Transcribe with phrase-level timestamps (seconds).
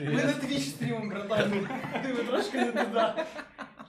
[0.00, 1.68] Ми на твіч стрімом, братан.
[2.02, 3.00] Ти ви трошки не туди.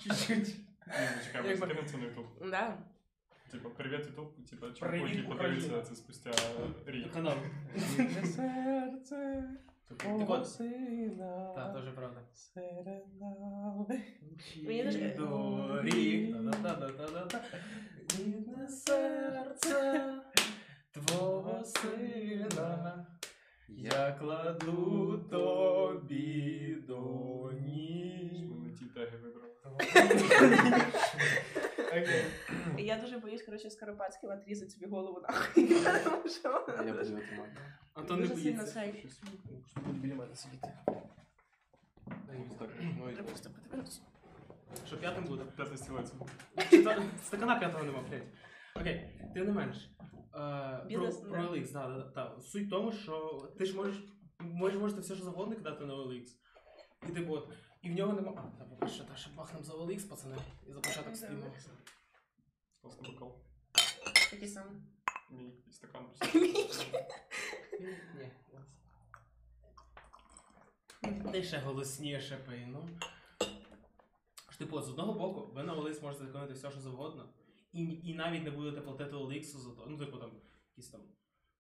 [0.04, 0.48] Чуть-чуть.
[0.88, 2.26] Ні, ну чекай, ми Якби- скинемо це на ютуб.
[2.52, 2.78] Да.
[3.52, 5.56] Типа, привіт, ютуб, типа, чуваку, Привіт, який Україна.
[5.62, 6.32] подивиться це спустя
[6.86, 7.14] рік.
[7.14, 7.34] Канал.
[8.36, 9.44] Серце
[9.98, 10.50] Так от.
[10.50, 11.54] сина.
[11.56, 12.20] Так, теж правда.
[14.68, 16.36] Мені дуже- Доріг.
[16.52, 17.42] Та-та-та-та-та-та.
[18.20, 20.04] Рідне серце
[20.92, 23.06] твого сина.
[23.78, 28.50] Я кладу тобі до ніг.
[28.50, 29.78] Ми не ті теги вибрали.
[31.88, 32.26] Окей.
[32.78, 35.68] Я дуже боюсь, коротше, Скоропадським отрізати собі голову нахуй.
[36.04, 37.58] Тому що Я буду тримати.
[37.94, 39.22] Антон не дуже сильно боїться.
[39.72, 40.68] Що буде біля мене сидіти.
[42.60, 44.02] Так, ну і Треба просто подивитися.
[44.88, 45.44] Що п'ятим буде?
[45.56, 46.14] П'ятий стілець.
[47.24, 48.24] Стакана п'ятого нема, блядь.
[48.76, 49.90] Окей, тим не менш.
[50.40, 51.50] Е, Про, Бізнес, про да.
[51.50, 52.42] OLX, да, да, да.
[52.42, 54.04] Суть в тому, що ти ж можеш,
[54.40, 56.28] можеш, можете все, що завгодно кидати на OLX.
[57.10, 58.34] І типу, от, і в нього нема.
[58.36, 60.36] А, та по-перше, та ще бахнем за OLX, пацани,
[60.68, 61.44] і за початок стріму.
[62.82, 63.36] Класний бокал.
[64.32, 64.82] Такий самий.
[65.32, 66.40] Мій стакан просто.
[67.80, 68.32] Ні.
[71.32, 72.90] Ти ще голосніше пий, ну.
[74.52, 77.30] Ж, Типу, з одного боку, ви на OLX можете виконати все, що завгодно,
[77.74, 80.32] і, і навіть не будете платити OLX за то, ну, типу там,
[80.72, 81.02] якісь там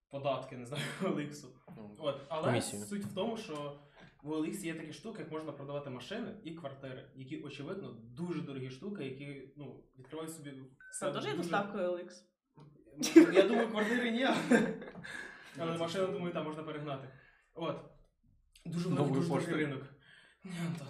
[0.10, 1.46] податки, не знаю, OLX.
[1.78, 2.86] ну, От, але Комісію.
[2.86, 3.80] суть в тому, що
[4.24, 8.70] в OLX є такі штуки, як можна продавати машини і квартири, які, очевидно, дуже дорогі
[8.70, 10.54] штуки, які ну, відкривають собі.
[11.00, 12.12] Це теж є дуже- доставкою OLX.
[13.16, 14.28] Ну, Я думаю, квартири ні.
[15.58, 17.10] Але машину, думаю, там можна перегнати.
[17.54, 17.78] От.
[18.66, 19.84] Дуже великий, дуже дорогий ринок.
[20.44, 20.88] Ні, Антон.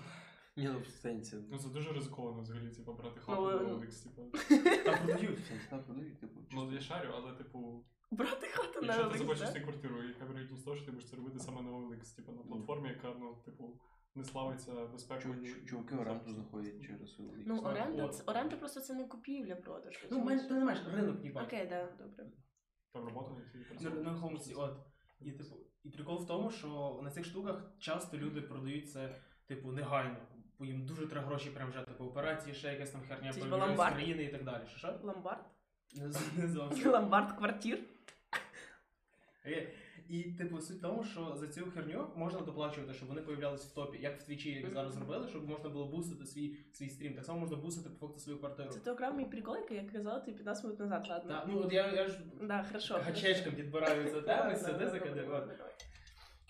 [0.60, 1.38] Ні, ну в сенсі.
[1.52, 4.22] Ну це дуже ризиковано взагалі, типу, брати хату Ну, на е, OLX, типу.
[4.86, 5.40] Там продають.
[5.40, 6.40] В сенсі, так, продають, типу.
[6.52, 10.26] Ну, я шарю, але, типу, Брати хату на якщо ти OLX, захочеш собі квартиру, яка
[10.26, 13.36] вероятність того, що ти будеш це робити саме на OLX, типу, на платформі, яка, ну,
[13.46, 13.80] типу,
[14.16, 15.34] не славиться безпекою.
[15.34, 17.44] Чу- Чуваки оренду знаходять через OLX.
[17.46, 20.08] Ну, оренда, це- оренда просто це не купівля продаж.
[20.12, 21.42] Ну, менш, ти не маєш ринок ніби.
[21.42, 22.26] Окей, да, добре.
[22.94, 24.04] Там робота на цій На працює.
[24.04, 24.78] нерухомості, от.
[25.22, 29.16] І, типу, і прикол в тому, що на цих штуках часто люди продають це,
[29.46, 30.18] типу, негайно.
[30.60, 33.48] Бо їм дуже треба гроші прям вже, типу, операції, ще якась там херня, Це ж
[33.48, 33.94] з ломбард.
[33.96, 34.64] країни і так далі.
[34.70, 35.00] Що що?
[35.04, 35.46] Ломбард?
[35.96, 36.90] Не, з- не зовсім.
[36.92, 37.80] Ломбард квартир?
[39.46, 39.74] Е,
[40.10, 43.74] І, типу, суть в тому, що за цю херню можна доплачувати, щоб вони появлялись в
[43.74, 47.16] топі, як в твічі, як зараз зробили, щоб можна було бустити свій, свій стрім.
[47.16, 48.70] Так само можна бустити по факту свою квартиру.
[48.70, 51.30] Це ти окремо мій прикол, який я казала тобі 15 минут назад, ладно.
[51.32, 52.94] Та, ну от я, я ж Да, хорошо.
[53.06, 55.48] гачечком підбираю за теми, сюди закидаю.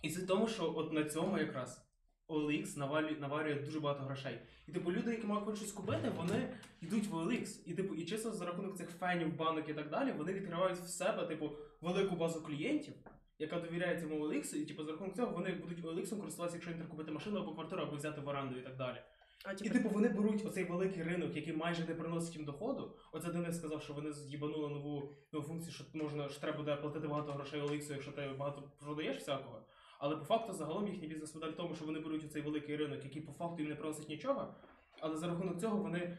[0.02, 1.89] І суть в тому, що от на цьому якраз
[2.30, 4.40] OLX навалює, наварює дуже багато грошей.
[4.68, 6.50] І типу люди, які мають щось купити, вони
[6.82, 7.60] йдуть в OLX.
[7.66, 10.88] І типу, і чисто за рахунок цих фенів, банок і так далі, вони відкривають в
[10.88, 11.52] себе, типу,
[11.82, 12.94] велику базу клієнтів,
[13.40, 16.80] яка довіряє цьому OLX, і типу за рахунок цього вони будуть OLX користуватися, якщо їм
[16.80, 18.98] треба купити машину або квартиру, або взяти в оренду і так далі.
[19.46, 22.96] А, І типу, типу вони беруть оцей великий ринок, який майже не приносить їм доходу.
[23.12, 27.08] Оце Денис сказав, що вони з'їбанули нову, нову функцію, що можна що треба буде платити
[27.08, 29.62] багато грошей OLX, якщо ти багато продаєш всякого.
[30.00, 33.22] Але по факту загалом їхній бізнес-модель в тому, що вони беруть оцей великий ринок, який
[33.22, 34.56] по факту їм не приносить нічого,
[35.00, 36.18] але за рахунок цього вони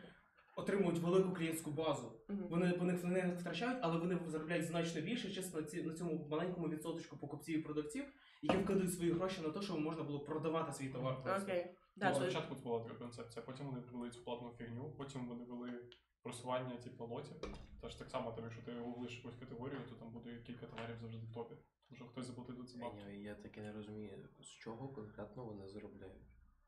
[0.57, 2.13] отримують велику клієнтську базу.
[2.51, 5.95] Вони по них вони не втрачають, але вони заробляють значно більше чесно на, ці, на
[5.95, 8.05] цьому маленькому відсоточку покупців і продавців,
[8.43, 11.17] які вкладають свої гроші на те, щоб можна було продавати свій товар.
[11.43, 11.77] Окей.
[11.97, 15.45] Да, то- спочатку це була така концепція, потім вони ввели цю платну фігню, потім вони
[15.45, 15.81] ввели
[16.23, 17.37] просування типу лотів.
[17.81, 21.27] Тож так само, там, якщо ти гуглиш якусь категорію, то там буде кілька товарів завжди
[21.27, 21.55] в топі.
[21.89, 23.05] Тому що хтось заплатив за це бабки.
[23.05, 26.23] Ні, Я таки не розумію, з чого конкретно вони заробляють.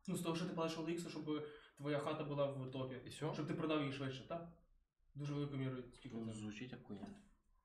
[0.08, 1.46] Ну, з того, що ти платиш OLX, щоб
[1.76, 2.96] твоя хата була в топі.
[3.06, 3.34] І все?
[3.34, 4.48] Щоб ти продав її швидше, так?
[5.14, 7.06] Дуже великою мірою тільки Ну, звучить як хуйня.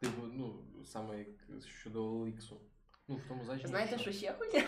[0.00, 1.28] Типу, ну, саме як
[1.66, 2.52] щодо OLX.
[3.08, 3.68] Ну, в тому значенні.
[3.68, 4.64] Знаєте, що ще хуйня?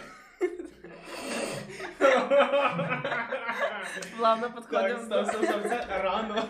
[4.19, 4.99] Плавно Так, підходимо.
[5.01, 6.49] стоп, стоп, стоп, це рано.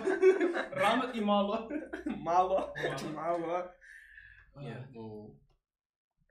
[0.70, 1.70] Рано і мало.
[2.06, 2.74] Мало.
[3.14, 3.70] Мало.
[4.56, 5.36] Ні, ну.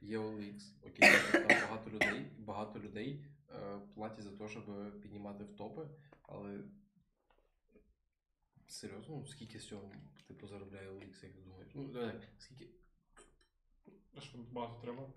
[0.02, 4.66] Є OLX, окей, там багато людей, багато людей е, платять за те, щоб
[5.02, 5.88] піднімати в топи,
[6.24, 6.60] але.
[8.68, 9.92] Серйозно, ну, скільки з цього
[10.28, 11.72] типу заробляє OLX, як ти думаєш?
[11.76, 12.70] Ну, давай, скільки.
[14.18, 15.10] А що багато треба?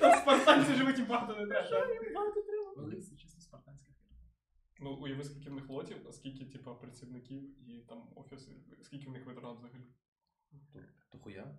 [0.00, 1.86] Там спартанці живуть і багато не треба.
[2.14, 3.00] Багато треба.
[3.00, 4.16] Це чисто спартанська фірма.
[4.80, 9.12] Ну, уяви, скільки в них лотів, а скільки, типу, працівників і там офіси, скільки в
[9.12, 9.86] них витрат взагалі.
[10.72, 10.78] То,
[11.12, 11.58] то хуя?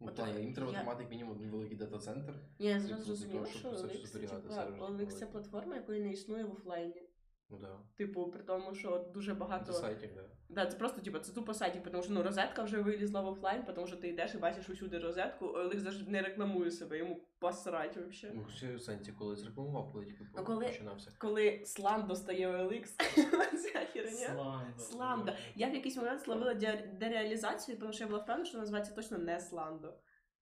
[0.00, 2.34] Ну, От, плані, їм треба я- тримати як мінімум один великий дата-центр.
[2.58, 6.52] Ні, я Типу, зразу зрозуміла, що це типа сервер це платформа, якої не існує в
[6.52, 7.08] офлайні.
[7.52, 7.78] Ну да.
[7.96, 9.72] Типу, при тому, що дуже багато.
[9.72, 10.22] Це сайтів, да.
[10.48, 13.62] Да, це просто типу, це тупо сайтів, тому що ну розетка вже вилізла в офлайн,
[13.74, 17.96] тому що ти йдеш і бачиш усюди розетку, Олег завжди не рекламує себе, йому посрать
[17.96, 18.38] взагалі.
[18.38, 21.10] Ну, в сенсі, коли зрекламував, коли тільки Ну, коли- починався.
[21.18, 22.84] Коли слам достає OLX,
[23.56, 24.10] ця херня.
[24.12, 24.78] Сланда.
[24.78, 25.36] Сланда.
[25.54, 26.54] Я в якийсь момент словила
[27.00, 29.94] дереалізацію, тому що я була впевнена, що називається точно не сландо.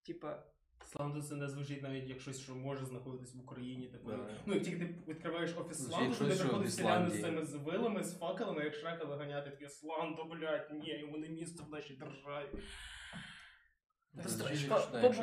[0.07, 0.43] Типа,
[0.85, 3.89] Сланду це не звучить навіть як щось, що може знаходитись в Україні.
[3.89, 4.29] Типу, Да.
[4.47, 7.21] ну як тільки ти відкриваєш офіс Звучить Сланду, щось, туди що приходять в селяни з
[7.21, 11.63] цими з вилами, з факелами, як шрека виганяти, таке Сланду, блядь, ні, йому не місце
[11.63, 12.49] в нашій державі.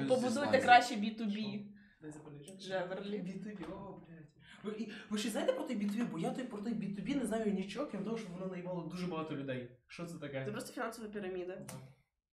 [0.07, 1.65] Побудуйте краще B2B.
[2.01, 2.11] Дай.
[2.57, 3.17] Джеверлі.
[3.17, 4.27] B2B, о, блядь.
[4.63, 6.11] Ви, ви ще знаєте про той B2B?
[6.11, 9.07] Бо я той про той B2B не знаю нічого, крім того, що воно наїбало дуже
[9.07, 9.71] багато людей.
[9.87, 10.45] Що це таке?
[10.45, 11.67] Це просто фінансова піраміда.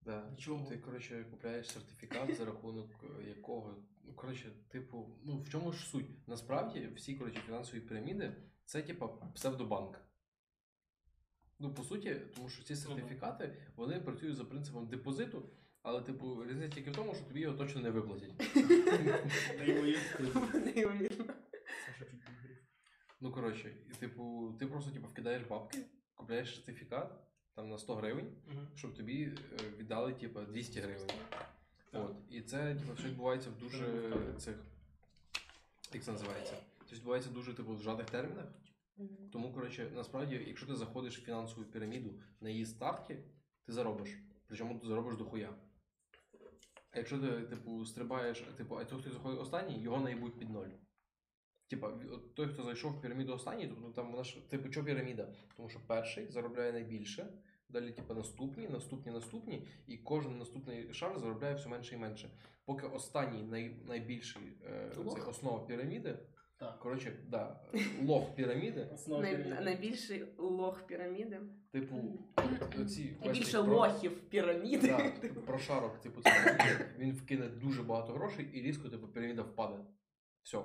[0.04, 0.30] Да.
[0.30, 0.68] Нічого.
[0.68, 3.76] Ти, коротше, купляєш сертифікат, за рахунок е, якого.
[4.04, 6.28] Ну, коротше, типу, ну в чому ж суть?
[6.28, 10.00] Насправді всі коротше, фінансові піраміди це типа псевдобанк.
[11.58, 15.50] Ну, по суті, тому що ці сертифікати вони працюють за принципом депозиту,
[15.82, 18.32] але, типу, різниця тільки в тому, що тобі його точно не виплатять.
[23.20, 25.78] Ну, коротше, типу, ти просто типу, вкидаєш бабки,
[26.14, 27.12] купляєш сертифікат
[27.54, 28.68] там на 100 гривень, Мгм.
[28.74, 31.08] щоб тобі е, віддали типу, 200 гривень.
[31.30, 31.46] Так.
[31.92, 32.16] От.
[32.30, 34.56] І це типу, все відбувається в дуже цих.
[35.92, 36.56] Як це називається?
[36.90, 38.44] Це відбувається дуже типу, в зжатих термінах.
[39.32, 43.16] Тому, коротше, насправді, якщо ти заходиш в фінансову піраміду на її старті,
[43.66, 44.10] ти заробиш.
[44.46, 45.54] Причому ти заробиш до хуя.
[46.90, 50.68] А якщо ти, типу, стрибаєш, типу, а той, хто заходить останній, його наїбуть під ноль.
[51.75, 51.93] Типа,
[52.35, 55.29] той, хто зайшов в піраміду останній, тобто там вона ж, типу, що піраміда?
[55.56, 57.26] Тому що перший заробляє найбільше,
[57.69, 62.31] далі, типу, наступні, наступні, наступні, і кожен наступний шар заробляє все менше і менше.
[62.65, 64.91] Поки останній най, найбільший е,
[65.29, 66.19] основа піраміди,
[66.56, 66.79] Так.
[66.79, 67.61] коротше, да,
[68.06, 71.41] лох піраміди, Най- найбільший лох піраміди.
[71.71, 71.97] типу,
[72.82, 74.87] оці Найбільше про- лохів піраміди.
[74.88, 79.76] Да, типу, прошарок, типу, це він вкине дуже багато грошей і різко, типу, піраміда впаде.
[80.43, 80.59] Все.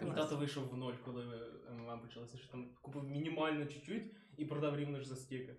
[0.00, 1.24] Мій тато вийшов в ноль, коли
[1.70, 5.56] МММ почалося, що там купив мінімально чуть-чуть і продав рівно ж за стільки.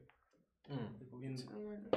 [0.99, 1.39] Типу він.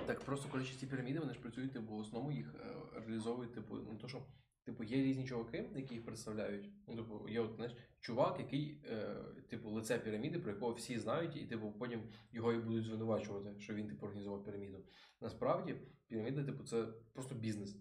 [0.07, 3.75] Так просто коротше ці піраміди вони ж працюють, типу, в основному їх е, реалізовують, типу,
[3.75, 4.23] ну то що,
[4.65, 6.71] типу, є різні чуваки, які їх представляють.
[6.87, 9.15] Ну, типу, є от, знаєш, чувак, який, е,
[9.51, 12.03] типу, лице піраміди, про якого всі знають, і типу потім
[12.33, 14.79] його і будуть звинувачувати, що він типу організував піраміду.
[15.21, 15.77] Насправді,
[16.09, 17.77] піраміда, типу, це просто бізнес.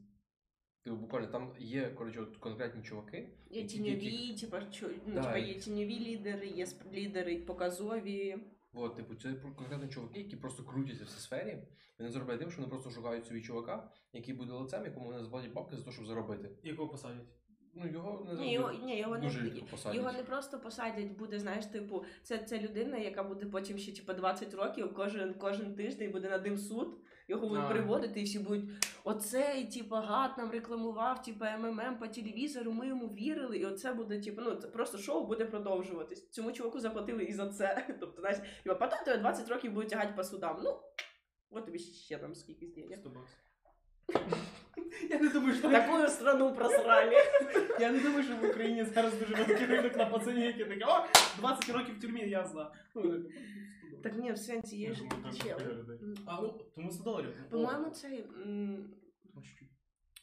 [0.84, 3.18] Типу, буквально там є коротше, от конкретні чуваки,
[3.50, 8.38] Є які- тіньові, типа, чо, ну, Да, типа, є тіньові лідери, є лідери показові.
[8.74, 11.58] От, типу, це про- конкретно чуваки, які просто крутяться в цій сфері.
[12.00, 15.54] Вони заробляють тим, що вони просто шукають собі чувака, який буде лицем, якому вони заплатять
[15.54, 16.50] бабки за те, щоб заробити.
[16.64, 17.26] Якого посадять?
[17.74, 19.98] Ну, його не Ні, його, ні, його дуже не рідко посадять.
[19.98, 24.14] Його не просто посадять, буде, знаєш, типу, це, це людина, яка буде потім ще типу,
[24.14, 26.98] 20 років, кожен, кожен тиждень буде над ним суд,
[27.32, 28.64] його будуть приводити, і всі будуть
[29.04, 34.22] оцей, типу, гад нам рекламував, типу, МММ по телевізору, ми йому вірили, і оце буде,
[34.22, 36.30] типу, ну, просто шоу буде продовжуватись.
[36.30, 37.86] Цьому чуваку заплатили і за це.
[38.00, 40.60] Тобто, знаєш, його потім тебе 20 років будуть тягати по судам.
[40.64, 40.80] Ну,
[41.52, 42.98] от тобі ще там скільки денег.
[43.00, 43.38] 100 баксів.
[45.10, 47.16] Я не думаю, що Таку страну просрали.
[47.80, 51.06] я не думаю, що в Україні зараз дуже великий ринок на пацані, які такі, о,
[51.40, 52.68] 20 років в тюрмі, я знаю.
[54.04, 56.00] Ну, Так ні, в сенсі є ж людей.
[56.26, 57.34] А, ну, тому 100 доларів.
[57.50, 58.22] По-моєму, цей.
[58.24, 58.94] м,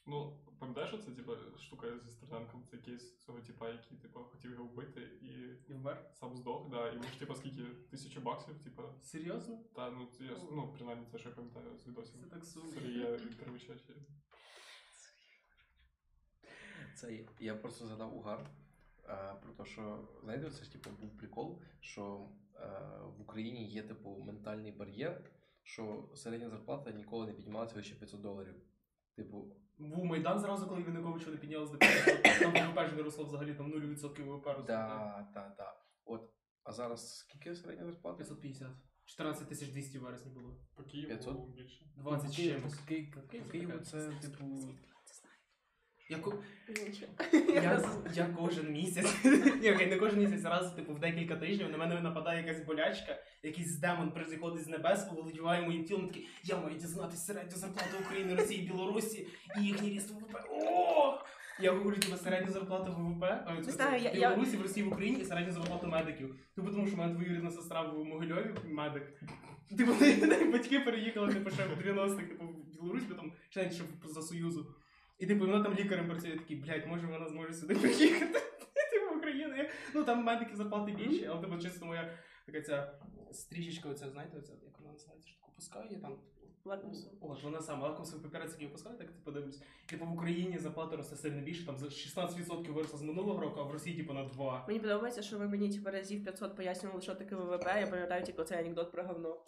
[0.07, 4.65] Ну, пам'ятаєш, це типу штука зі Стерненком, це кейс цього типа, який типу, хотів його
[4.65, 5.27] вбити і
[5.71, 6.11] І вмер?
[6.13, 9.59] сам здох, да, і йому ж типа скільки тисячу баксів, типа, Серйозно?
[9.75, 12.21] та ну я с- ну, принаймні це що я пам'ятаю з відосів.
[12.21, 12.71] Це так сумно.
[12.71, 13.93] Сергія Вікторовича чи
[16.97, 18.51] Це є- я просто згадав угар
[19.09, 22.29] а, про те, що знаєте, це ж типу був прикол, що
[23.17, 25.31] в Україні є типу ментальний бар'єр,
[25.63, 28.55] що середня зарплата ніколи не піднімалася вище 500 доларів.
[29.17, 33.25] Типу, Був Майдан зразу, коли Януковича не піднялось до 500, там ВВП ж не росло
[33.25, 34.65] взагалі, там 0% ВВП росло.
[34.67, 35.75] да, да, да.
[36.05, 36.31] От,
[36.65, 38.17] а зараз скільки середня зарплата?
[38.17, 38.69] 550.
[39.05, 40.57] 14 тисяч 200 в вересні було.
[40.75, 41.49] по Києву 500?
[41.57, 41.85] більше.
[41.97, 42.79] 20 з чимось.
[43.35, 44.45] по Києву це типу.
[46.09, 46.43] Я, ко-
[47.55, 47.83] я,
[48.15, 49.17] я кожен місяць,
[49.63, 53.17] ні, окей, не кожен місяць, раз типу в декілька тижнів на мене нападає якась болячка,
[53.43, 58.35] якийсь демон приходить з небес, оволодіває моїм тілом, такий, я маю дізнатися середню зарплату України,
[58.35, 59.27] Росії, Білорусі
[59.61, 60.37] і їхній ріст ВВП.
[60.51, 61.19] О!
[61.61, 63.63] Я говорю тебе середню зарплату ВВП, а я-
[64.11, 66.35] в Білорусі, в Росії, в Україні і середню зарплату медиків.
[66.57, 69.03] Типу тому, що в мене двоюрідна сестра в Могильові, медик.
[69.79, 69.93] Типу,
[70.53, 74.67] батьки переїхали типу, ще в 90-х, типу, в Білорусь, там ще ще за Союзу.
[75.19, 78.33] І типу вона там лікарем працює такий, блядь, може вона зможе сюди приїхати.
[78.93, 79.57] Типу в Україну.
[79.57, 82.11] Я- Ну там медики зарплати більші, але типу чисто моя
[82.47, 82.93] така ця
[83.33, 86.19] стрічечка, оця, знаєте, оця, як вона називається, що таку пускає там.
[86.65, 87.11] Лакмусом.
[87.21, 89.63] От вона сама лакмусовий папірець, який опускає, так типу дивлюсь.
[89.87, 93.63] Типу в Україні зарплата росте сильно більше, там за 16% виросла з минулого року, а
[93.63, 94.65] в Росії типу на 2.
[94.69, 97.67] Мені подобається, що ви мені типу, разів 500 пояснювали, що таке ВВП.
[97.67, 99.37] Я пам'ятаю тільки цей анекдот про говно.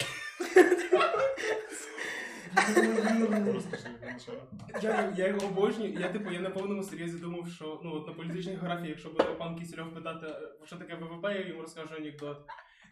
[4.83, 8.12] Я, я його обожнюю, я типу я на повному серйозі думав, що ну от на
[8.12, 12.38] політичній географії, якщо буде пан Кісельов питати, е, що таке ВВП, я йому розкажу анекдот.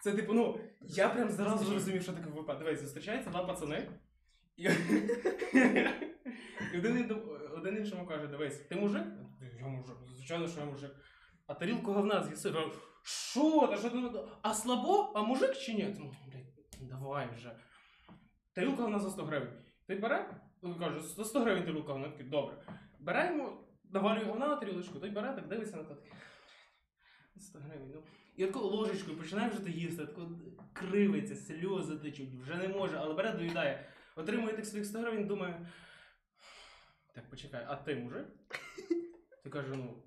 [0.03, 2.59] Це типу, ну, я прям зразу зрозумів, що таке ВВП.
[2.59, 3.89] Дивись, зустрічаються два пацани.
[4.57, 4.69] І,
[6.75, 7.23] один,
[7.57, 9.05] один іншому каже: дивись, ти мужик?
[9.61, 10.91] Я мужик, звичайно, що я мужик.
[11.47, 12.55] А тарілку говна з'їси.
[13.03, 13.67] Що?
[13.67, 13.99] Та що ти?
[14.43, 15.13] А слабо?
[15.15, 15.97] А мужик чи ні?
[15.99, 17.53] Ну, блядь, давай вже.
[18.59, 19.49] Тарілка говна за 100 гривень.
[19.87, 20.31] Ти бере?
[20.79, 22.09] Каже, за 100 гривень тарілка говна.
[22.09, 22.57] Такий, добре.
[22.99, 23.53] Бере йому,
[23.91, 26.13] навалює говна на тарілочку, той бере, так дивиться на такий,
[27.37, 28.03] 100 гривень, ну.
[28.37, 30.31] І таку ложечкою починає вже то їсти, тако
[30.73, 33.87] кривиться, сльози течуть, вже не може, але бере, доїдає.
[34.17, 35.67] Отримує тих своїх 100 гривень, думає.
[37.15, 38.27] Так, почекай, а ти мужик?
[39.45, 40.03] Ти каже, ну.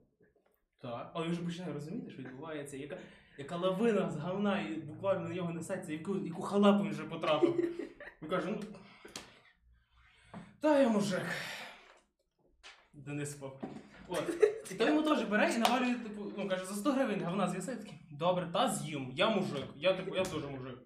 [0.82, 1.12] Так.
[1.14, 2.98] Але він вже починає розуміти, що відбувається, яка,
[3.38, 7.72] яка лавина з говна і буквально на нього несеться, яку, яку халапу він вже потрапив.
[8.22, 8.60] Він каже, ну.
[10.60, 11.26] Та я мужик.
[12.94, 13.62] Денис спав.
[14.08, 14.24] От.
[14.72, 17.76] І то йому теж бере і навалює, типу, ну каже, за 100 гривень говна з'їси,
[17.76, 20.80] такий, добре, та з'їм, я мужик, я типу, я теж мужик.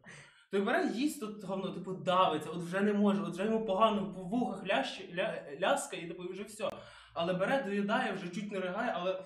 [0.51, 4.13] Той бере, їсть тут говно, типу, давиться, от вже не може, от вже йому погано
[4.13, 6.71] по вухах лящ, ля, ляска, і типу, і вже все.
[7.13, 9.23] Але бере, доїдає, вже чуть не ригає, але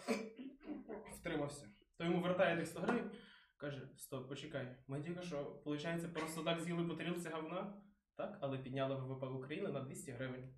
[1.19, 1.67] втримався.
[1.97, 3.11] То йому вертає тих 100 гривень,
[3.57, 7.73] каже, стоп, почекай, ми тільки що, виходить, просто так з'їли по тарілці говна,
[8.19, 10.49] так, але підняли ВВП України на 200 гривень.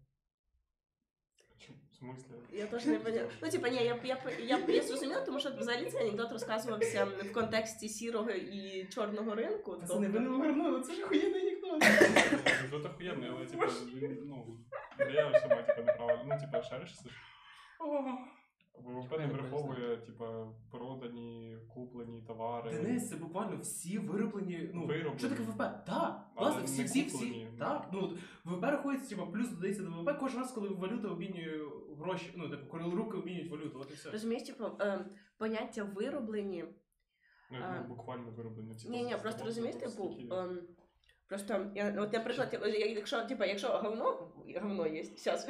[1.91, 2.31] В смислі?
[2.51, 3.29] Я теж не поняла.
[3.41, 7.33] Ну, типа, ні, я, я, я, я зрозуміла, тому що взагалі цей анекдот розказувався в
[7.33, 9.77] контексті сірого і чорного ринку.
[9.79, 11.83] Пацани, ви не повернули, це ж охуєнний анекдот.
[12.71, 13.45] Тут охуєнний, але
[13.95, 14.57] він, ну,
[14.99, 16.23] ідея всіма, типу, неправильно.
[16.25, 17.15] Ну, типу, шариш, це ж
[18.85, 20.25] ВВП не враховує, типу,
[20.71, 22.71] продані, куплені товари.
[22.71, 24.69] Денис, це буквально всі вироблені.
[24.73, 25.19] Ну, Вироблені.
[25.19, 25.57] що таке ВВП?
[25.85, 27.47] Так, власне, всі, всі, всі.
[27.59, 31.59] Так, ну ВВП рахується, типу, плюс додається до ВВП кожен раз, коли валюта обмінює
[31.99, 34.11] гроші, ну, типу, коли руки обмінюють валюту, от і все.
[34.11, 35.05] Розумієш, типу, е,
[35.37, 36.65] поняття вироблені.
[37.51, 37.79] Ну, А.
[37.79, 38.75] ну, буквально вироблені.
[38.75, 40.59] Типу, Ні, ні, просто розумієш, типу, типу, ем,
[41.31, 42.59] просто я, от, наприклад,
[42.95, 45.49] якщо, типу, якщо говно, говно є, щас,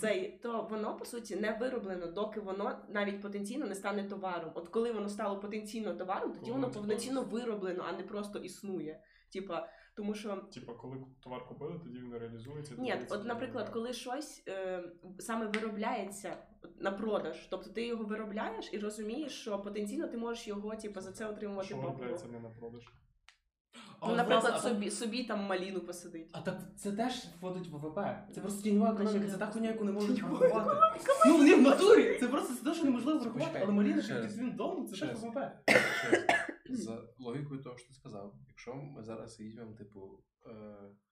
[0.00, 4.50] цей, то воно по суті не вироблено, доки воно навіть потенційно не стане товаром.
[4.54, 9.00] От коли воно стало потенційно товаром, тоді воно повноцінно вироблено, а не просто існує.
[9.32, 12.74] Типа, тому що Типа, коли товар купили, тоді він реалізується.
[12.78, 14.84] ні, от, наприклад, коли щось е,
[15.18, 16.36] саме виробляється
[16.80, 21.12] на продаж, тобто ти його виробляєш і розумієш, що потенційно ти можеш його типу, за
[21.12, 22.82] це отримувати Що виробляється не на продаж?
[24.00, 26.30] А Ну, от, наприклад, власне, а собі, собі там маліну посадить.
[26.32, 28.00] А так це теж вводить в ВВП.
[28.34, 31.00] Це просто тіньова економіка, це та хуйня, яку не можуть врахувати.
[31.26, 32.16] Ну вони в натурі!
[32.20, 34.34] Це просто це те, що неможливо врахувати, але Маріна ще під раз.
[34.34, 35.18] своїм це теж.
[35.18, 35.38] ВВП.
[36.70, 40.00] За логікою того, що ти сказав, якщо ми зараз візьмемо, типу.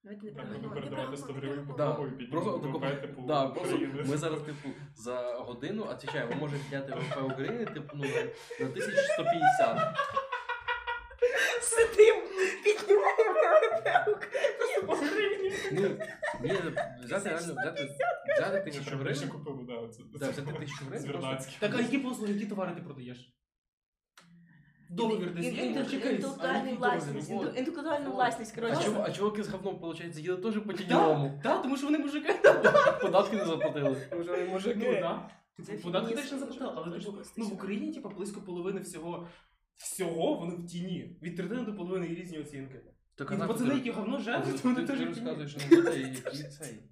[0.05, 1.87] Давайте не Так, про буду говно, не про передавати 100 говно, гривень не про Да.
[1.91, 2.05] говно.
[2.05, 4.05] Ой, піднімемо Просто, ВВП, таку- да, просто України.
[4.09, 8.23] ми зараз, типу, за годину відповідаємо, ми можемо підняти ВВП України, типу, ну, на,
[8.67, 9.95] на 1150.
[11.61, 12.17] Сидим,
[12.65, 13.41] піднімаємо
[15.73, 15.89] Ну,
[16.43, 16.53] ні,
[17.05, 17.89] взяти реально, взяти,
[18.39, 19.29] взяти тисячу гривень.
[19.29, 20.03] купили, да, це.
[20.15, 21.09] Да, взяти тисячу гривень.
[21.09, 21.59] просто- Вернадських.
[21.61, 23.31] Так, а які послуги, які товари ти продаєш?
[24.91, 28.91] Договір десь є, ну, чекай, а Інтелектуальну який власність, інтел- інтелектуальну власність, А коротше.
[29.05, 31.41] а чуваки з говном, виходить, їли теж по тіньовому?
[31.43, 32.33] Так, тому що вони мужики.
[33.03, 33.97] Податки не заплатили.
[34.13, 35.21] Вже Ну.
[35.67, 38.81] Це Типу, податки теж не заплатили, але точно типу, ну в Україні, типу, близько половини
[38.81, 39.29] всього.
[39.77, 41.19] Всього вони в тіні.
[41.23, 42.81] Від третини до половини є різні оцінки.
[43.17, 45.07] Так, І пацани, які говно жарять, ти, вони теж в тіні.
[45.07, 46.83] розказуєш які цей,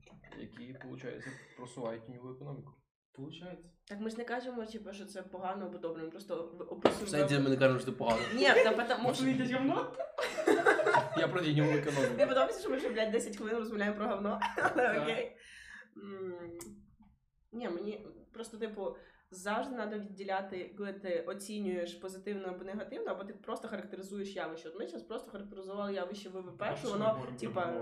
[0.41, 1.25] які, виходить,
[1.57, 2.73] просувають тіньову економіку.
[3.15, 3.69] Получається.
[3.85, 7.07] Так ми ж не кажемо, типу, що це погано або добре, ми просто в- описуємо.
[7.11, 8.23] Сенсі ми не кажемо, що це погано.
[8.35, 9.09] Ні, та потому що...
[9.09, 9.93] Пацани, їдять говно?
[11.19, 12.15] Я про тіньову Мені економіку.
[12.19, 15.03] подобається, що ми вже, блядь, 10 хвилин розмовляємо про говно, але Так.
[15.03, 15.37] окей.
[15.97, 16.59] М,
[17.53, 18.97] Ні, мені просто, типу,
[19.33, 24.69] завжди треба відділяти, коли ти оцінюєш позитивно або негативно, або ти просто характеризуєш явище.
[24.69, 27.73] От ми зараз просто характеризували явище ВВП, Так, що воно, типа.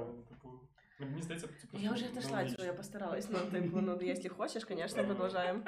[1.01, 3.99] ну, Мені здається, це просто Я вже отошла от цього, я постаралась, ну, типу, ну,
[4.03, 5.63] якщо хочеш, звісно, продовжаємо.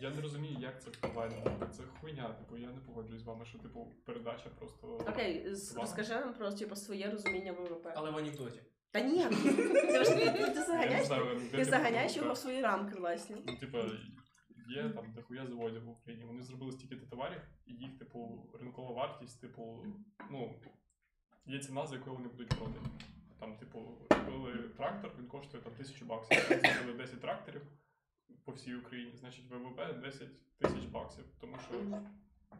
[0.00, 1.30] Я не розумію, як це впливає.
[1.60, 4.86] на Це хуйня, типу, я не погоджуюсь з вами, що типу передача просто.
[4.86, 7.92] Окей, з- розкажи нам про типу, своє розуміння ВВП.
[7.96, 8.60] Але в анекдоті.
[8.92, 10.14] Та ні, ти, ж-
[10.54, 11.08] ти, заганяєш,
[11.50, 13.36] ти ти заганяєш його в свої рамки, власне.
[13.46, 13.78] Ну, типа,
[14.68, 16.24] є там дохуя заводів в Україні.
[16.24, 19.86] Вони зробили стільки товарів, і їх, типу, ринкова вартість, типу,
[20.30, 20.60] ну,
[21.46, 22.86] є ціна, за якою вони будуть продані.
[23.40, 26.38] Там, типу, коли трактор, він коштує там тисячу баксів.
[26.48, 27.62] Зробили 10 тракторів
[28.44, 31.24] по всій Україні, значить ВВП 10 тисяч баксів.
[31.40, 32.00] Тому що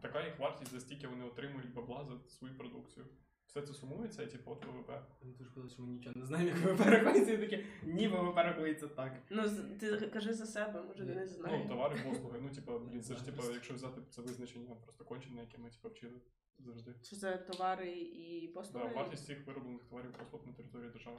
[0.03, 3.07] така їх вартість за стільки вони отримують бабла за свою продукцію.
[3.52, 4.90] Все це сумується, і типу, от ВВП.
[5.23, 7.32] Мені дуже коли що ми нічого не знаємо, як ВВП рахується.
[7.32, 9.12] І таке, ні, ВВП рахується так.
[9.30, 12.38] Ну, з- ти кажи за себе, може ти не Ну, товари, послуги.
[12.42, 15.88] Ну, типу, блін, це ж типу, якщо взяти це визначення просто кончене, яке ми типу,
[15.88, 16.21] вчили
[16.59, 16.94] завжди.
[17.02, 18.94] Що це товари і Да, послуги?
[18.94, 21.16] вартість цих вироблених товарів і послуг на території держави.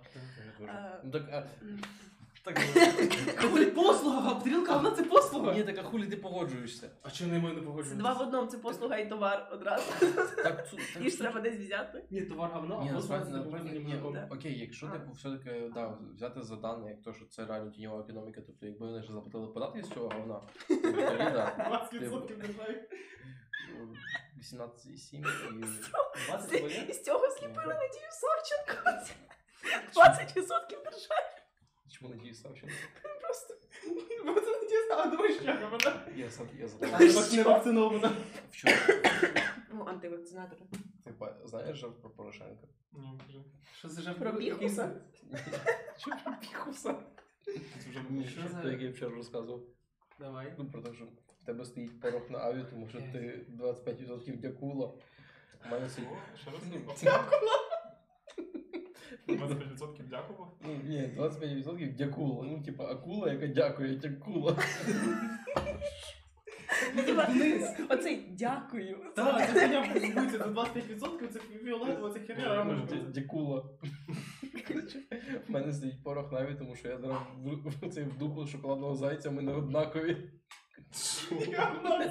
[1.03, 1.49] Ну так, а,
[2.43, 2.59] так,
[3.51, 5.53] Хулі послуга, а тарілка, вона це послуга.
[5.53, 6.89] ні, так а хулі ти погоджуєшся?
[7.03, 7.95] А чого не мене Це погоджується?
[8.03, 9.83] два в одному, це послуга і товар одразу.
[10.43, 12.03] Так, цу- так, І ж треба десь взяти.
[12.09, 14.17] Ні, товар говно, Ні, а послуга насправді, це на- ні, молоком.
[14.31, 14.89] Окей, якщо А.
[14.89, 18.85] типу все-таки да, взяти за дане, як то, що це реально тіньова економіка, тобто якби
[18.87, 22.83] вони ж заплатили податки з цього говна, то тоді да, 20% державі.
[24.39, 25.65] 18,7 і
[26.27, 28.89] 20 З- цього сліпили Надію Савченко.
[29.95, 31.29] 20% держави.
[31.93, 32.75] Чому Надії Савченко?
[33.21, 33.53] Просто.
[34.25, 36.01] Бо це не дійсно, а думаєш, як вона?
[36.15, 36.89] Я сам я задав.
[37.01, 38.11] вак- не вакцинована.
[38.51, 38.75] Вчора.
[39.73, 40.61] Ну, антивакцинатори.
[41.05, 42.67] Типа, знаєш жарт про Порошенка?
[42.93, 43.39] Ні, кажи.
[43.77, 44.17] Що за жах?
[44.19, 45.01] Про Біхуса?
[45.97, 46.95] Що про Піхуса?
[47.83, 49.61] Це вже Ні, Що що за- то, я вчора розказував.
[50.19, 50.53] Давай.
[50.57, 51.05] Ну, про те, що
[51.41, 54.93] в тебе стоїть порох на аві, тому що ти 25% дякула.
[55.65, 56.09] У мене стоїть.
[56.11, 56.59] О, ще раз.
[56.71, 56.79] Ну,
[59.27, 60.57] 25% дякував.
[60.61, 62.45] Ну, ні, 25% дякула.
[62.47, 64.57] Ну, типа, акула, яка дякує, дякула.
[67.05, 67.27] Типа,
[67.89, 68.97] Оцей дякую.
[69.15, 72.95] Так, це хуйня до 25%, це фіолетово, це херня, Ну, рамочка.
[72.95, 73.63] ну, Дякула.
[75.47, 77.17] В мене стоїть порох на аві, тому що я зараз
[77.81, 80.17] в, цей в дупу шоколадного зайця, ми не однакові.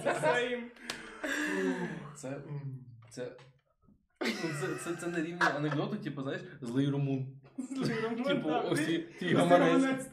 [0.02, 0.70] Це своїм.
[3.10, 3.32] Це.
[4.24, 4.68] Це.
[4.68, 7.26] Ну, це, це, на рівні анекдоту, типу, знаєш, злий румун.
[8.26, 10.06] Типу, ось твій- твій гаманець.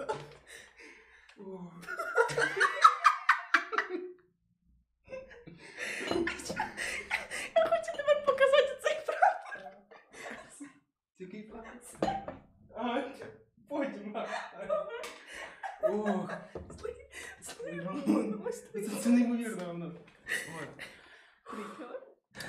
[7.55, 9.71] Я хочу тепер показати цей прапор.
[11.19, 11.95] Який франц?
[12.75, 13.01] А,
[13.69, 14.15] потім.
[14.17, 14.25] а.
[15.81, 16.31] Ох,
[16.69, 16.95] Злий
[18.45, 19.91] Ось це, це неймовірно воно.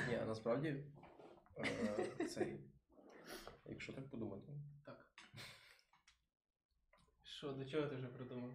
[0.08, 0.76] Ні, насправді.
[2.20, 2.60] Е, цей.
[3.68, 4.52] Якщо так подумати.
[4.86, 5.06] Так.
[7.22, 8.50] Що, до чого ти вже придумав?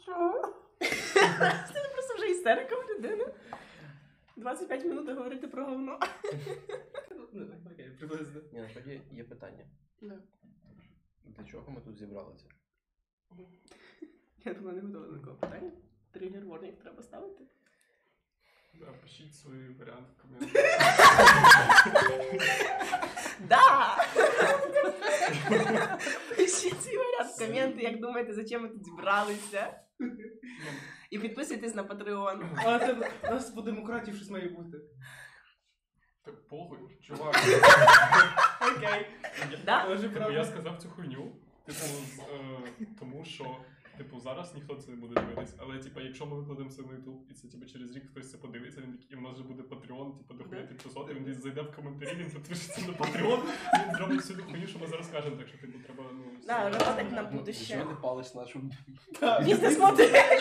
[0.00, 0.42] Що?
[1.72, 3.34] Це просто вже істерика в людини.
[4.36, 5.98] 25 минут говорити про говно.
[7.32, 8.40] Ну, окей, приблизно.
[8.52, 9.64] Ні, насправді є питання.
[10.00, 10.18] Да.
[11.24, 12.46] Для чого ми тут зібралися?
[14.44, 15.72] Я думаю, не готова до такого питання.
[16.10, 17.44] Тригер ворнінг треба ставити.
[18.74, 20.62] Да, пишіть свої варіанти в коментах.
[23.48, 23.96] Да!
[26.36, 29.80] Пишіть свій варіант в коменти, як думаєте, зачем ми тут зібралися.
[31.10, 32.48] І підписуйтесь на Patreon.
[32.66, 34.78] А це у нас по демократії щось має бути.
[36.24, 37.36] Так похуй, чувак.
[38.76, 39.06] Окей.
[40.34, 41.32] Я сказав цю хуйню,
[41.66, 41.78] типу,
[42.80, 43.56] е, тому що,
[43.98, 47.18] типу, зараз ніхто це не буде дивитись, але типу, якщо ми викладемо це на YouTube,
[47.30, 49.62] і це типу, через рік хтось це подивиться, він такий, і в нас вже буде
[49.62, 50.66] Patreon, типу, дохуя Да.
[50.66, 53.40] тимчасово, і він десь зайде в коментарі, він підпишеться на Patreon,
[53.74, 56.24] і він зробить всю хуйню, що ми зараз кажемо, так що типу треба, ну.
[56.46, 57.78] Да, все- на Ну, будущее.
[57.78, 58.60] Чого ти палиш нашу?
[59.44, 60.40] Бізнес-модель.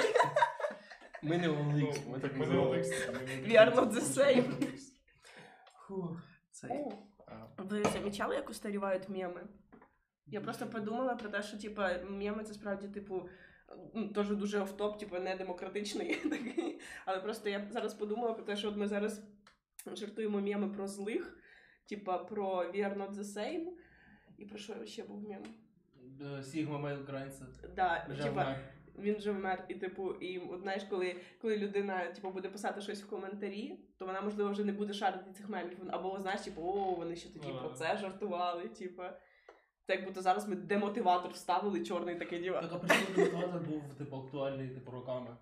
[1.23, 2.45] Ми не Ну, OLX, ми так не.
[2.45, 2.83] OLX,
[3.47, 4.67] We are not the same.
[5.87, 6.21] Фух.
[6.51, 6.69] Цей.
[7.57, 9.41] Ви замічали, як устарівають меми?
[10.31, 13.29] Я просто подумала про те, що типа меми це справді, типу,
[13.93, 16.79] ну, теж дуже офтоп, типу, не демократичний такий.
[17.05, 19.21] Але просто я зараз подумала про те, що от ми зараз
[19.93, 21.37] жартуємо меми про злих,
[21.89, 23.65] типа про We are not the same.
[24.37, 25.43] І про що ще був мем?
[26.43, 27.45] Sigma male grindset.
[27.75, 28.55] Да, типа,
[28.99, 33.03] він же вмер, і типу, і от знаєш, коли, коли людина типу, буде писати щось
[33.03, 35.77] в коментарі, то вона можливо вже не буде шарити цих мемів.
[35.87, 38.67] Або знаєш, типу, о, вони ще тоді Ну, про це жартували.
[38.67, 39.03] Типу.
[39.91, 42.61] Це як будто зараз ми демотиватор вставили чорний такий діва.
[42.61, 45.37] Так, а причому мотиватор був, типу, актуальний, типу, роками.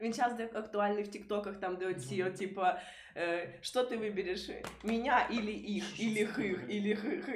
[0.00, 2.80] Він час де актуальний в тіктоках, там, де оці, от, типа,
[3.16, 4.50] е, що ти вибереш?
[4.84, 7.26] Меня или їх, или хих, или хих.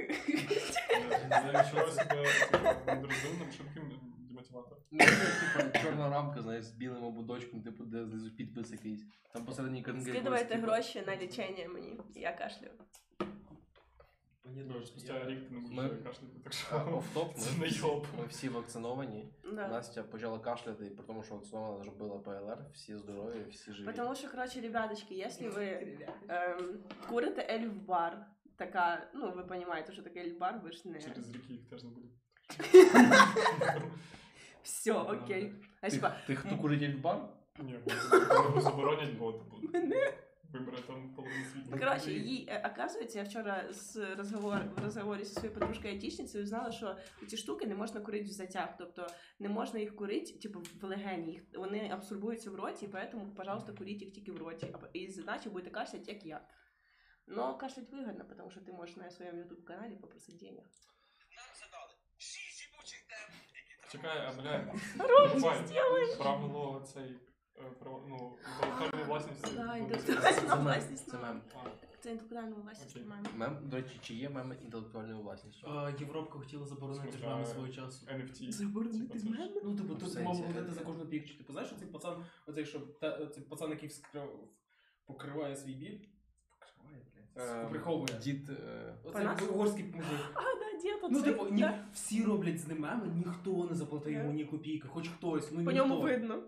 [3.74, 3.86] Типу,
[4.28, 4.78] демотиватор.
[4.90, 9.04] Типу, чорна рамка, знаєш, з білим ободочком, типу, де знизу підпис якийсь.
[9.32, 10.10] Там посередині картинка.
[10.10, 12.00] Скидувайте типу, гроші на лічення мені.
[12.14, 12.68] Я кашлю.
[14.50, 14.86] Мені Ну, дуже.
[14.86, 18.06] спустя рік ти не будеш Ми- кашляти, так що Офтоп, це ми, не всі- йоб.
[18.18, 19.28] ми всі вакциновані.
[19.52, 19.68] Да.
[19.68, 23.86] Настя почала кашляти, і при тому, що вакцинована зробила ПЛР, всі здорові, всі живі.
[23.86, 25.96] Потому що, коротше, ребяточки, якщо ви
[26.28, 31.00] ем, курите ельф-бар, така, ну, ви розумієте, що таке ельф-бар, ви ж не...
[31.02, 32.08] Через рік їх теж не буде.
[34.62, 35.52] Все, окей.
[35.80, 35.88] А
[36.34, 37.28] хто курить ельфбар?
[37.58, 37.78] Ні,
[38.48, 39.56] вони заборонять, бо типу,
[40.49, 41.69] вибере там половину світу.
[41.71, 46.43] Ну, коротше, їй, е, оказується, я вчора з розговор, в розговорі зі своєю подружкою айтішницею
[46.43, 48.75] узнала, що ці штуки не можна курити в затяг.
[48.77, 49.07] Тобто
[49.39, 51.31] не можна їх курити, типу, в легені.
[51.31, 54.65] Їх, вони абсорбуються в роті, і поэтому, пожалуйста, куріть їх тільки в роті.
[54.73, 56.47] А І іначе будете кашлять, як я.
[57.27, 60.63] Но кашлять выгодно, потому что ты можешь на своем YouTube-канале попросить денег.
[63.91, 66.15] Чекай, а бля, Ром, бувай, що зробиш?
[66.17, 67.19] правило цей, е,
[67.80, 68.36] про, ну.
[69.56, 71.10] Да, інтелектуальна Це власність.
[71.10, 71.40] Це мем.
[72.00, 73.08] Це інтелектуальна власність Окей.
[73.36, 75.66] Мем, до речі, чи є меми інтелектуальною власністю?
[75.70, 78.06] А, Європка хотіла заборонити Слухай, меми свого часу.
[78.06, 78.52] NFT.
[78.52, 79.50] Заборонити це меми?
[79.64, 81.38] Ну, типу, тут сенсі, мав не за кожну пікчу.
[81.38, 84.30] Типу, знаєш, оцей пацан, оцей, що та, цей пацан, який вскрив,
[85.06, 85.98] покриває свій біль.
[86.58, 87.48] Покриває, блядь.
[87.64, 88.18] Ем, Приховує.
[88.22, 88.50] Дід.
[88.50, 89.42] е, Оцей Панас?
[89.42, 90.20] угорський мужик.
[90.34, 91.84] А, да, дід, Ну, оцей, типу, ні, да.
[91.92, 95.72] всі роблять з ним меми, ніхто не заплатив йому ні копійки, хоч хтось, ну По
[95.72, 95.88] ніхто.
[95.88, 96.42] ньому видно.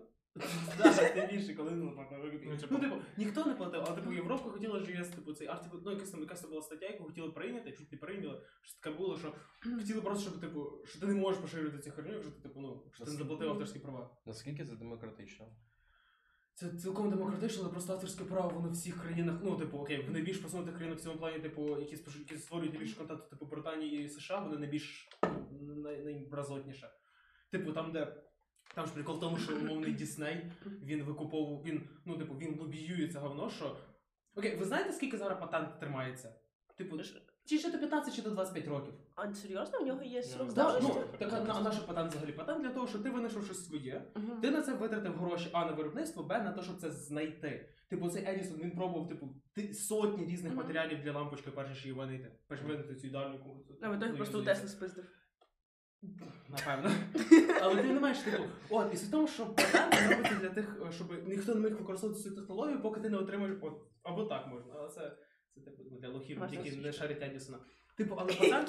[1.31, 4.79] Більше, коли не заплатив Ну, типу- Ну, типу, ніхто не платив, а типу Європа хотіла
[4.79, 7.71] ж ЄС, типу, цей артикул, ну якась там якась там була стаття, яку хотіли прийняти,
[7.71, 8.41] чуть не прийняли.
[8.61, 9.35] Що таке було, що
[9.77, 12.83] хотіли просто, щоб типу, що ти не можеш поширювати цю херню, якщо ти типу, ну,
[12.93, 14.17] що ти не заплатив авторські права.
[14.25, 15.47] Наскільки це демократично?
[16.55, 19.39] Це цілком демократично, але просто авторське право воно в всіх країнах.
[19.43, 22.97] Ну, типу, окей, в найбільш просунутих країнах в цьому плані, типу, які які створюють найбільше
[22.97, 25.09] контенту, типу Британії і США, вони найбільш
[25.51, 26.01] ну, най.
[27.51, 28.23] Типу, там, де.
[28.73, 30.51] Там ж прикол в тому, що умовний Дісней,
[30.83, 33.77] він викуповував, він, ну, типу, він лобіює це говно, що.
[34.35, 36.35] Окей, ви знаєте, скільки зараз патент тримається?
[36.75, 36.97] Типу,
[37.45, 38.93] чи ще до 15, чи до 25 років?
[39.15, 42.61] А серйозно, у нього є срок Да, ну, так, а на, наш патент взагалі патент
[42.61, 44.41] для того, що ти винайшов щось своє, Мгм.
[44.41, 47.69] ти на це витратив гроші А на виробництво, Б на те, щоб це знайти.
[47.89, 49.29] Типу, цей Едісон він пробував типу
[49.73, 50.61] сотні різних Мгм.
[50.61, 52.31] матеріалів для лампочки, перш ніж її винайти.
[52.47, 54.43] Перш винайти цю ідеальну ку- А в итоге ну, просто у.
[54.43, 55.05] Тесли спиздив.
[56.49, 56.91] Напевно.
[57.61, 58.43] Але ти не маєш типу.
[58.69, 62.23] От, і в тому, що патент робиться для тих, е, щоб ніхто не міг використовувати
[62.23, 63.57] цю технологію, поки ти не отримаєш.
[63.61, 64.73] От, або так можна.
[64.75, 65.17] Але це,
[65.65, 67.59] це типу для лохів, які не шарять Едісона.
[67.97, 68.65] Типу, але не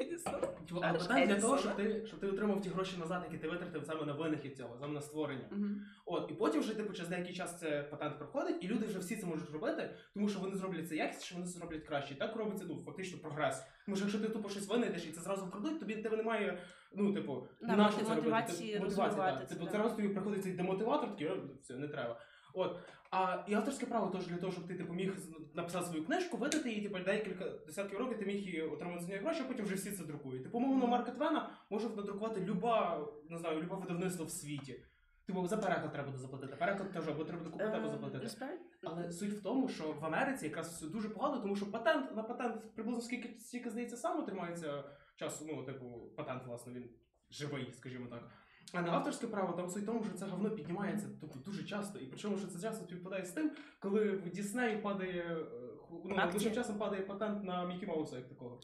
[0.00, 0.40] Едісон.
[0.40, 3.48] Типу, але Шариш для того, щоб ти, щоб ти отримав ті гроші назад, які ти
[3.48, 5.48] витратив саме на винахід цього, саме на створення.
[5.50, 5.80] Мгм.
[6.06, 9.16] От, і потім вже, типу, через деякий час це патент проходить, і люди вже всі
[9.16, 12.14] це можуть робити, тому що вони зроблять це якісніше, вони це зроблять краще.
[12.14, 13.62] І так робиться ну, фактично прогрес.
[13.84, 16.58] Тому що якщо ти тупо щось винайдеш і це зразу вкрадуть, тобі тебе немає,
[16.94, 18.30] ну, типу, Да, нащо мати- це робити?
[18.30, 19.70] мотивації Ти- мотивації, розвивати це, Типу, да.
[19.70, 22.20] це раз тобі приходить цей демотиватор, такий, «О, все, не треба.
[22.54, 22.78] От.
[23.10, 25.16] А і авторське право теж для того, щоб ти типу, міг
[25.54, 29.20] написати свою книжку, видати її, типу, декілька десятків років ти міг її отримати з неї
[29.20, 30.42] гроші, а потім вже всі це друкують.
[30.42, 34.84] Типу, умовно, Марка Твена може надрукувати люба, не знаю, любе видавництво в світі.
[35.26, 36.56] Типу, за переклад треба буде заплатити.
[36.56, 38.58] Переклад теж, або треба купити, або Е, заплатити.
[38.82, 42.22] Але суть в тому, що в Америці якраз все дуже погано, тому що патент на
[42.22, 44.84] патент приблизно скільки стільки здається саме тримається
[45.16, 45.44] часу.
[45.48, 46.90] Ну, типу, патент, власне, він
[47.30, 48.30] живий, скажімо так.
[48.72, 51.98] А на авторське право там суть в тому, що це говно піднімається тобто, дуже часто.
[51.98, 55.64] І причому, що це часто співпадає з тим, коли в Діснеї падає е,
[56.04, 58.60] ну, дуже часом падає патент на Мікі Мауса як такого.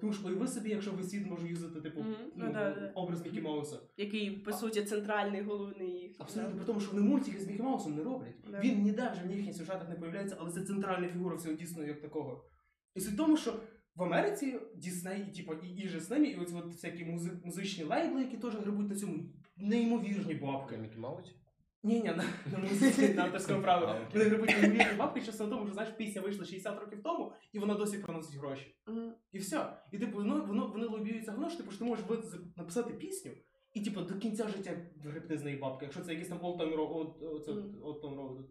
[0.00, 2.92] Тому що уяви собі, якщо весь світ може юзати, типу, ну, ну да, да.
[2.94, 3.78] образ Мікі Мауса.
[3.96, 6.16] Який, по суті, центральний головний їх.
[6.18, 8.34] Абсолютно при тому, що вони мультики з Мікі Маусом не роблять.
[8.50, 8.60] Да.
[8.60, 12.00] Він ніде вже в їхніх сюжетах не появляється, але це центральна фігура всього Дійсного як
[12.00, 12.44] такого.
[12.94, 13.54] І суть в тому, що
[13.98, 17.30] в Америці Дісней, і типу, і, і же з ними, і ось от всякі музи,
[17.44, 19.24] музичні лейбли, які теж грибуть на цьому
[19.60, 20.76] неймовірні бабки.
[20.76, 21.32] Мікі Маусі?
[21.82, 23.84] Ні, ні, на, на музиці, на авторському праві.
[24.12, 27.58] Вони грибуть неймовірні бабки, часто в тому, що знаєш, пісня вийшла 60 років тому, і
[27.58, 28.76] вона досі приносить гроші.
[29.32, 29.78] І все.
[29.92, 32.04] І типу, воно, воно, вони лобіються що типу, що ти можеш
[32.56, 33.32] написати пісню,
[33.74, 34.70] і типу до кінця життя
[35.04, 35.84] гребти з неї бабки.
[35.84, 37.14] Якщо це якийсь там Time Road,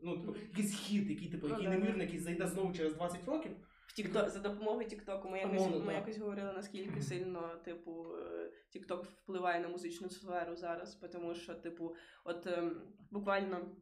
[0.04, 3.52] ну, типу, якийсь хіт, який, типу, Ну, який немірний, який зайде знову через 20 років.
[3.98, 8.06] TikTok, за допомогою Тіктоку ми якось, ми якось говорили, наскільки сильно, типу,
[8.70, 12.82] Тікток впливає на музичну сферу зараз, тому що, типу, от ем,
[13.12, 13.76] буквально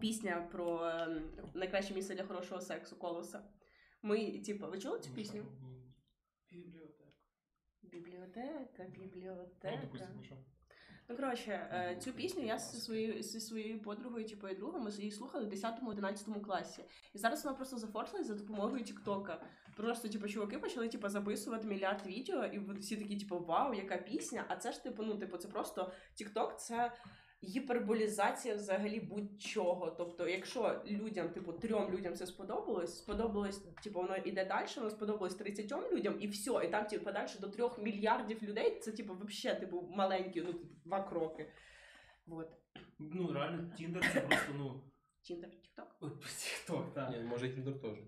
[0.00, 3.44] пісня про ем, найкраще місце для хорошого сексу колоса.
[4.02, 5.44] Ми, типу, ви чули цю пісню?
[6.50, 7.12] Бібліотека.
[7.82, 10.08] Бібліотека, бібліотека.
[11.08, 14.90] Ну, коротше, е, цю пісню я зі своєю, зі своєю подругою, типу, і другом, ми
[14.90, 16.84] її слухали в 10-11 класі.
[17.14, 19.40] І зараз вона просто зафорсилась за допомогою Тіктока.
[19.76, 24.44] Просто, типу, чуваки почали типу, записувати мільярд відео, і всі такі, типу, вау, яка пісня.
[24.48, 26.92] А це ж, типу, ну, типу, це просто Тікток, це.
[27.44, 29.90] Гіперболізація взагалі будь-чого.
[29.90, 35.34] Тобто, якщо людям, типу, трьом людям це сподобалось, сподобалось, типу, воно іде далі, воно сподобалось
[35.34, 39.60] 30 людям, і все, і там, типу, далі до трьох мільярдів людей, це, типу, взагалі,
[39.60, 41.52] типу, маленькі, ну, типу, два кроки.
[42.26, 42.48] Вот.
[42.98, 44.80] Ну, реально, Тіндер це просто, ну.
[45.22, 45.96] Тіндер, тікток.
[46.38, 47.10] Тік-ток, так.
[47.10, 47.98] Ні, може Тіндер теж.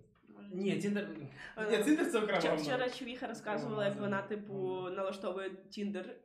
[0.52, 1.08] Ні, Тіндер.
[1.56, 2.56] Е, Ні, Тіндер це окремо.
[2.56, 2.90] Вчора.
[2.90, 4.54] Чувіха розказувала, як вона, типу,
[4.90, 6.16] налаштовує Тіндер,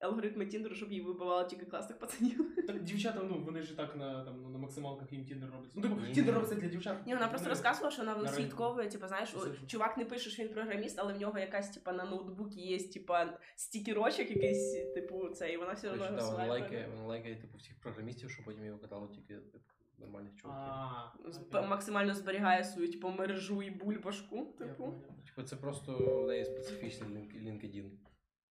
[0.00, 2.66] алгоритми Тіндеру, щоб їй вибивало тільки класних пацанів.
[2.66, 5.78] Так дівчата, ну вони ж і так на там ну, на максималках їм Тіндер робиться.
[5.80, 6.12] Ну типу.
[6.14, 7.06] Тіндер робиться для дівчат.
[7.06, 10.42] Ні, вона просто Ну, розказувала, що вона вислідковує, типу, знаєш, о, чувак не пише, що
[10.42, 13.12] він програміст, але в нього якась, типу, на ноутбуці є, типу,
[13.56, 17.80] стікерочок якийсь, типу, це, і вона все одно да, вона лайкає, вона лайкає типу всіх
[17.80, 19.64] програмістів, щоб потім його катало тільки типу,
[19.98, 20.72] нормальних чуваків.
[20.72, 24.94] А, З- Максимально зберігає свою, типу, мережу і бульбашку, типу.
[25.26, 27.90] Типу, це просто в неї специфічний лінк- LinkedIn.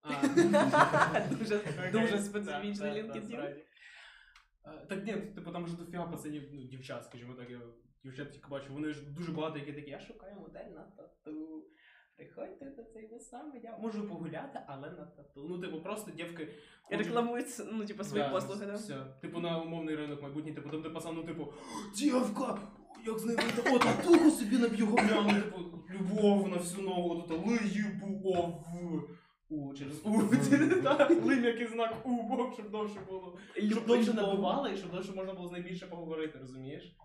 [0.03, 1.91] А, Дуже, окей.
[1.93, 3.55] дуже специфічний так, так, LinkedIn.
[4.89, 7.61] Так ні, типу там вже дофіга пацанів, ну, дівчат, скажімо так, я
[8.05, 11.65] дівчат тільки бачу, вони ж дуже багато які такі, я шукаю модель на тату.
[12.17, 15.47] Приходьте до цей саме, я можу погуляти, але на тату.
[15.49, 16.43] Ну, типу, просто дівки.
[16.43, 16.47] І
[16.85, 18.75] хочуть- рекламують, ну, типу, свої Да, послуги, да?
[18.75, 19.07] Все.
[19.21, 21.53] Типу на умовний ринок майбутній, типу, там де пацан, ну, типу,
[21.97, 22.59] дівка,
[23.07, 25.59] як з нею вийти, о, татуху собі наб'ю говняну, типу,
[25.91, 28.65] любов на всю ногу, тут лиїбу,
[29.51, 30.23] у, через у,
[30.83, 33.39] так, лим який знак у, бо, щоб довше було.
[33.71, 36.97] Щоб довше набивало і щоб довше можна було з нею більше поговорити, розумієш?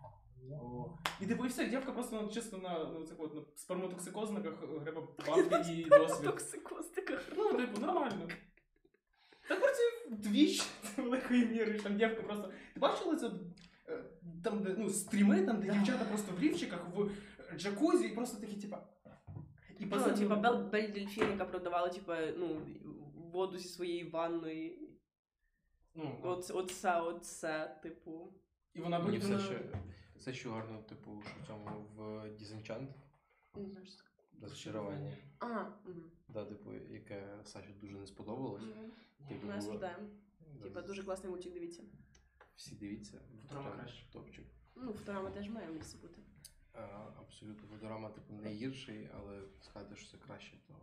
[1.22, 5.02] І типу, і все, дівка просто ну, чисто на, ну, цих от, на сперматоксикозниках гриба
[5.28, 6.26] бабки і досвід.
[6.26, 7.32] Токсикостиках.
[7.38, 8.28] Ну, типу, нормально.
[9.48, 10.64] Так працює твіч
[10.98, 12.52] великої міри, що дівка просто.
[12.74, 13.32] Ти бачила це?
[13.90, 14.04] е,
[14.44, 17.10] Там, де, ну, стріми, там, де дівчата просто в лівчиках, в
[17.58, 18.84] джакузі, і просто такі, типа.
[19.80, 22.62] І Ну, типа Бел Бель Дельфін, яка продавала, типа, ну,
[23.32, 24.90] воду зі своєї ванної.
[25.96, 28.34] Ну, Оце, оце, оце, типу.
[28.74, 29.36] і вона Мені буде.
[29.36, 29.70] все ще,
[30.16, 32.88] все ще гарно, типу, що в цьому в Disenchant
[33.56, 34.02] Не знаю, що
[34.42, 35.12] розчарування.
[35.40, 35.46] А,
[35.86, 36.12] мгм.
[36.28, 38.64] Да, типу, яке Саші дуже не сподобалось.
[38.64, 38.92] Мгм.
[39.30, 40.08] Типу, Ми осуждаємо.
[40.64, 41.84] Типа, дуже класний мультик, дивіться.
[42.56, 43.22] Всі дивіться.
[43.42, 44.12] Футурама краще.
[44.12, 44.46] Топчик.
[44.76, 46.22] Ну, вторама теж має місце бути.
[46.78, 46.82] А,
[47.20, 50.74] абсолютно Футурама, типу, не гірший, але сказати, що це краще, то.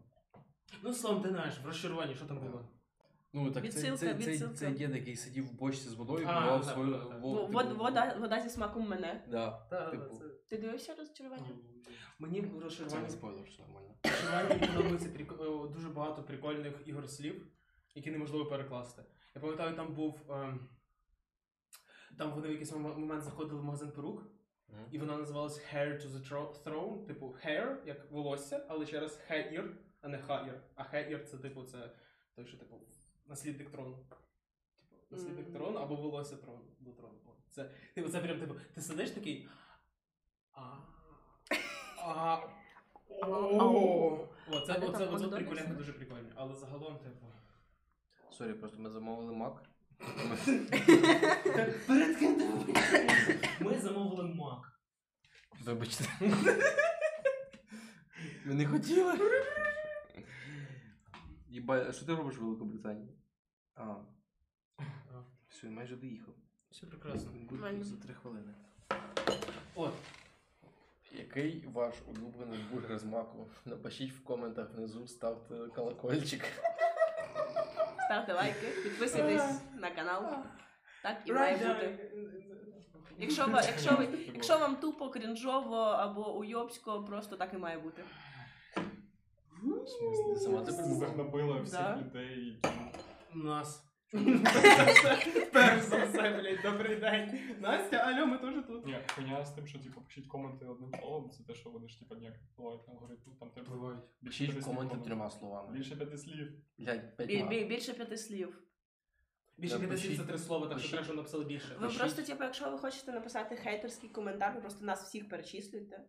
[0.82, 2.68] Ну, словом, ти знаєш, в розчаруванні, що там було?
[3.32, 4.54] Ну, так це, Відсилка, це, це, відсилка.
[4.54, 7.20] це дід, який сидів в бочці з водою, А, так, свою так, так.
[7.20, 9.24] во- Во- типу, вод- Вода, вода зі смаком мене.
[9.30, 10.24] Да, Так, типу, це.
[10.48, 11.46] Ти дивився розчарування?
[12.18, 13.94] Мені в це не спойлер, все нормально.
[14.04, 17.46] Розчаруванні подобається прик- о, дуже багато прикольних ігор слів,
[17.94, 19.04] які неможливо перекласти.
[19.34, 20.20] Я пам'ятаю, там був.
[20.30, 20.68] ем,
[22.18, 24.26] Там вони в якийсь мом- момент заходили в магазин перук,
[24.90, 29.68] І вона називалась Hair to the tro- Throne, типу hair, як волосся, але через hair,
[30.00, 30.60] а не hair.
[30.74, 31.90] А heir це типу це
[32.34, 32.80] той, що типу
[33.26, 33.96] наслідник трону.
[33.96, 34.16] Типу,
[35.10, 35.54] наслідник Мгм.
[35.56, 37.14] трону або волосся трону до трону.
[37.50, 39.48] Це, типу, це прям типу, ти сидиш такий.
[40.52, 40.76] А.
[41.98, 42.38] А.
[43.22, 44.28] О,
[44.66, 46.28] це, оце, прикольно, дуже прикольно.
[46.34, 47.26] Але загалом, типу.
[48.30, 49.62] Sorry, просто ми замовили мак.
[51.86, 53.48] Перед ким ти вибачаєшся?
[53.60, 54.80] Ми замовили мак.
[55.64, 56.04] Вибачте.
[58.44, 59.18] Ми не хотіли.
[61.48, 63.18] Єба, а що ти робиш в Великобританії?
[63.74, 63.94] А.
[65.48, 66.34] Все, майже доїхав.
[66.70, 67.30] Все прекрасно.
[67.50, 68.54] Буде за три хвилини.
[69.74, 69.94] От,
[71.12, 73.50] Який ваш улюблений бургер з маку?
[73.64, 76.44] Напишіть в коментах внизу, ставте колокольчик.
[78.06, 80.22] Ставте лайки, підписуйтесь на канал.
[81.02, 81.98] Так і має бути.
[83.18, 88.04] Якщо, ви, якщо, ви, якщо вам тупо, крінжово або уйобсько, просто так і має бути.
[90.36, 90.72] Сама ти
[91.16, 91.96] набила всіх Да.
[91.96, 92.76] людей, які
[93.34, 93.91] Нас.
[95.52, 97.38] Перш за все, блядь, добрий день.
[97.60, 98.86] Настя, алло, ми теж тут.
[98.86, 101.98] Ні, хуйня з тим, що типу пишіть коменти одним словом, це те, що вони ж
[101.98, 103.18] типу ніяк впливають на алгоритм.
[103.40, 105.78] Там треба Пишіть в слів коменти трьома словами.
[105.78, 106.52] Більше п'яти слів.
[106.78, 107.50] Блять, п'ять Бі- мак.
[107.50, 108.62] бі- Більше п'яти слів.
[109.58, 110.90] Більше Да, 50 це три слова, так що Пишіть.
[110.90, 111.74] треба, щоб написали більше.
[111.74, 112.00] Ви Пишіть.
[112.00, 116.04] просто, типу, якщо ви хочете написати хейтерський коментар, ви просто нас всіх перечислюєте.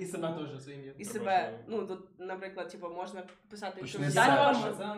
[0.00, 0.94] І себе теж своє ім'я.
[0.98, 4.36] І себе, ну, тут, наприклад, типу, можна писати, що Почни з я себе.
[4.36, 4.94] ваша- Да,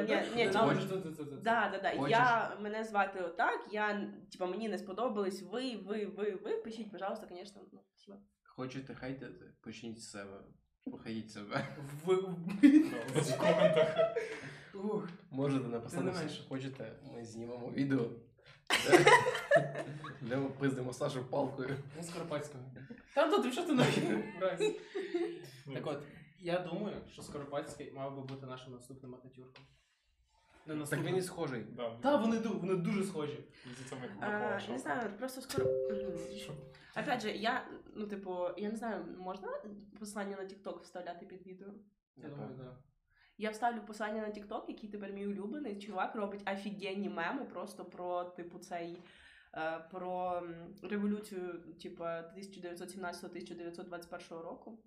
[0.00, 1.36] ні, ні, Да, типу, да, да, да, да.
[1.36, 1.96] Да, да, да.
[1.98, 2.10] Хочеш?
[2.10, 5.42] Я мене звати отак, я типа мені не сподобались.
[5.42, 6.56] Ви, ви, ви, ви.
[6.56, 7.62] Пишіть, пожалуйста, звісно.
[7.72, 8.18] Ну, спасибо.
[8.42, 9.52] Хочете хейтити?
[9.60, 10.40] Почніть з себе.
[10.90, 11.66] Похейть себе.
[12.04, 14.16] Ви- В коментах.
[14.74, 15.08] Ух.
[15.30, 16.92] Можете написати все, що хочете.
[17.14, 18.10] Ми знімемо відео.
[20.22, 21.76] де- ми пиздимо Сашу палкою.
[21.96, 22.64] Ну, Скоропадського.
[23.14, 24.76] Там ти що ти навіть?
[25.74, 26.02] Так от,
[26.40, 29.64] я думаю, що Скоропадський мав би бути нашим наступним ататюрком.
[30.66, 31.64] На Так він і схожий.
[31.76, 33.44] Да, Та, вони, ду- вони дуже схожі.
[33.90, 35.70] це ми А, не знаю, просто скоро.
[36.36, 36.52] Що?
[37.02, 39.48] Опять же, я, ну, типу, я не знаю, можна
[39.98, 41.68] посилання на TikTok вставляти під відео?
[42.16, 42.80] Я думаю, так.
[43.38, 45.78] Я вставлю посилання на TikTok, який тепер мій улюблений.
[45.80, 49.02] Чувак робить офігенні меми просто про, типу, цей.
[49.54, 54.78] е, Про м, революцію, типу, 1917-1921 року.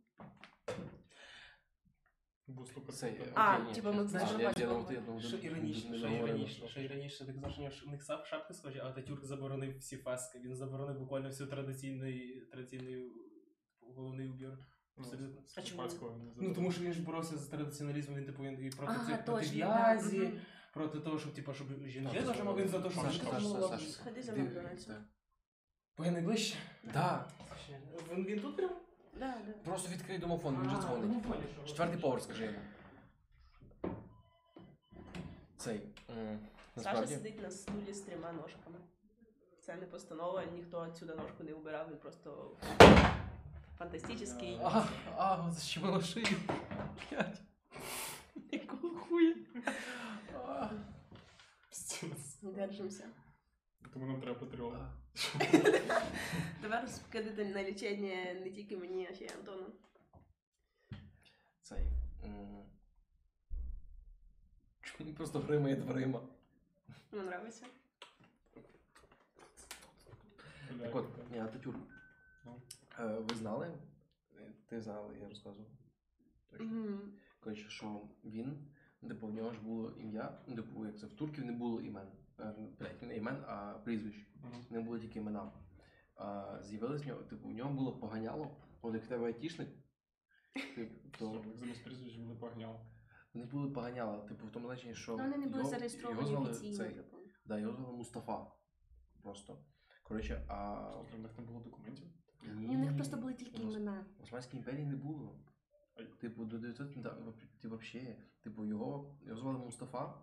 [2.91, 3.13] Це.
[3.35, 4.71] А, окей, ні, типа, ми знаєш, знаєш, я- бачимо.
[4.73, 7.85] думав, ти- я думав, Що ти- іронічно, не що іронічно, що- що іронічно, так що
[7.85, 10.39] в них сап- шапки схожі, а Ататюрк заборонив всі фески.
[10.39, 13.11] Він заборонив буквально всю традиційний, традиційний
[13.81, 14.57] головний убір.
[14.97, 15.41] Ну, Абсолютно.
[15.57, 15.83] А чому?
[16.37, 19.25] Ну тому що він ж боровся за традиціоналізм, він типу він і проти Ага, цих
[19.25, 20.39] проти точно, да, в'язі, мгм.
[20.73, 24.21] проти того, щоб типу, щоб жінки Так, теж мав він за те, щоб Саша, Саша,
[24.21, 24.93] за Ти- Макдональдсом.
[24.95, 25.03] так.
[25.95, 26.55] Поганий ближче.
[26.93, 27.31] Да.
[28.11, 28.71] Він, він тут прям?
[29.19, 29.53] Да, да.
[29.63, 31.01] Просто відкрий домофон, він вже А, дзвонить.
[31.07, 31.63] домофон, що?
[31.67, 32.57] Четвертий поверх, скажи йому.
[35.57, 35.75] Цей.
[36.09, 36.39] м,
[36.75, 37.13] Саша Насправді.
[37.13, 38.77] сидить на стулі з трьома ножками.
[39.61, 42.51] Це не постанова, ніхто отсюди ножку не убирав, він просто
[43.77, 44.59] фантастичний.
[44.63, 44.85] А,
[45.17, 46.25] а, защемило шию.
[47.11, 47.41] Блядь.
[48.51, 49.35] Якого хуя?
[50.47, 50.69] А.
[51.69, 52.37] Пиздец.
[52.41, 53.05] Держимося.
[53.93, 54.87] Тому нам треба Patreon.
[56.61, 59.65] Тепер скидати на лічення не тільки мені, а ще й Антону.
[61.61, 61.83] Цей.
[62.25, 62.63] м,
[64.81, 66.21] Чому він просто гримає дверима?
[67.11, 67.65] Мені подобається.
[70.81, 71.77] Так от, ні, Ататюрк.
[72.45, 72.61] Ну.
[72.99, 73.71] Е, Ви знали?
[74.37, 75.67] Е, Ти знала, я розказував.
[76.51, 76.99] Точно.
[77.39, 78.57] Коротше, що він,
[79.07, 82.07] типу, в нього ж було ім'я, типу, як це, в турків не було імен.
[82.39, 84.27] Е, Блять, не імен, а прізвищ.
[84.69, 85.51] Не було тільки імена.
[86.15, 89.69] А, з'явилось в нього, типу, в нього було поганяло, от як в тебе айтішник,
[90.75, 92.81] типу, то Замість прізвища буде погняв.
[93.33, 95.11] вони були поганяла, типу, в тому значенні, що.
[95.17, 96.77] Ну, Вони не були його- зареєстровані звали офіційно.
[96.77, 97.17] цей, типу.
[97.45, 98.45] Да, його звали Мустафа.
[99.23, 99.57] Просто.
[100.03, 100.89] Коротше, а.
[100.97, 102.07] Тобто в них не було документів.
[102.55, 104.05] Ні, у них просто були тільки У імена.
[104.19, 105.39] В Османській імперії не було.
[105.95, 106.07] Ай.
[106.21, 110.21] Типу, до 900, да, воп- ти вообще, типу, його, його звали Мустафа,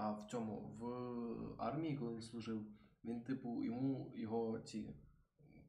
[0.00, 2.66] а в цьому, в армії, коли він служив,
[3.04, 4.94] він, типу, йому його ці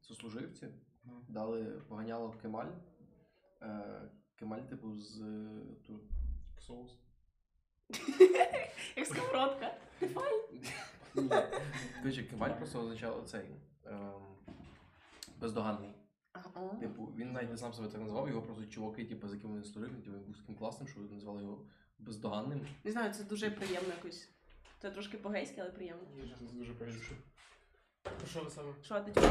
[0.00, 0.68] сослуживці
[1.04, 1.24] Мгм.
[1.28, 2.72] дали поганяло Кемаль.
[3.62, 6.00] Е, Кемаль, типу, з е, ту,
[6.58, 6.98] Соус.
[8.96, 9.74] Як сковородка.
[11.14, 11.30] Ні.
[12.02, 13.50] Коротше, Кемаль просто означав цей
[13.84, 14.36] ем,
[15.40, 15.90] бездоганний.
[16.80, 19.64] Типу, він навіть не сам себе так назвав, його просто чуваки, типу, з якими він
[19.64, 21.66] служив, типу, він був таким класним, що назвали його
[22.00, 22.66] бездоганним.
[22.84, 24.28] Не знаю, це дуже приємно якось.
[24.78, 26.02] Це трошки по-гейськи, але приємно.
[26.38, 27.12] Це дуже погірше.
[28.02, 28.72] Про що ви саме?
[28.82, 29.30] Що ти чого?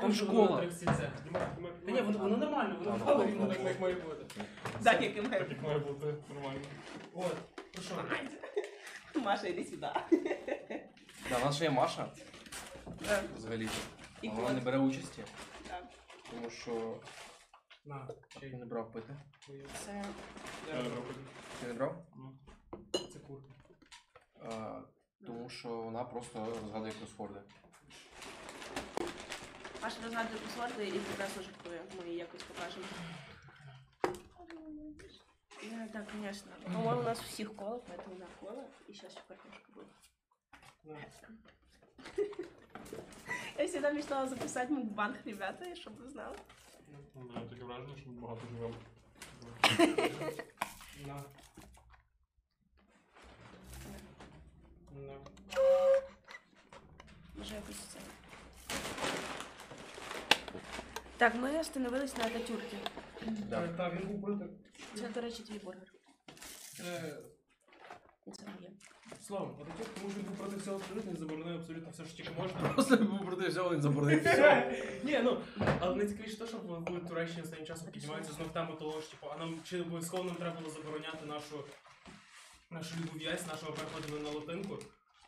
[0.00, 0.64] Там школа.
[0.84, 4.24] Та ні, воно, воно нормально, воно рівно так, як має бути.
[4.82, 5.46] Так, як і Так має.
[5.50, 6.60] як має бути нормально.
[7.14, 7.36] От,
[7.72, 7.94] про що?
[9.20, 9.76] Маша, йди сюди.
[11.30, 12.08] Да, у нас ще є Маша,
[13.36, 13.68] взагалі.
[14.22, 15.22] І Вона не бере участі,
[15.68, 15.84] Так.
[16.30, 16.96] тому що
[17.85, 18.53] На, ти чай.
[18.53, 19.13] не брав пити.
[19.85, 20.03] Це
[20.67, 21.15] Я робив.
[21.61, 22.05] Ти не брав?
[22.15, 22.37] Ну,
[23.13, 23.53] Це курка.
[24.43, 24.81] А,
[25.25, 27.41] тому що вона просто розгадує кросфорди.
[29.81, 31.81] Маша розгадує посорди і прекрасно жартує.
[31.99, 32.85] Ми їй якось покажемо.
[35.63, 36.51] Да, так, конечно.
[36.63, 38.65] По-моему, у нас у всех кола, поэтому да, кола.
[38.87, 39.87] И сейчас еще картошка будет.
[40.83, 40.97] На.
[43.57, 46.37] Я всегда мечтала записать мукбанг, ребята, чтобы вы знали.
[47.14, 48.74] ну, да, таке враження, що ми багато живемо.
[51.06, 51.14] На.
[54.94, 55.18] На.
[57.36, 57.98] Може якось це.
[61.16, 62.30] Так, ми остановились на.
[63.26, 63.68] Да.
[63.68, 64.48] Так, він був проти.
[64.94, 65.92] Це, до речі, твій бургер.
[66.80, 67.18] Е,
[68.26, 68.70] І Це моє.
[69.26, 72.30] Словом, Ататюрк, тому що він був проти всього абсолютно, він заборонив абсолютно все, що тільки
[72.38, 72.68] можна.
[72.74, 74.24] Просто був проти всього, він заборонив
[75.04, 75.38] Ні, ну,
[75.80, 79.26] але найцікавіше те, що в в Туреччині останнім часом піднімається знов тема того, що типу,
[79.34, 81.64] а нам чи обов'язково нам треба було забороняти нашу
[82.70, 84.78] нашу любов'язь, нашого переходу на латинку.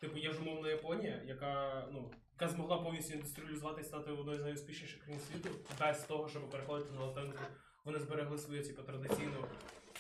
[0.01, 4.43] Типу, є ж умовна Японія, яка, ну, яка змогла повністю індустріалізувати і стати одною з
[4.43, 5.49] найуспішніших країн світу,
[5.81, 7.39] без того, щоб переходити на латинку.
[7.85, 9.45] Вони зберегли свою типу, традиційну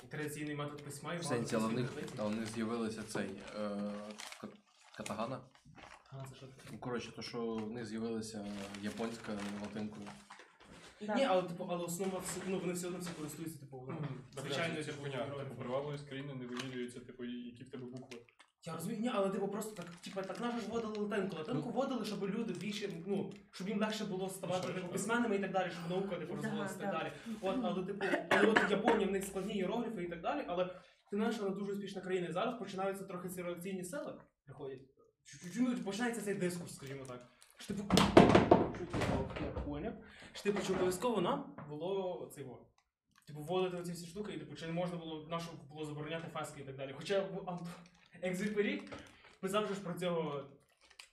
[0.08, 3.70] традиційний метод письма і В сенсі, але в них, в них з'явилися цей е,
[4.42, 4.56] кат-
[4.96, 5.40] катагана.
[6.10, 6.68] А, це що таке?
[6.72, 8.46] Ну, коротше, то, що в них з'явилася
[8.82, 9.32] японська
[9.62, 10.06] латинкою.
[11.00, 13.96] Ні, але типу, але основа все, ну вони все одно всі користуються, типу, ну,
[14.42, 15.16] звичайно, це типу, хуйня.
[15.16, 15.48] героїв.
[15.48, 18.18] Типу, привабливість країни не вимірюється, типу, які в тебе букви.
[18.68, 21.36] Я розумію, ні, але типу просто так, типу, так же ж вводили латинку.
[21.36, 25.52] Латинку вводили, щоб люди більше, ну, щоб їм легше було ставати типу, письменними і так
[25.52, 27.12] далі, щоб наука типу, розвивалася і так далі.
[27.40, 30.64] От, але типу, але от Японія в них складні іерогліфи і так далі, але
[31.10, 32.26] ти знаєш, вона дуже успішна країна.
[32.28, 34.14] І зараз починаються трохи ці реакційні сили,
[34.44, 34.80] приходять.
[35.24, 37.28] Чуть-чуть, ну, починається цей дискурс, скажімо так.
[37.58, 37.96] Що типу.
[40.32, 42.66] Що типу, що обов'язково нам було цей во.
[43.26, 46.60] Типу, вводити оці всі штуки, і типу, чи не можна було нашу було забороняти фески
[46.60, 46.94] і так далі.
[46.96, 47.48] Хоча в
[48.22, 48.82] Екзюпері
[49.40, 50.44] писав же ж про цього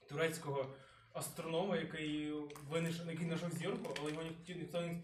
[0.10, 0.76] турецького
[1.14, 2.32] астронома, який
[2.70, 5.02] винайшов, який знайшов зірку, але його ніхто, ніхто, не-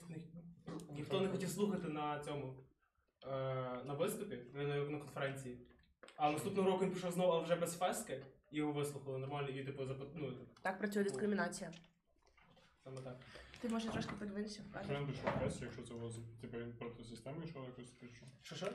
[0.95, 2.53] ніхто не хотів слухати на цьому
[3.23, 3.27] е,
[3.85, 5.57] на виступі на, на конференції.
[6.15, 9.63] А наступного року він пішов знову, але вже без фески, і його вислухали нормально, і
[9.63, 10.07] типу запит...
[10.15, 11.71] ну, типу, Так працює дискримінація.
[12.83, 13.17] саме так.
[13.61, 16.73] Ти може трошки подивитися в Що він прийшов без, якщо це було з- типу він
[16.73, 18.27] проти системи йшов якось прийшов?
[18.41, 18.67] Що що?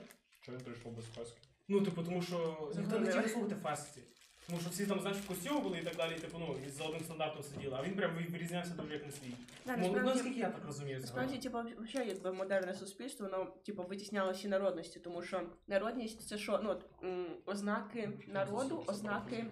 [0.43, 1.39] Що він прийшов без фески?
[1.68, 4.00] Ну, типу, тому що ніхто не хотів слухати фесті.
[4.48, 6.70] Тому що всі там, знаєш, в костюмі були і так далі, і, типу, ну, і
[6.70, 9.34] за одним стандартом сиділи, а він прям вирізнявся дуже як на свій.
[9.66, 11.00] Да, Ну, ну, насправді- наскільки я так розумію.
[11.00, 16.38] Насправді, типу, взагалі, якби модерне суспільство, воно типу витісняло всі народності, тому що народність це
[16.38, 16.60] що?
[16.62, 19.46] Ну, от, м, ознаки народу, ознаки.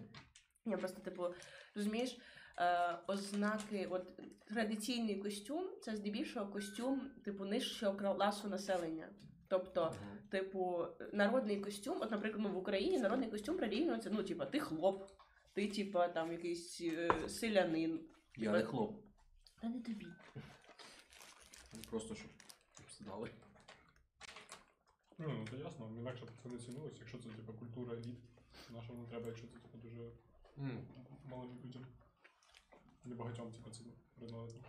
[0.66, 1.24] Я просто, типу,
[1.74, 2.18] розумієш,
[2.58, 9.08] е, ознаки, от традиційний костюм це здебільшого костюм, типу, нижчого класу населення.
[9.54, 9.94] Тобто,
[10.30, 15.10] типу, народний костюм, от, наприклад, ну, в Україні народний костюм прирівнюється, ну, типу, ти хлоп,
[15.52, 18.00] ти, типу, там якийсь е, селянин.
[18.36, 19.04] Я не хлоп.
[19.60, 20.06] Та не тобі.
[21.90, 22.30] Просто щоб
[22.98, 23.30] знали.
[25.18, 28.18] Ну, ну це ясно, інакше б це не цінилось, якщо це типу культура еліт.
[28.70, 30.10] Нашому не треба, якщо це типу дуже
[31.30, 31.86] малим людям.
[33.04, 33.84] Небагатьом, типу, це
[34.14, 34.64] приносити.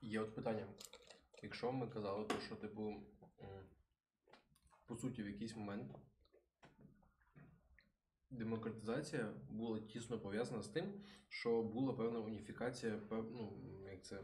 [0.00, 0.66] Є от питання.
[1.42, 3.66] Якщо ми казали, то що, типу, м,
[4.86, 5.92] по суті, в якийсь момент
[8.30, 10.92] демократизація була тісно пов'язана з тим,
[11.28, 13.30] що була певна уніфікація пев...
[13.32, 13.52] ну,
[13.90, 14.20] як це,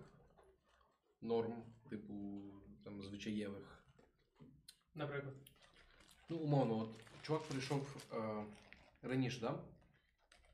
[1.21, 2.43] норм, типу,
[2.85, 3.85] там, звичаєвих.
[4.95, 5.35] Наприклад.
[6.29, 8.45] Ну, умовно, от чувак прийшов е,
[9.03, 9.65] раніше, да?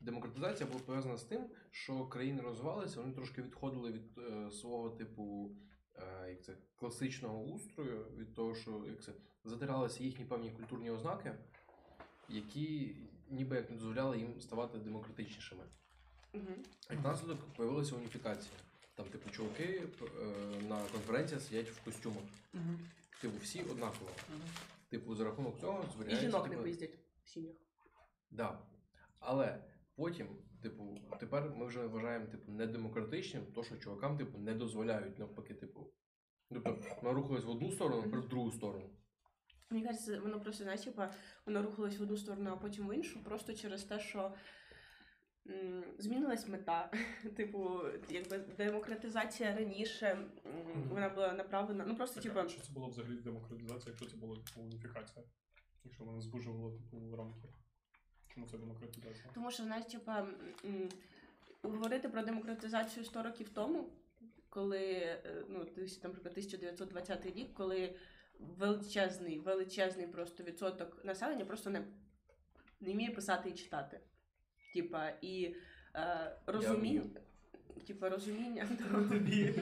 [0.00, 5.56] Демократизація була пов'язана з тим, що країни розвивалися, вони трошки відходили від е, свого типу
[6.28, 9.12] як це, класичного устрою, від того, що як це,
[9.44, 11.34] затиралися їхні певні культурні ознаки,
[12.28, 12.96] які
[13.30, 15.62] ніби як не дозволяли їм ставати демократичнішими.
[16.34, 16.54] Угу.
[16.90, 18.54] Як наслідок появилася уніфікація.
[18.94, 20.06] Там, типу, чуваки е,
[20.68, 22.22] на конференціях сидять в костюмах.
[23.20, 24.10] Типу, всі однаково.
[24.88, 26.26] Типу, за рахунок цього І зберігається.
[26.26, 27.56] жінок не типу, поїздять в сім'ях.
[28.30, 28.58] Да.
[29.18, 29.64] Але
[29.94, 30.28] потім,
[30.64, 35.92] типу, тепер ми вже вважаємо типу, недемократичним, то що чувакам типу, не дозволяють навпаки, типу.
[36.50, 38.90] Тобто ми рухались в одну сторону, тепер в другу сторону.
[39.70, 41.14] Мені кажеться, воно просто знаєш, типа,
[41.46, 44.34] воно рухалось в одну сторону, а потім в іншу, просто через те, що
[45.46, 46.90] м, змінилась мета.
[47.36, 50.06] типу, якби демократизація раніше
[50.46, 51.84] м, вона була направлена.
[51.86, 55.24] Ну просто типу, що це було взагалі демократизація, якщо це була типу уніфікація?
[55.84, 57.48] Якщо вона звужувала типу рамки.
[58.34, 59.24] Чому це демократизація?
[59.34, 60.26] тому що знаєш, типа,
[61.62, 63.88] говорити про демократизацію 100 років тому,
[64.48, 67.94] коли е, ну, наприклад, 1920 рік, коли
[68.38, 71.84] величезний, величезний просто відсоток населення просто не,
[72.80, 74.00] не вміє писати і читати.
[74.74, 75.54] Типа, і
[75.94, 77.02] е, розуміння.
[77.86, 78.68] Типа розуміння.
[79.10, 79.54] Тобі.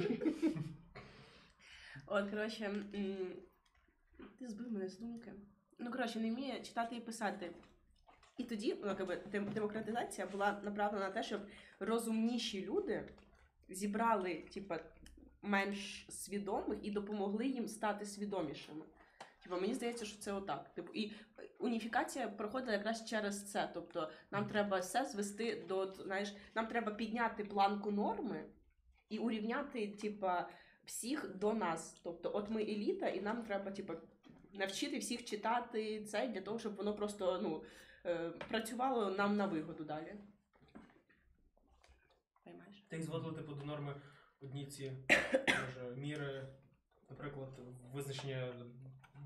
[2.07, 2.85] От, коротше,
[4.39, 5.33] ти збив мене з думки.
[5.79, 7.51] Ну, коротше, не вміє читати і писати.
[8.37, 9.17] І тоді, ну, якби,
[9.55, 11.41] демократизація була направлена на те, щоб
[11.81, 13.09] розумніші люди
[13.69, 14.81] зібрали, типа,
[15.43, 18.85] менш свідомих і допомогли їм стати свідомішими.
[19.43, 20.75] Типа, мені здається, що це отак.
[20.75, 21.13] Типу, і
[21.59, 23.71] уніфікація проходила якраз через це.
[23.75, 28.45] Тобто, нам треба все звести до, знаєш, нам треба підняти планку норми
[29.09, 30.49] і урівняти, типа,
[30.85, 32.01] всіх до нас.
[32.05, 33.95] Тобто, от ми еліта, і нам треба, типа,
[34.53, 37.67] навчити всіх читати це для того, щоб воно просто ну, е,
[38.49, 40.15] працювало нам на вигоду далі.
[42.45, 42.85] Поймаєш?
[42.89, 43.95] Та й зводили типу до норми
[44.41, 44.93] одні ці
[45.49, 46.47] може, міри,
[47.11, 47.49] наприклад,
[47.93, 48.53] визначення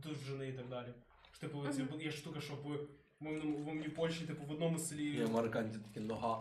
[0.02, 0.88] довжини і так далі.
[1.32, 2.88] Що, типу, ці, є штука, що в
[3.20, 5.16] мовному Польщі, типу, в одному селі.
[5.16, 6.40] І американці такі нога.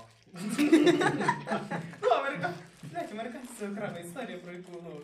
[2.02, 2.54] Ну, америка...
[2.84, 5.02] Блять, американці це окрема історія, про яку ну,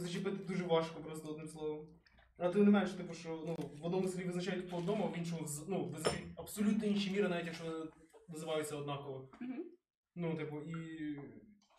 [0.00, 1.86] зачепити дуже важко просто одним словом.
[2.37, 5.17] А ти не маєш, типу, що ну, в одному селі визначають по одному, а в
[5.17, 7.85] іншому з- ну, визначають абсолютно інші міри, навіть якщо вони
[8.27, 9.29] називаються однаково.
[9.41, 9.63] Мгм.
[10.15, 11.15] Ну, типу, і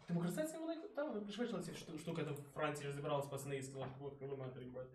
[0.08, 3.86] демократизація вона там вона пришвидшила ці шту- штуки, там в Франції розібралися пацани і сказали,
[4.00, 4.88] от кілометр, їбать.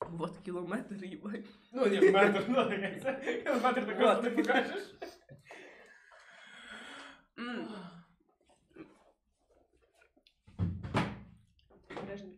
[0.00, 1.46] Вот кілометр, їбать.
[1.72, 3.12] Ну, ні, метр, ну, таке, це
[3.62, 4.94] метр так просто не покажеш.
[7.38, 7.68] М.
[11.96, 12.37] Обережненько.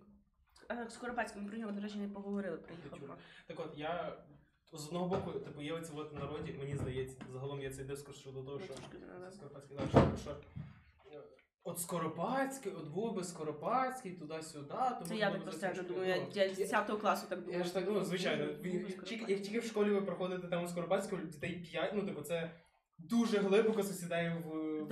[0.72, 3.18] Е, Олег ми про нього, до речі, не поговорили, приїхав.
[3.48, 4.18] Так от, я
[4.74, 8.44] з одного боку, типу, є оці в народі, мені здається, загалом є цей дискурс щодо
[8.44, 8.74] того, що.
[9.32, 11.24] Скоропадський, так, що, е,
[11.64, 14.74] от Скоропадський, от був би Скоропадський, туди-сюди,
[15.08, 17.60] Це я так про себе думаю, я, я з 10 класу так думаю.
[17.60, 18.44] Я ж так, ну, звичайно,
[19.28, 22.52] як тільки в школі ви проходите тему Скоропадського, дітей 5, ну, типу, це
[22.98, 24.88] дуже глибоко засідає в, в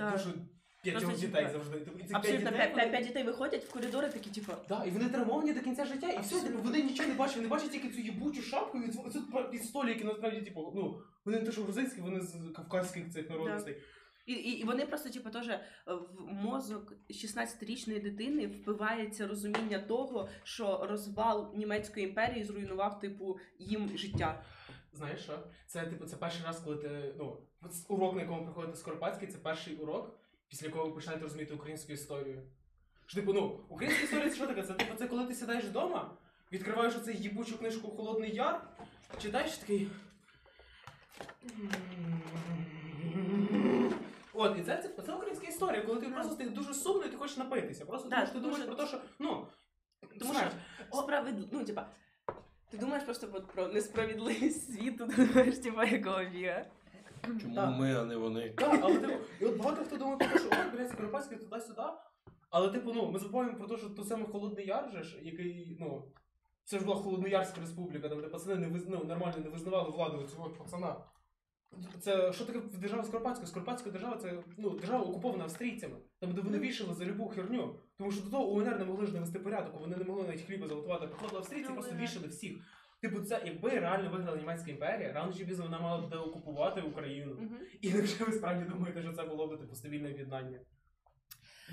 [0.82, 1.80] П'ятьох Просто, дітей типу, завжди.
[1.80, 4.84] Типу, і цих Абсолютно, п'ять 5, дітей, 5, дітей виходять в коридори такі, типу, Да,
[4.84, 7.70] і вони травмовані до кінця життя, і все, типу, вони нічого не бачать, вони бачать
[7.70, 11.52] тільки цю їбучу шапку і цю, цю пістолі, які насправді, типу, ну, вони не те,
[11.52, 13.76] що грузинські, вони з кавказьких цих народностей.
[14.26, 20.28] І, і, і вони просто, типу, теж е, в мозок 16-річної дитини впивається розуміння того,
[20.42, 24.44] що розвал німецької імперії зруйнував, типу, їм життя.
[24.92, 25.38] Знаєш що?
[25.66, 27.14] Це типу це перший раз, коли ти.
[27.18, 30.19] Ну, от урок, на якому приходите Скоропадський, це перший урок,
[30.50, 32.42] після якого ви починаєте розуміти українську історію.
[33.06, 34.62] Що, типу, ну, українська історія це що таке?
[34.62, 36.16] Це типу, це коли ти сідаєш вдома,
[36.52, 38.68] відкриваєш оцю їбучу книжку Холодний Яр,
[39.22, 39.90] читаєш такий.
[44.32, 47.16] От, і це, це, це українська історія, коли ти просто ти дуже сумно і ти
[47.16, 47.84] хочеш напитися.
[47.86, 49.00] Просто Да, тому що ти тому думаєш що- про те, що.
[49.18, 49.46] Ну,
[50.18, 50.52] Тому знаєш,
[50.92, 51.86] що справедливо, ну, типа,
[52.70, 56.64] ти думаєш просто от про несправедливість світу, ти думаєш, типа, якого біга.
[57.42, 57.78] Чому Так.
[57.78, 58.50] ми, а не вони?
[58.50, 61.82] Так, але типу, і от багато хто думає про те, що ой, блядь, Скоропадський туди-сюди.
[62.50, 65.76] Але, типу, ну, ми забуваємо про те, що той самий Холодний Яр же ж, який,
[65.80, 66.04] ну,
[66.64, 68.88] це ж була Холодноярська республіка, там, де пацани не виз...
[68.88, 70.96] ну, нормально не визнавали владу цього пацана.
[72.00, 73.46] Це що таке держава Скоропадська?
[73.46, 77.74] Скоропадська держава це ну, держава окупована австрійцями, там, де вони вішали за любу херню.
[77.96, 80.66] Тому що до того УНР не могли ж навести порядок, вони не могли навіть хліба
[80.66, 81.06] заготувати.
[81.06, 82.52] Приходили австрійці, просто вішали всіх.
[83.00, 87.34] Типу, це якби реально виграла німецька імперія, рано чи пізно вона мала б деокупувати Україну.
[87.34, 87.58] Мгм.
[87.80, 90.60] І якщо ви справді думаєте, що це було б типу стабільне об'єднання.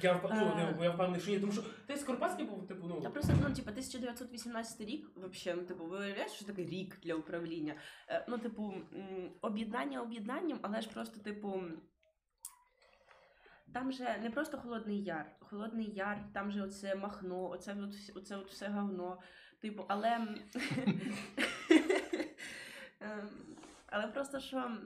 [0.02, 0.24] Я, вп...
[0.32, 0.78] ну, Е.
[0.84, 3.02] я впевнений, що ні, тому що ти Скоропадський був, типу, ну.
[3.02, 7.16] Та просто, ну, типа, 1918 рік, вообще, ну, типу, ви уявляєте, що таке рік для
[7.16, 7.76] управління?
[8.10, 11.62] Е, ну, типу, м, об'єднання об'єднанням, але ж просто, типу.
[13.74, 15.26] Там же не просто Холодний Яр.
[15.40, 19.20] Холодний Яр, там же оце Махно, оце, от, вс- оце от все говно.
[19.62, 20.10] Типу, але.
[23.00, 23.30] Ем,
[23.88, 24.78] Але просто що.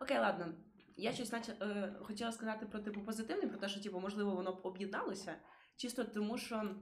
[0.00, 0.54] Окей, ладно.
[0.96, 4.52] Я щось наче, е, хотіла сказати про типу позитивний, про те, що типу, можливо, воно
[4.52, 5.36] б об'єдналося.
[5.76, 6.74] Чисто тому, що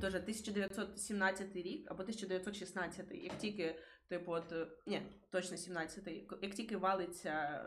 [0.00, 3.78] теж 1917 рік або 1916, як тільки,
[4.08, 7.64] типу, от, е, ні, точно 17-й, як тільки валиться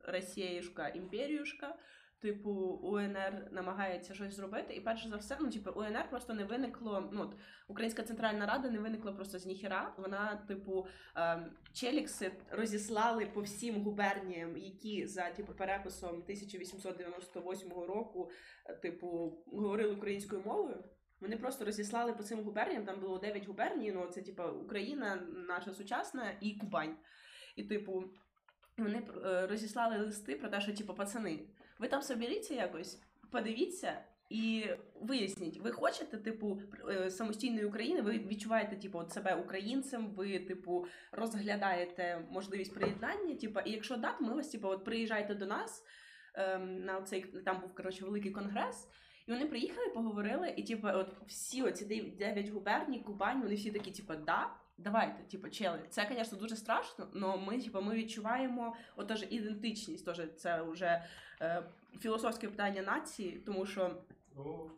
[0.00, 1.76] Росіюшка, імперіюшка,
[2.24, 2.50] типу,
[2.82, 7.22] УНР намагається щось зробити, і перше за все, ну, типу, УНР просто не виникло, ну,
[7.22, 7.36] от,
[7.68, 9.94] Українська Центральна Рада не виникла просто з ніхера.
[9.96, 18.30] Вона, типу, ем, челікси розіслали по всім губерніям, які за типу переписом 1898 року,
[18.66, 20.84] е, типу, говорили українською мовою.
[21.20, 22.84] Вони просто розіслали по цим губерніям.
[22.84, 23.92] Там було 9 губерній.
[23.92, 25.16] Ну це типу Україна,
[25.48, 26.96] наша сучасна і Кубань.
[27.56, 28.04] І, типу,
[28.78, 31.40] вони е, розіслали листи про те, що типу, пацани,
[31.78, 33.00] ви там соберіться якось,
[33.30, 34.04] подивіться.
[34.30, 34.64] І
[35.00, 40.86] виясніть, ви хочете, типу, е, самостійної України, ви відчуваєте, типу, от себе українцем, ви, типу,
[41.12, 43.34] розглядаєте можливість приєднання.
[43.34, 45.84] Типу, і якщо то ми вас, типу, от приїжджайте до нас
[46.34, 48.88] ем, на цей там був коротше великий конгрес.
[49.26, 53.70] І вони приїхали, поговорили, і типу, от всі оці дев- дев'ять губерній, Кубань, вони всі
[53.70, 55.80] такі, типу, да, давайте, типу, чели.
[55.88, 60.04] Це, звісно, дуже страшно, але ми, типу, ми відчуваємо отож, ідентичність.
[60.04, 61.04] Тож це вже
[61.40, 61.62] е,
[62.00, 63.96] філософське питання нації, тому що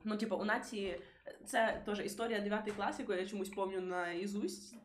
[0.05, 1.01] Ну, типу, у нації
[1.45, 4.77] це теж історія 9 клас, я чомусь помню на Ізусть.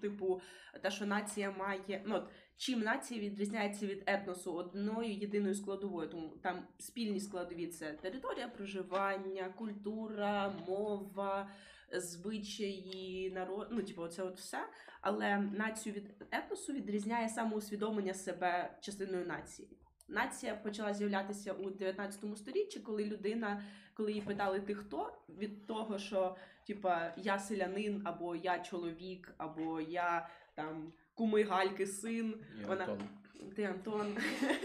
[0.00, 0.40] Типу,
[0.82, 2.02] те, що нація має.
[2.06, 6.08] Ну, от, чим нація відрізняється від етносу одною єдиною складовою.
[6.08, 11.50] Тому там спільні складові це територія проживання, культура, мова,
[11.92, 13.68] звичаї, народ.
[13.70, 14.58] Ну, типу, це от все.
[15.00, 19.68] Але націю від етносу відрізняє самоусвідомлення себе частиною нації.
[20.08, 23.62] Нація почала з'являтися у 19 сторіччі, коли людина
[24.00, 26.36] коли її питали ти хто, від того, що
[26.66, 33.08] типа я селянин, або я чоловік, або я там куми Гальки син, Я Вона- Антон.
[33.56, 34.16] ти Антон.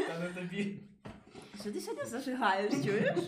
[0.07, 0.79] Та не тобі.
[1.61, 3.19] Що ти сьогодні зажигаєш, чуєш?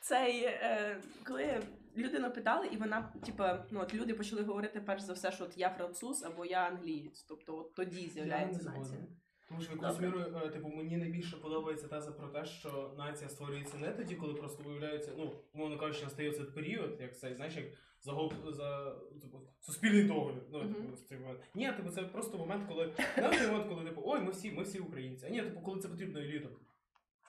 [0.00, 1.62] Цей, е, коли
[1.96, 5.58] людину питали, і вона, типа, ну от люди почали говорити перш за все, що от
[5.58, 7.22] я француз або я англієць.
[7.22, 9.00] Тобто от тоді з'являється Я не нація.
[9.48, 13.76] Тому що якусь міру, е, типу, мені найбільше подобається теза про те, що нація створюється
[13.76, 17.64] не тоді, коли просто виявляється, ну, умовно кажучи, настає цей період, як цей, знаєш, як
[18.00, 18.90] загоб за
[19.22, 20.42] типу, суспільний догляд.
[20.52, 21.40] Ну, типу, цей момент.
[21.54, 24.78] Ні, типу, це просто момент, коли не момент, коли типу, ой, ми всі, ми всі
[24.78, 25.26] українці.
[25.26, 26.52] А ні, типу, коли це потрібно елітам.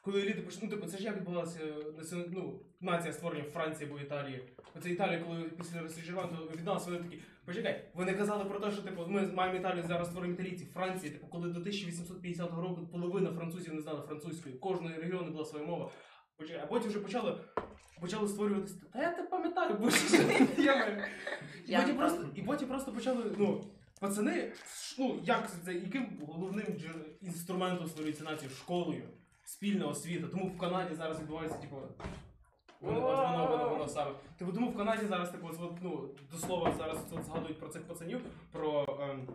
[0.06, 4.00] Коли еліти почали, ну, типу, це ж як націон- ну, нація створення в Франції або
[4.00, 4.42] Італії.
[4.76, 9.06] Оце Італія, коли після розстріжувань відналася, вони такі, почекай, вони казали про те, що типу,
[9.08, 10.66] ми маємо Італію зараз створимо італійці.
[10.66, 15.66] Франції, типу, коли до 1850 року половина французів не знала французької, кожної регіону була своя
[15.66, 15.92] мова.
[16.38, 17.38] Почекай, а потім вже почали,
[18.02, 18.76] почали створюватися.
[18.94, 19.98] Та я тебе пам'ятаю, бо ж
[20.58, 23.64] я і потім просто, і потім просто почали, ну,
[24.02, 24.52] пацани,
[25.00, 26.66] ну, як це, яким головним
[27.22, 28.52] інструментом створюється нація?
[28.52, 29.04] Школою,
[29.46, 30.28] спільна освіта.
[30.28, 31.76] Тому в Канаді зараз відбувається, типу.
[32.82, 34.12] Воно, воно, воно, воно саме.
[34.38, 35.50] Типу, тому в Канаді зараз, типу,
[35.82, 38.22] ну, до слова, зараз от згадують про цих пацанів,
[38.52, 39.28] про ем,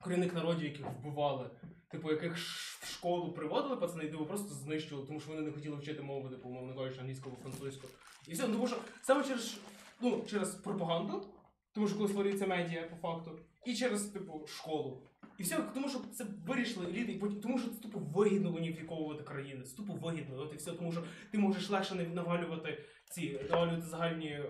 [0.00, 1.50] корінних народів, яких вбивали.
[1.90, 2.36] Типу, яких
[2.80, 6.28] в школу приводили пацани, і типу, просто знищували, тому що вони не хотіли вчити мову,
[6.28, 7.88] типу, умовно кажучи, англійську або французьку.
[8.28, 9.56] І все, ну, тому що саме через,
[10.00, 11.26] ну, через пропаганду,
[11.74, 15.10] тому що коли створюється медіа по факту, і через типу школу.
[15.38, 19.22] І все, тому що це вирішили еліти, і потім, тому що це тупо вигідно уніфіковувати
[19.22, 19.64] країни.
[19.64, 20.38] Це тупо вигідно.
[20.38, 24.46] От і все, тому що ти можеш легше нав- навалювати ці навалювати загальні е,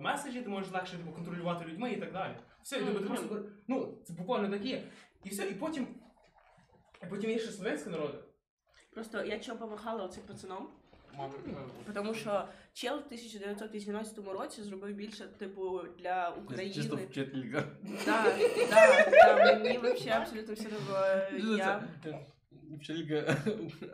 [0.00, 2.36] меседжі, ти можеш легше типу, контролювати людьми і так далі.
[2.62, 4.82] Все, і типу, ти просто ну, це буквально так є.
[5.24, 5.86] І все, і потім.
[7.02, 8.18] І потім є ще слов'янські народи.
[8.92, 10.68] Просто я чого помахала оцим пацаном,
[11.94, 16.74] тому що чел в 1918 році зробив більше, типу, для України.
[16.74, 17.64] Чисто вчителька.
[18.06, 18.24] Да,
[18.70, 21.44] да, да, мені вообще абсолютно все одно.
[21.44, 21.88] Ну, Я
[22.76, 23.36] Вчителька.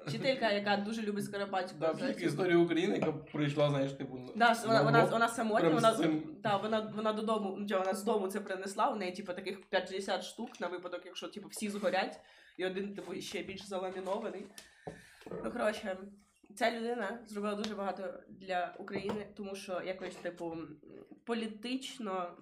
[0.07, 1.79] вчителька, яка дуже любить Скоропадську.
[1.81, 4.19] Да, вчителька історії України, яка прийшла, знаєш, типу.
[4.37, 8.29] Да, вона, вона, вона самотня, вона, цим- да, вона, вона додому, ну, вона з дому
[8.29, 12.21] це принесла, у неї типу, таких 50 штук на випадок, якщо типу, всі згорять,
[12.59, 14.47] і один типу, ще більш заламінований.
[15.45, 15.97] Ну, коротше,
[16.55, 20.57] ця людина зробила дуже багато для України, тому що якось, типу,
[21.25, 22.37] політично.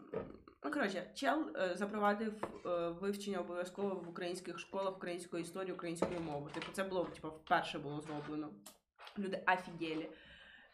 [0.64, 6.50] Ну, коротше, чел е, запровадив е, вивчення обов'язково в українських школах української історії, української мови.
[6.54, 8.50] Типу, це було типу, вперше було зроблено.
[9.18, 10.08] Люди офігелі.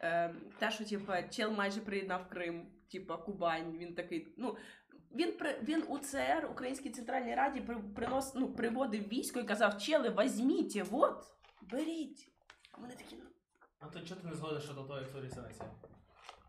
[0.00, 4.56] Е, те, що типу, чел майже приєднав Крим, типу, Кубань, він такий, ну.
[5.14, 9.78] Він при він у ЦР, Українській Центральній Раді, при, принос, ну, приводив військо і казав:
[9.78, 11.24] чели, візьміть, от,
[11.62, 12.32] беріть.
[12.78, 13.24] А вони такі, ну.
[13.78, 15.70] А то чого ти не згодиш, що до того, як створюється нація?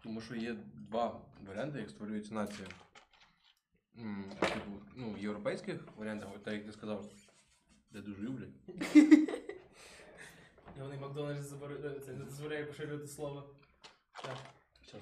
[0.03, 2.67] Тому що є два варіанти, як створюється нація.
[3.97, 7.05] М, Типу, ну, європейських варіантах, от так як ти сказав,
[7.91, 8.49] де дуже люблять.
[10.77, 13.55] І вони Макдональдс забор- це не дозволяє поширювати слово.
[14.23, 14.37] Так.
[14.87, 15.01] Щас.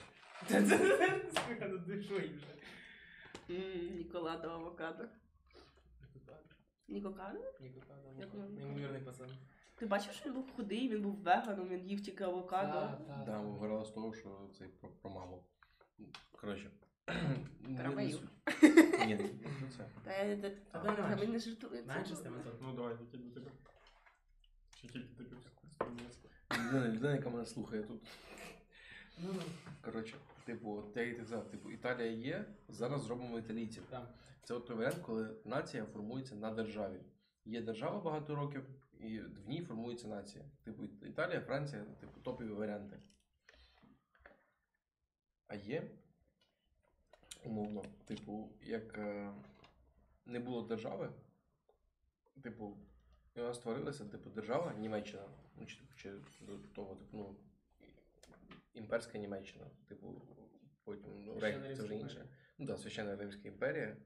[0.49, 1.21] Ну вже?
[4.03, 5.03] м авокадо.
[6.87, 7.39] Нікокадо?
[7.59, 9.29] Ніколадо, Неймовірний пацан.
[9.77, 12.71] Ти бачив, що він був худий, він був веганом, він їв тільки авокадо.
[12.73, 13.85] Та, та, Да, та.
[13.85, 15.43] з того, що це про, про маму.
[16.31, 16.71] Коротше.
[17.61, 18.19] не- Травою.
[19.05, 19.17] Ні, не
[19.59, 19.89] про це.
[20.03, 21.87] Та я та- Та ми не жартуємо.
[21.87, 23.51] Менше з тим, Ну давай, які до тебе.
[24.75, 25.35] Чи тільки тобі
[25.75, 26.29] сподобається?
[26.59, 28.01] Людина, людина, яка мене слухає тут.
[29.23, 29.41] Ну, ну,
[29.81, 30.15] Коротше,
[30.45, 33.83] типу, от я і ти сказав, типу, Італія є, зараз зробимо італійців.
[34.43, 36.99] Це от той варіант, коли нація формується на державі.
[37.45, 38.63] Є держава багато років,
[38.99, 40.45] і в ній формується нація.
[40.63, 42.99] Типу Італія, Франція, типу топові варіанти.
[45.47, 45.91] А є,
[47.43, 49.33] умовно, типу, як е,
[50.25, 51.09] не було держави,
[52.43, 52.77] типу,
[53.35, 55.23] і вона створилася, типу, держава Німеччина.
[55.59, 57.35] Ну, чи, чи до того, типу, ну,
[58.73, 59.65] імперська Німеччина.
[59.87, 60.21] Типу,
[60.83, 62.29] потім ну, Рейх, це вже інше.
[62.57, 63.97] Ну так, да, священна Римська імперія.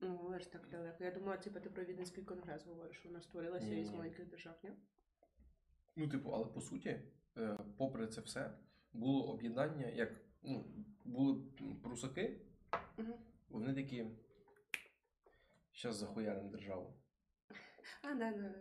[0.00, 1.04] Ну, ви ж так далеко.
[1.04, 4.54] Я думала, типу, ти про Віденський конгрес говориш, що вона створилася Ні, із маленьких держав,
[4.62, 4.70] ні?
[5.96, 7.00] Ну, типу, але по суті,
[7.36, 8.50] е, попри це все,
[8.92, 10.64] було об'єднання, як ну,
[11.04, 11.40] були
[11.82, 12.40] прусаки,
[12.98, 13.14] Мгм.
[13.48, 14.06] вони такі.
[15.82, 16.94] Зараз захуяримо державу.
[18.02, 18.54] А, да, да.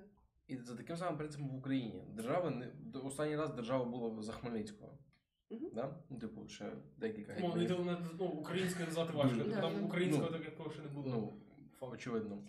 [0.47, 2.03] І за таким самим принципом в Україні.
[2.09, 4.97] Держава не до- останній раз держава була за Хмельницького.
[5.49, 5.69] Мгм.
[5.73, 6.03] Да?
[6.09, 9.37] Ну, типу, ще декілька Ну, і то вона, ну, українською назвати важко.
[9.37, 9.49] Дуже.
[9.49, 9.81] Да, Там да.
[9.81, 11.07] українського Ну, такого ще не було.
[11.09, 11.26] Ну.
[11.79, 12.47] Очевидно.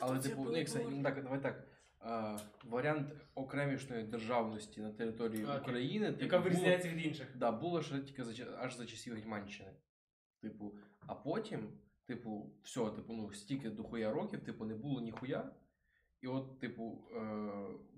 [0.00, 1.68] Але, типу, ну, як це, ну, так, давай так.
[1.98, 5.60] А, варіант окремішної державності на території Окей.
[5.60, 6.06] України.
[6.06, 7.36] типу, Яка було- вирізняється від інших.
[7.36, 9.72] Да, було ще тільки за, ча- аж за часів Гетьманщини.
[10.40, 10.74] Типу,
[11.06, 15.54] а потім, типу, все, типу, ну, стільки дохуя років, типу, не було ніхуя.
[16.20, 17.20] І от, типу, е,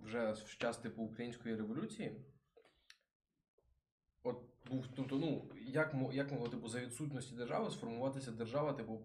[0.02, 2.24] вже в час типу Української революції.
[4.22, 9.00] От був, тобто, ну, як, мо- як могло, типу, за відсутності держави сформуватися держава, типу,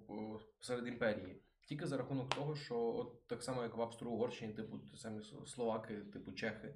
[0.59, 1.41] серед імперії?
[1.67, 6.31] Тільки за рахунок того, що от так само, як в Австро-Угорщині, типу, самі словаки, типу,
[6.31, 6.73] чехи,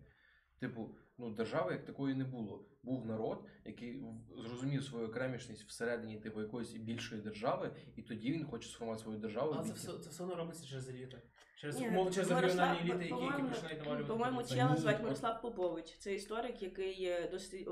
[0.59, 2.65] Типу, ну держави як такої не було.
[2.84, 4.03] Був народ, який
[4.38, 9.53] зрозумів свою окремішність всередині типу якоїсь більшої держави, і тоді він хоче сформувати свою державу.
[9.55, 11.21] Але це все, це все одно робиться через еліти.
[11.59, 14.07] Через Ні, умови, через регіональні еліти, які, які по-моєму- починають навалювати.
[14.07, 15.97] По-моєму, чела звати Мирослав Попович.
[15.97, 17.67] Це історик, який досить.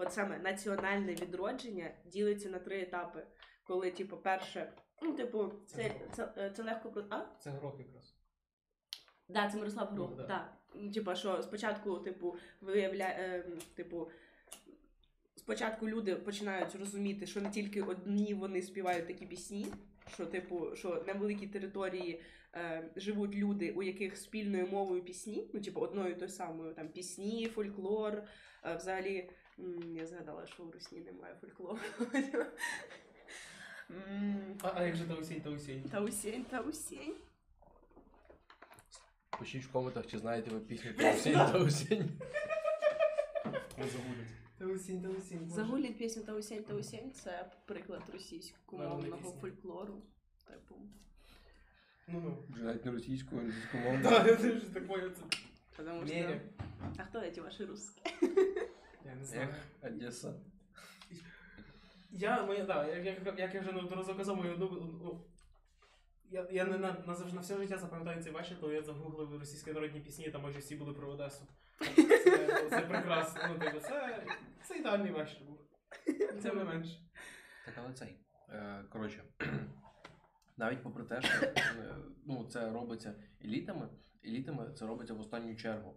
[0.00, 3.26] От саме національне відродження ділиться на три етапи.
[3.64, 4.72] Коли, типу, перше,
[5.02, 7.04] ну, типу, це, це, це легко про.
[7.10, 7.22] А?
[7.38, 8.14] Це горох якраз.
[9.28, 10.26] Да, це Мирослав Грох, Ну, да.
[10.26, 10.52] так.
[10.74, 14.10] Ну, Типа, що спочатку, типу, виявляє, е, типу,
[15.36, 19.66] спочатку люди починають розуміти, що не тільки одні вони співають такі пісні,
[20.14, 22.22] що, типу, що на великій території
[22.54, 26.88] е, живуть люди, у яких спільною мовою пісні, ну, типу, одною і тою самою, там
[26.88, 28.22] пісні, фольклор.
[28.64, 29.30] Е, взагалі,
[29.94, 31.78] я згадала, що у Русні немає фольклору.
[34.62, 35.82] А, а як же та осінь, та осінь?
[35.82, 37.14] Та усінь, та усінь.
[39.38, 42.10] Пишіть в коментах, чи знаєте ви пісню «Та осінь, та осінь.
[43.78, 44.28] Не забудуть.
[44.58, 45.38] Та осінь, та осінь.
[45.38, 45.54] боже.
[45.54, 50.02] Загулять пісню та усінь та усінь це приклад російськомовного фольклору.
[50.46, 50.74] Типу.
[52.08, 52.38] Ну, ну.
[52.64, 54.02] Навіть не російською, а російськомовною.
[54.08, 55.10] Так, я теж так понял.
[55.10, 55.38] це-
[55.76, 56.40] Потому що...
[56.98, 58.02] А хто эти ваші русські?
[59.08, 59.48] Я не знаю.
[59.48, 60.34] Ех, Одеса.
[62.10, 65.24] Я, моя, да, як, як, як я вже неодноразово казав, мою ну,
[66.30, 69.38] я, я не на, на, завжди- на все життя запам'ятаю цей вечір, коли я загуглив
[69.38, 71.44] російські народні пісні, там майже всі були про Одесу.
[71.96, 73.40] Це, це прекрасно.
[73.48, 74.26] Ну, типу, це,
[74.64, 75.60] це ідеальний вечір був.
[76.42, 76.98] Це не менше.
[77.66, 78.16] Так, але цей.
[78.48, 79.24] Е, коротше,
[80.56, 81.96] навіть попри те, що е,
[82.26, 83.88] ну, це робиться елітами,
[84.24, 85.94] елітами це робиться в останню чергу.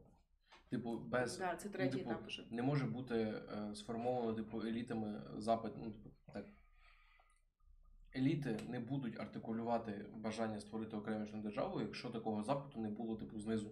[0.71, 1.37] Типу, без.
[1.37, 2.45] Да, це ну, типу, етап уже.
[2.51, 5.71] Не може бути е, сформовано типу, елітами запит.
[5.77, 6.45] Ну, типу, так.
[8.15, 13.71] Еліти не будуть артикулювати бажання створити окремішну державу, якщо такого запиту не було, типу, знизу.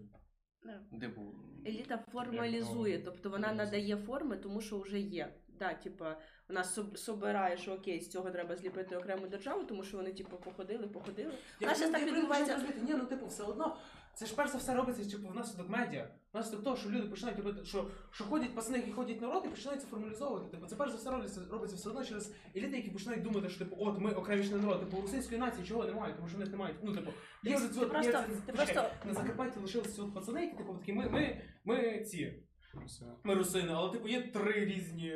[0.63, 0.99] Да.
[0.99, 1.35] Типу,
[1.65, 5.33] Еліта формалізує, Як, ну, тобто вона ну, надає форми, тому що вже є.
[5.59, 6.17] Да, типа,
[6.49, 6.63] вона
[6.95, 11.33] собирає, що окей, з цього треба зліпити окрему державу, тому що вони, типу, походили, походили.
[11.59, 12.53] Я Вона щас так відбувається.
[12.53, 12.81] Розуміти.
[12.81, 13.77] Ні, ну типу, все одно.
[14.15, 16.09] Це ж перш за все робиться типу, внаслідок медіа.
[16.33, 19.81] Внаслідок того, що люди починають робити, що, що ходять пацани, які ходять народ, і починають
[19.81, 20.51] це формалізовувати.
[20.51, 23.59] Типу, це перш за все робиться, робиться все одно через еліти, які починають думати, що
[23.59, 26.51] типу, от ми окремішний народ, типу у російської нації чого немає, тому що в них
[26.51, 26.75] немає.
[26.83, 27.11] Ну, типу,
[27.43, 30.73] є Ти- вже цього- просто- є ти просто- на Закарпатті лишилися от пацани, які типу
[30.73, 32.43] такі, ми, ми, ми ці.
[32.85, 33.05] Все.
[33.23, 35.15] Ми русини, але типу є три різні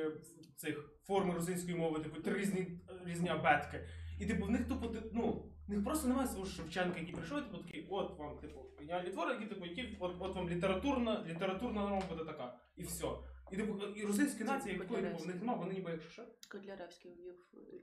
[0.55, 3.87] цих форми російської мови, типу три різні різні абетки.
[4.19, 7.37] І типу в них тупо ти- ну, в них просто немає свого Шевченка, який прийшов,
[7.39, 11.25] і, типу такий, от вам, типу, геніальні твори, які типу, які от, от вам літературна,
[11.27, 12.59] літературна норма буде така.
[12.75, 13.07] І все.
[13.51, 16.23] І типу, і російські нації, як такої, типу, в них немає, вони ніби якщо що.
[16.51, 17.35] Котляревський ввів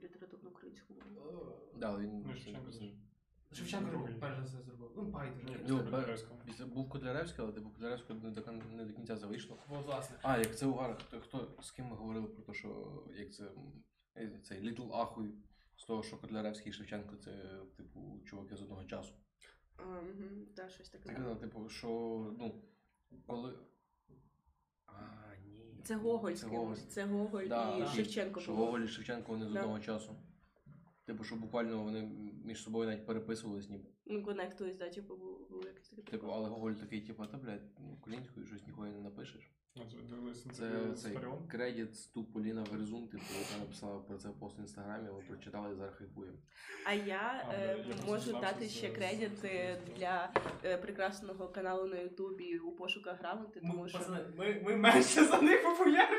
[0.03, 1.55] літературну українську мову.
[1.77, 2.23] да, він.
[2.27, 2.81] Ну, Шевченко теж.
[3.53, 4.13] Шевченко Другий.
[4.19, 4.91] перш за все зробив.
[4.95, 5.45] Ну, байдуже.
[5.45, 6.39] Ні, Ну, після Ну, Котляревського.
[6.45, 9.57] Після був Котляревський, але типу Котляревського не до, кон- не до кінця завийшло.
[9.69, 10.17] От, власне.
[10.21, 13.43] А, як це угар, хто, хто з ким ми говорили про те, що як це
[13.43, 13.83] м,
[14.17, 15.33] е, цей Літл Ахуй
[15.81, 17.31] з того, що Котляревський і Шевченко це,
[17.77, 19.13] типу, чуваки з одного часу.
[19.77, 21.03] А, угу, щось таке.
[21.03, 21.87] Це казав, типу, що
[22.39, 22.61] ну,
[23.27, 23.59] коли.
[24.85, 24.93] А,
[25.45, 25.81] ні.
[25.83, 26.47] Це Гоголь Це.
[26.47, 26.75] Гоголь.
[26.75, 27.95] Це Гоголь Да, і.
[27.95, 28.39] Шевченко.
[28.39, 28.53] Що.
[28.53, 30.15] Гоголь і Шевченко вони з одного часу.
[31.05, 32.01] Типу, що буквально вони
[32.45, 33.89] між собою навіть переписувались ніби.
[34.05, 37.79] Ну, конектуюсь, да, типу, був, був якийсь такий Типу, але Гоголь такий, типу, та блядь,
[37.79, 39.51] ну, українською щось ніхуя не напишеш.
[39.75, 41.17] Ну, це Це цей
[41.49, 45.73] кредит з ту Поліна Верзун, типу, яка написала про це пост в інстаграмі, ви прочитали
[45.73, 46.37] і зараз хайпуємо.
[46.85, 49.31] А я А, е, я можу дати ще кредит
[49.97, 54.75] для е, прекрасного каналу на Ютубі у пошуках грамоти, тому Ми, що пацани, ми, ми
[54.75, 56.17] менше за них популярні.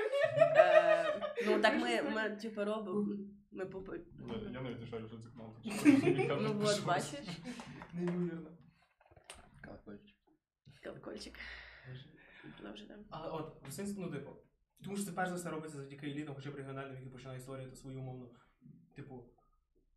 [0.57, 3.07] е, ну так ми, ми типу робимо.
[3.51, 3.95] Ми попу-
[4.55, 6.43] Я, навіть не шарю, що це канал.
[6.43, 7.21] Ну от, бачиш,
[7.95, 8.51] Неймовірно.
[9.65, 10.17] Колокольчик.
[10.85, 11.35] колокольчик.
[12.81, 13.05] Добре, да.
[13.11, 14.31] Але от російську, ну типу.
[14.85, 17.77] Тому що це перш за все робиться завдяки елітам, хоча б регіональним, які починають створювати
[17.77, 18.31] свою умовну,
[18.95, 19.25] типу,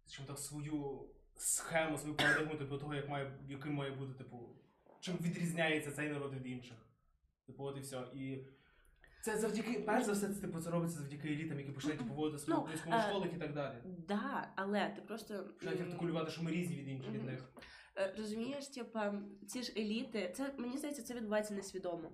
[0.05, 4.49] скажімо так, свою схему, свою парадигму, типу, того, як має, яким має бути, типу,
[4.99, 6.77] чим відрізняється цей народ від інших.
[7.45, 8.07] Типу, от і все.
[8.13, 8.45] І
[9.21, 12.43] це завдяки, перш за все, це типу, це робиться завдяки елітам, які починають типу, вводити
[12.43, 13.77] свою Ну, українську е, школу і так далі.
[14.07, 17.53] Да, але ти просто Починають артикулювати, що ми різні від інших від них.
[17.97, 22.11] Е, Розумієш, типа, ці ж еліти, це мені здається, це відбувається несвідомо.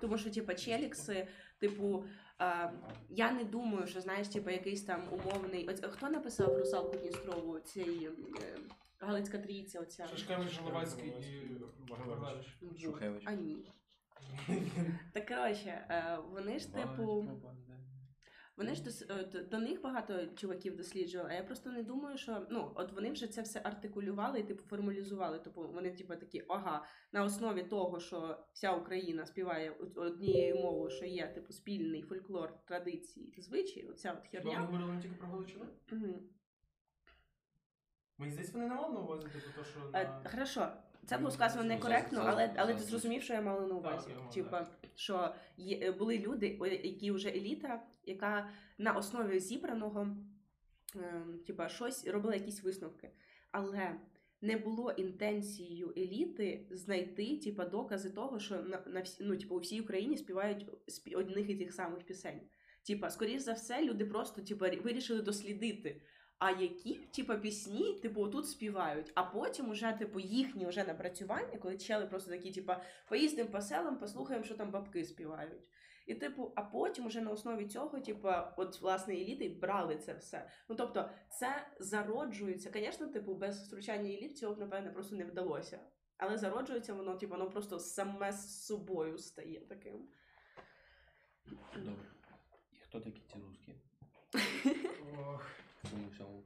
[0.00, 2.04] Тому що, типу, челікси, типу,
[2.40, 2.72] е,
[3.10, 5.68] я не думаю, що знаєш, типу, якийсь там умовний.
[5.68, 7.58] Оць, хто написав русалку Дністрову?
[7.58, 8.12] Цей е,
[8.98, 10.06] Галицька трійця, оця.
[10.06, 11.56] Шашкевич, Головацький і.
[11.90, 12.58] Вагелевич.
[12.78, 13.22] Шухевич.
[13.26, 13.72] А ні.
[15.12, 17.28] Так коротше, е, вони ж, типу,
[18.56, 22.18] Вони ж дос- е, до, до них багато чуваків досліджували, а я просто не думаю,
[22.18, 25.40] що ну от вони вже це все артикулювали і типу формалізували.
[25.44, 31.04] Тобто вони, типу, такі, ага, на основі того, що вся Україна співає однією мовою, що
[31.04, 35.64] є типу спільний фольклор, традиції, звичаї, оця от Хіба ми говорили не тільки про Галичину?
[35.92, 36.14] Мгм.
[38.18, 40.30] Мені здається, вони не мали на увазі, типу, то, що Е, на...
[40.30, 40.68] Хорошо,
[41.06, 44.10] це було сказано некоректно, але, але ти зрозумів, що я мала на увазі.
[44.34, 44.66] Типа,
[44.96, 50.00] що є, е, були люди, які вже еліта, яка на основі зібраного
[50.96, 53.10] ем, типа, щось робила якісь висновки.
[53.50, 54.00] Але
[54.40, 59.58] не було інтенцією еліти знайти типа, докази того, що на, на всі, ну, типа, у
[59.58, 62.40] всій Україні співають спі- одних і тих самих пісень.
[62.86, 66.02] Типа, скоріш за все, люди просто типа, вирішили дослідити.
[66.38, 71.78] А які типа пісні, типу, тут співають, а потім уже, типу, їхні вже напрацювання, коли
[71.78, 75.68] чели просто такі, типа, поїздимо по селам, послухаємо, що там бабки співають.
[76.06, 80.50] І, типу, а потім уже на основі цього, типа, от власне еліти брали це все.
[80.68, 82.70] Ну тобто, це зароджується.
[82.70, 85.80] Звісно, типу, без втручання еліт цього напевне, просто не вдалося.
[86.16, 90.08] Але зароджується воно, типу, воно просто саме з собою стає таким.
[91.76, 92.04] Добре.
[92.72, 93.74] І хто такі ці русські?
[95.18, 95.50] Ох.
[95.86, 96.42] В цьому всьому.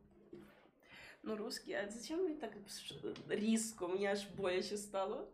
[1.22, 3.88] Ну, русські, а зачем мені так ш- різко?
[3.88, 5.28] Мені аж бояче стало.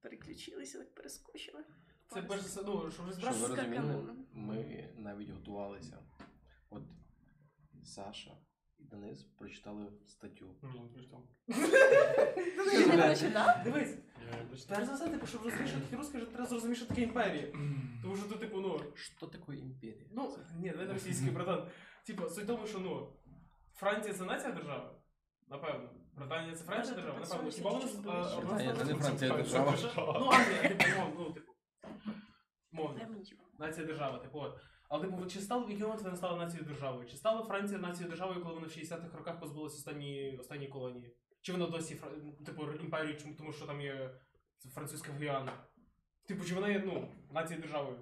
[0.00, 1.64] Переключилися, так перескочили.
[2.08, 3.12] Це перш за ну, щоб ви
[3.46, 5.98] розуміли, ми навіть готувалися.
[6.70, 6.82] От
[7.84, 8.30] Саша
[8.78, 10.56] і Денис прочитали статтю.
[10.62, 11.28] Не прочитав.
[11.46, 13.64] Ти не прочитав?
[13.64, 13.96] Дивись,
[14.68, 17.52] перш за все, типу, щоб розуміти, що таке русське, треба зрозуміти, що таке імперія.
[18.02, 20.06] Тому що ти, типу, ну, Що таке імперія?
[20.10, 21.70] Ну, ні, давай на російський, братан.
[22.06, 23.12] Типу, суть в тому, що ну,
[23.74, 24.94] Франція це нація держава?
[25.48, 25.90] Напевно.
[26.14, 27.20] Британія це Франція держава?
[27.20, 27.50] Напевно.
[27.50, 27.84] Хіба вони
[28.40, 29.76] Британія це не Франція держава.
[30.20, 31.52] Ну, Англія, типу, мов, ну, типу.
[32.72, 33.00] Мовно.
[33.00, 33.14] Його.
[33.58, 34.58] Нація держава, типу, от.
[34.88, 37.08] Але типу, чи стало в який момент вона стала нацією державою?
[37.08, 41.16] Чи стала Франція нацією державою, коли вона в 60-х роках позбулася останньої, останньої колонії?
[41.40, 42.00] Чи вона досі
[42.46, 44.14] типу імперією, чому- тому що там є
[44.74, 45.52] французька Гвіана?
[46.28, 47.98] Типу, чи вона є ну, нацією державою?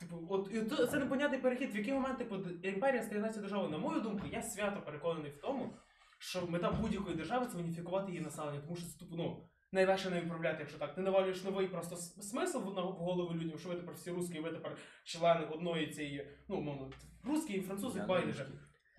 [0.00, 3.42] Типу, от і то- це непонятний перехід, в який момент типу, д- імперія стає нацією
[3.42, 3.70] державою.
[3.70, 5.72] На мою думку, я свято переконаний в тому,
[6.18, 10.20] що мета будь-якої держави це уніфікувати її населення, тому що це типу, ну, найлегше не
[10.20, 10.94] управляти, якщо так.
[10.94, 14.10] Ти навалюєш новий просто с- смисл в, на- в голову людям, що ви тепер всі
[14.10, 16.90] русські, ви тепер члени одної цієї, ну, мовно,
[17.24, 18.46] русські і французи, байдуже.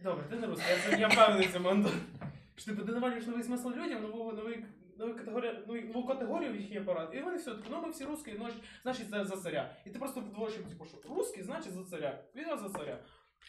[0.04, 1.92] Добре, ти не русський, я, це- я впевнений в цьому, Антон.
[2.56, 4.66] Що типу, ти навалюєш новий смисл людям, нову, новий,
[5.00, 8.04] нову категорію, нову, нову категорію в їхній апарат, і вони все, типу, ну ми всі
[8.06, 8.48] русські, ну,
[8.84, 9.76] значить це за царя.
[9.86, 13.00] І ти просто вдвоєш, типу, що русський, значить за царя, війна за царя.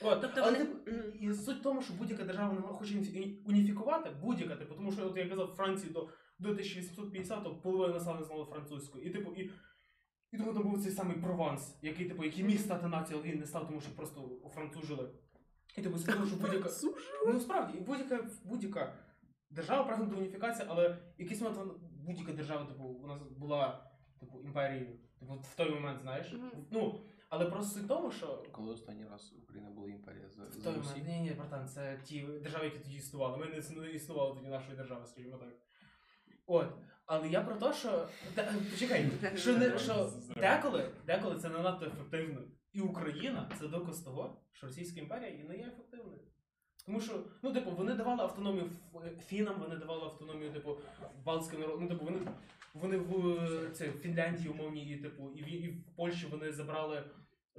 [0.03, 0.21] От.
[0.21, 4.57] Тобто Але, вони- і суть в тому, що будь-яка держава не хоче уніфі- уніфікувати, будь-яка,
[4.57, 8.99] типу, тому що, от я казав, в Франції до, до 1850-го половина населення знала французьку.
[8.99, 9.51] І типу, і,
[10.33, 13.41] і тому там був цей самий Прованс, який, типу, який міг стати нацією, але він
[13.41, 15.11] не став, тому що просто францужили.
[15.77, 16.71] І типу, з того, що будь-яка.
[17.27, 18.95] Ну справді, і будь-яка будь-яка
[19.51, 21.75] держава прагне до уніфікації, але якийсь момент вона-
[22.07, 23.91] будь-яка держава, типу, вона була
[24.21, 24.99] типу, імперією.
[25.21, 26.33] Типу, в той момент, знаєш.
[26.33, 26.51] Мгм.
[26.71, 30.53] Ну, але просто суть в тому, що Коли останній раз Україна була імперія за, в
[30.53, 31.03] за той.
[31.07, 33.37] Ні, ні, братан, це ті держави, які тоді існували.
[33.37, 35.49] Ми не існували, існували тоді нашої держави, скажімо так.
[36.47, 36.69] От.
[37.07, 38.09] Але я про те, що.
[38.35, 42.41] Та, почекай, що, не, що деколи, деколи це не надто ефективно.
[42.73, 46.21] І Україна це доказ того, що Російська імперія і не є ефективною.
[46.89, 48.71] Тому що, ну, типу, вони давали автономію
[49.27, 50.77] фінам, вони давали автономію, типу,
[51.25, 51.83] балтським народам.
[51.83, 52.19] Ну, типу, вони,
[52.75, 57.05] вони в це, в Фінляндії умовні, і, типу, і в, і в Польщі вони забрали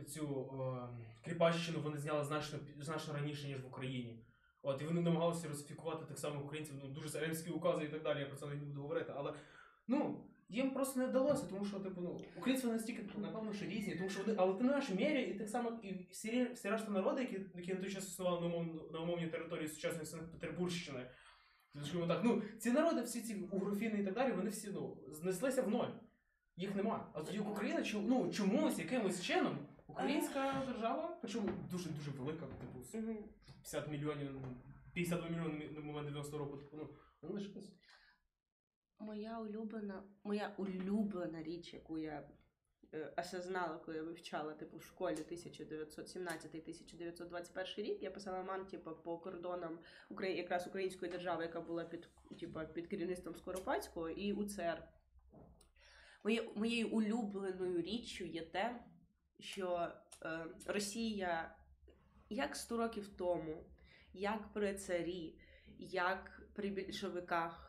[0.07, 4.25] цю е, кріпаччину, вони зняли значно, значно раніше, ніж в Україні.
[4.61, 8.19] От, і вони намагалися русифікувати тих самих українців, ну, дуже римські укази і так далі,
[8.19, 9.13] я про це не буду говорити.
[9.15, 9.33] Але
[9.87, 13.65] ну, їм просто не вдалося, тому що, типу, ну, українці вони настільки, типу, напевно, що
[13.65, 16.69] різні, тому що вони, але ти не наш мірі, і тих самих, і всі, всі
[16.69, 21.09] решта народи, які, які на той час існували на, умовно, на умовній території сучасної Санкт-Петербурщини.
[21.75, 25.61] Скажімо так, ну, ці народи, всі ці угрофіни і так далі, вони всі ну, знеслися
[25.61, 25.89] в ноль.
[26.55, 27.11] Їх нема.
[27.13, 32.93] А тоді Україна ну, чомусь, якимось чином, українська держава, причому дуже дуже велика, типу, з
[32.95, 33.17] Мгм.
[33.45, 34.29] 50 мільйонів,
[34.93, 36.89] 52 мільйони на момент 90 року, типу, ну,
[37.21, 37.73] вони лишились.
[38.99, 42.29] Моя улюблена, моя улюблена річ, яку я
[42.93, 49.17] е, осознала, коли я вивчала типу, в школі 1917-1921 рік, я писала ман, типу, по
[49.17, 49.79] кордонам
[50.09, 50.37] Украї...
[50.37, 54.83] якраз української держави, яка була під, типу, під керівництвом Скоропадського, і УЦР.
[56.23, 58.83] Моє, моєю улюбленою річчю є те,
[59.39, 59.91] що
[60.23, 61.55] е, Росія
[62.29, 63.63] як 100 років тому,
[64.13, 65.35] як при царі,
[65.79, 67.68] як при більшовиках,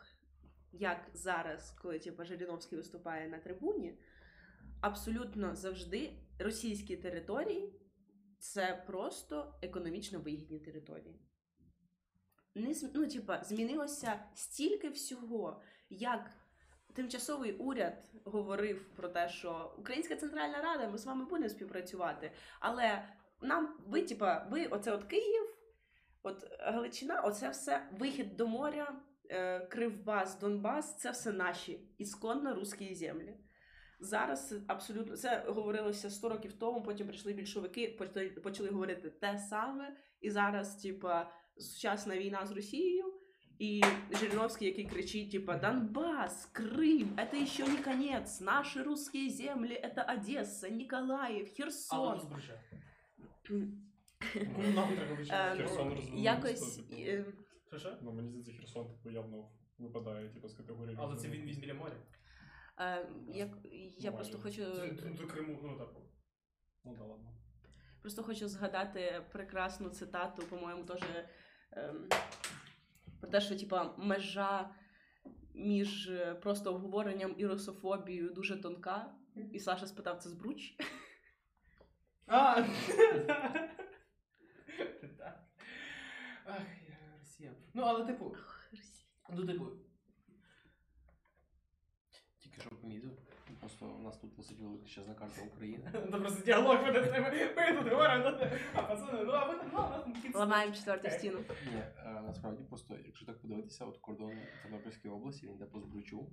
[0.73, 3.99] як зараз, коли типу, Жириновський виступає на трибуні,
[4.81, 7.73] абсолютно завжди російські території
[8.39, 11.21] це просто економічно вигідні території.
[12.55, 16.31] Не, ну, типа, змінилося стільки всього, як
[16.95, 22.33] тимчасовий уряд говорив про те, що Українська Центральна Рада, ми з вами будемо співпрацювати.
[22.61, 23.09] Але
[23.41, 25.57] нам, ви, типа, ви, оце от Київ,
[26.23, 29.01] от Галичина, оце все вихід до моря,
[29.71, 33.35] Кривбас, Донбас, це все наші ісконно русські землі.
[34.01, 37.99] Зараз абсолютно це говорилося 100 років тому, потім прийшли більшовики,
[38.43, 39.97] почали, говорити те саме.
[40.21, 43.05] І зараз, типа, сучасна війна з Росією,
[43.59, 50.15] і Жириновський, який кричить, типа, Донбас, Крим, это ще не конец, наші русські землі, это
[50.15, 52.21] Одеса, Ніколаїв, Херсон.
[53.51, 53.83] Ем,
[55.19, 55.37] вичити?
[55.57, 57.25] Херсон Якось е,
[57.71, 57.97] Що що?
[58.03, 60.97] Ну, мені здається, Херсон типу, явно випадає типу, з категорії.
[61.01, 61.97] Але це він він біля моря.
[62.81, 63.49] е, як,
[63.99, 65.89] я Ну, просто хочу Це до Криму, ну так.
[66.85, 67.35] Ну да ладно.
[68.01, 71.03] Просто хочу згадати прекрасну цитату, по-моєму, теж
[71.73, 72.09] ем,
[73.21, 74.75] про те, що типа межа
[75.55, 79.15] між е, просто обговоренням і русофобією дуже тонка.
[79.53, 80.77] І Саша спитав це збруч.
[82.27, 82.63] А!
[85.19, 85.45] Так.
[86.45, 86.63] Ах.
[87.75, 88.37] Ну, але типу,
[89.31, 89.67] ну типу,
[92.39, 93.11] Тільки що помітив.
[93.61, 95.91] Просто у нас тут висить величезна карта України.
[95.93, 97.55] це просто діалог веде з ними.
[97.57, 98.39] Ми тут говоримо,
[98.75, 99.71] а пацани, ну а ви там,
[100.25, 101.39] ну, Ламаємо четверту стіну.
[101.67, 106.33] Ні, е, насправді просто, якщо так подивитися, от кордон Тернопільської області, він йде по збручу.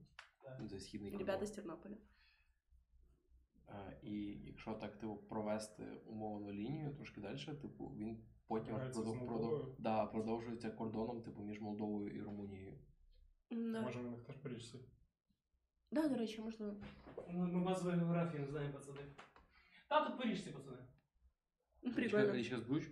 [0.70, 1.28] Це східний кордон.
[1.28, 1.98] Ребята з Тернополя.
[3.70, 4.14] Е, І
[4.46, 9.57] якщо так типу, провести умовну лінію трошки далі, типу, він потім Грається з продов- Молдовою?
[9.59, 12.79] продов- да, продовжується кордоном типу, між Молдовою і Румунією.
[13.51, 13.81] Да.
[13.83, 14.79] Може, в них теж по річці?
[15.91, 16.77] да, до речі, можливо.
[17.31, 19.01] Ну, ми базової географії не знаємо, пацани.
[19.89, 20.77] Та тут поріжці, пацани.
[21.83, 22.33] Ну, Річка, Прикольно.
[22.35, 22.85] річка Збруч?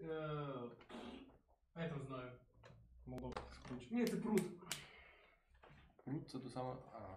[0.00, 0.06] Е,
[1.74, 2.32] А я там знаю.
[3.06, 3.90] Молдова скруч.
[3.90, 4.42] Ні, це пруд.
[6.04, 6.74] Прут це то саме.
[6.92, 7.16] А.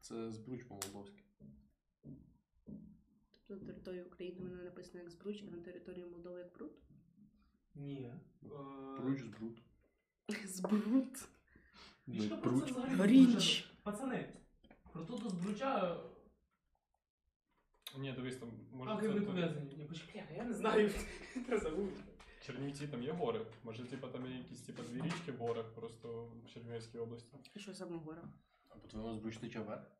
[0.00, 1.22] Це Збруч по-молдовськи.
[3.49, 6.71] На території України воно написано як збруч, а на території Молдови як пруд.
[7.75, 8.13] Ні.
[8.43, 8.49] Е.
[10.45, 11.27] Збрут.
[12.07, 12.71] Ну, про це Пруч.
[12.71, 14.33] взагалі дуже- Пацани,
[14.91, 16.03] про тут до збруча.
[17.97, 18.91] Ні, дивись, там може.
[18.91, 19.75] А, це вони то- пов'язані.
[19.75, 20.91] Ні, почекай, я не знаю.
[21.49, 21.89] Я забув.
[22.45, 23.45] Чернівці там є гори.
[23.63, 27.37] Може, типа там є якісь типа дві річки в горах, просто в Чернівецькій області.
[27.55, 28.29] І що саме гора?
[28.69, 29.91] А по-твоєму Збруч тече вверх?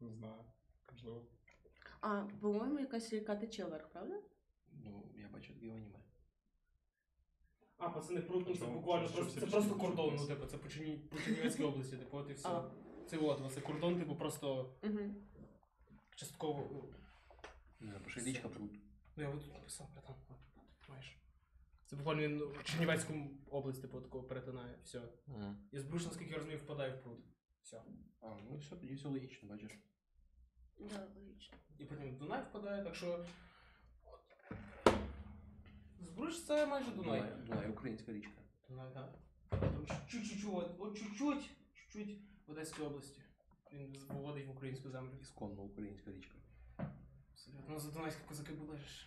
[0.00, 0.44] Не знаю.
[0.92, 1.26] Можливо.
[2.00, 4.22] А, по-моєму, якась ріка тече вверх, правда?
[4.72, 5.98] Ну, я бачу таке в аніме.
[7.78, 10.46] А, пацани, пруд, ну це буквально Що просто, це річки просто дуже кордон, ну типу,
[10.46, 12.48] це по Черні- по Чернівецькій області, типу, от і все.
[12.48, 12.70] А.
[13.06, 14.98] Це от, це кордон, типу, просто Угу.
[16.16, 16.68] частково.
[16.72, 16.94] ну,
[17.86, 18.72] Не напиши річка Прут.
[19.16, 20.16] Ну, я от тут написав, братан.
[20.28, 21.16] от, от, Маєш.
[21.86, 23.14] Це буквально він в Чернівецьку
[23.50, 24.78] область, типу, такого перетинає.
[24.84, 25.02] Все.
[25.72, 27.18] І Збруч, наскільки я розумію, впадає в пруд.
[27.62, 27.82] Все.
[28.20, 29.72] А, ну все, тоді все логічно, бачиш.
[30.80, 31.58] Да, логічно.
[31.78, 33.24] І потім в Дунай впадає, так що.
[36.00, 37.20] Збруч це майже Дунай.
[37.20, 38.40] Дунай, Дунай, українська річка.
[38.68, 39.14] Дунай, так.
[39.48, 43.20] Там чуть-чуть, от, от чуть-чуть, чуть-чуть в Одеській області.
[43.72, 45.10] Він виводить в українську землю.
[45.22, 46.34] Ісконно українська річка.
[47.32, 47.64] Абсолютно.
[47.68, 49.06] Ну, за Дунайські козаки були ж.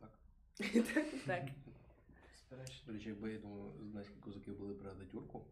[0.00, 0.18] Так.
[1.26, 1.44] так.
[2.86, 5.46] До речі, якби я думаю, знайські козаки були при Ататюрку,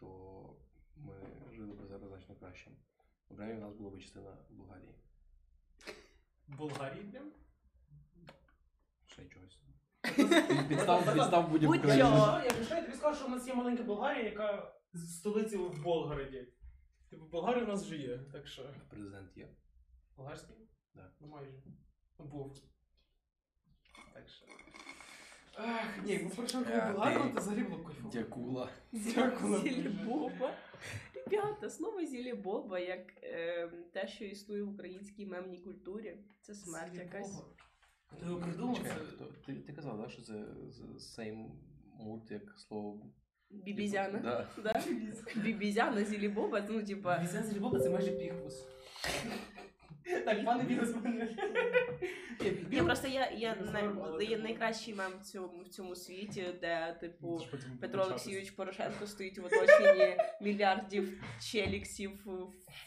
[0.00, 0.56] то
[0.96, 1.14] ми
[1.52, 2.70] жили б зараз значно краще.
[3.30, 4.94] Окремі в нас була б частина Болгарії.
[6.48, 7.32] Болгарії прям?
[9.06, 9.58] Ще чогось.
[10.68, 12.08] Підстав, підстав будь-яку Будь країну.
[12.44, 16.48] я тобі скажу, що у нас є маленька Болгарія, яка з столиці в Болгороді.
[17.10, 18.74] Типу, Болгарія у нас вже є, так що.
[18.90, 19.48] Президент є.
[20.16, 20.56] Болгарський?
[20.94, 21.10] Да.
[21.20, 21.52] Ну майже.
[22.18, 22.58] Ну, був.
[24.14, 24.46] Так що.
[25.54, 28.10] Ах, ні, якби Порошенко був А, болгаром, ти- то взагалі було б кайфово.
[28.12, 28.70] Дякула.
[28.92, 29.58] Дякую.
[29.58, 30.54] Зілібоба.
[31.30, 37.42] Ребята, слово зілібоба, як е, те, що існує в українській мемній культурі, це смерть якась.
[38.20, 39.04] Ти його придумав, Чекай, це...
[39.04, 41.50] хто- Ти, ти казав, да, що це з- same
[41.98, 43.12] мут, як слово.
[43.50, 44.18] Бібізяна.
[44.18, 44.48] Да.
[44.62, 44.84] Да?
[45.42, 47.22] Бібізяна, зілібоба, ну типа.
[47.22, 48.66] Візян з Львова це майже піхвус.
[50.24, 51.28] Так, пане піхвус мене.
[52.70, 57.40] Ні, просто я, я, най, типу- найкращий мем в цьому, в цьому світі, де, типу,
[57.50, 58.02] потім Петро.
[58.02, 62.10] Олексійович Порошенко стоїть в оточенні мільярдів челіксів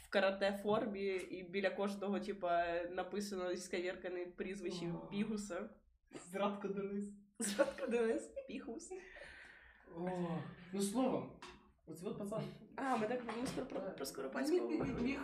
[0.04, 4.86] в карате формі, і біля кожного, типа, написано скавіркане прізвище.
[5.12, 5.70] Бігуса.
[6.32, 7.06] Зрадка Денис.
[7.40, 8.92] Зрадка Денис Бігус.
[9.98, 10.10] О,
[10.74, 11.32] ну словом,
[11.88, 12.44] оце от пацан.
[12.76, 14.70] А, ми так ми про, про, про Скоропадського
[15.02, 15.20] міг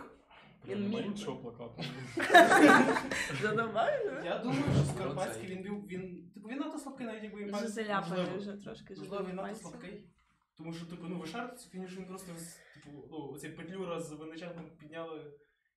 [0.68, 1.82] Він міг іншого плакату.
[3.42, 4.24] Задоволено?
[4.24, 5.86] Я думаю, що Скоропадський він був.
[5.86, 6.30] Він.
[6.34, 10.08] Типу він надто слабкий, навіть якби він Вже заляпаний вже трошки Можливо, він надто слабкий.
[10.56, 12.32] Тому що, типу, ну, вишар фініш він просто
[12.74, 15.32] типу, ну, оцей петлюра з Винниченком підняли,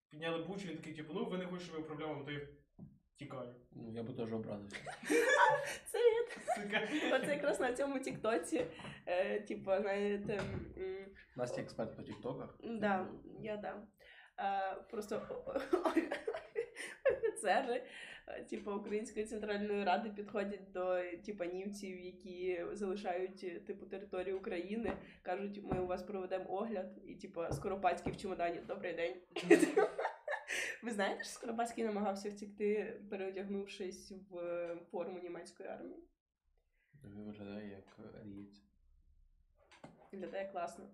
[0.09, 2.47] підняли бучу, він такий, типу, ну ви не хочете, вам, то я
[3.15, 3.55] тікаю.
[3.71, 4.77] Ну, я би теж обрадився.
[5.85, 5.99] Це.
[7.13, 8.65] Оце якраз на цьому тіктоці,
[9.05, 10.41] е, типу, знаєте,
[11.35, 12.57] Настя експерт по тіктоках.
[12.63, 13.07] да,
[13.41, 13.87] я да.
[14.39, 15.21] Е, просто
[17.11, 17.83] офіцери,
[18.27, 25.63] е, типу, Української центральної ради підходять до типу, німців, які залишають типу територію України, кажуть,
[25.63, 28.59] ми у вас проведемо огляд, і типу, Скоропадський в чемодані.
[28.67, 29.15] Добрий день.
[30.83, 34.35] Ви знаєте, що Скоропадський намагався втекти, переодягнувшись в
[34.91, 36.03] форму німецької армії?
[37.03, 38.61] Він виглядає як арієць.
[40.11, 40.85] Виглядає класно.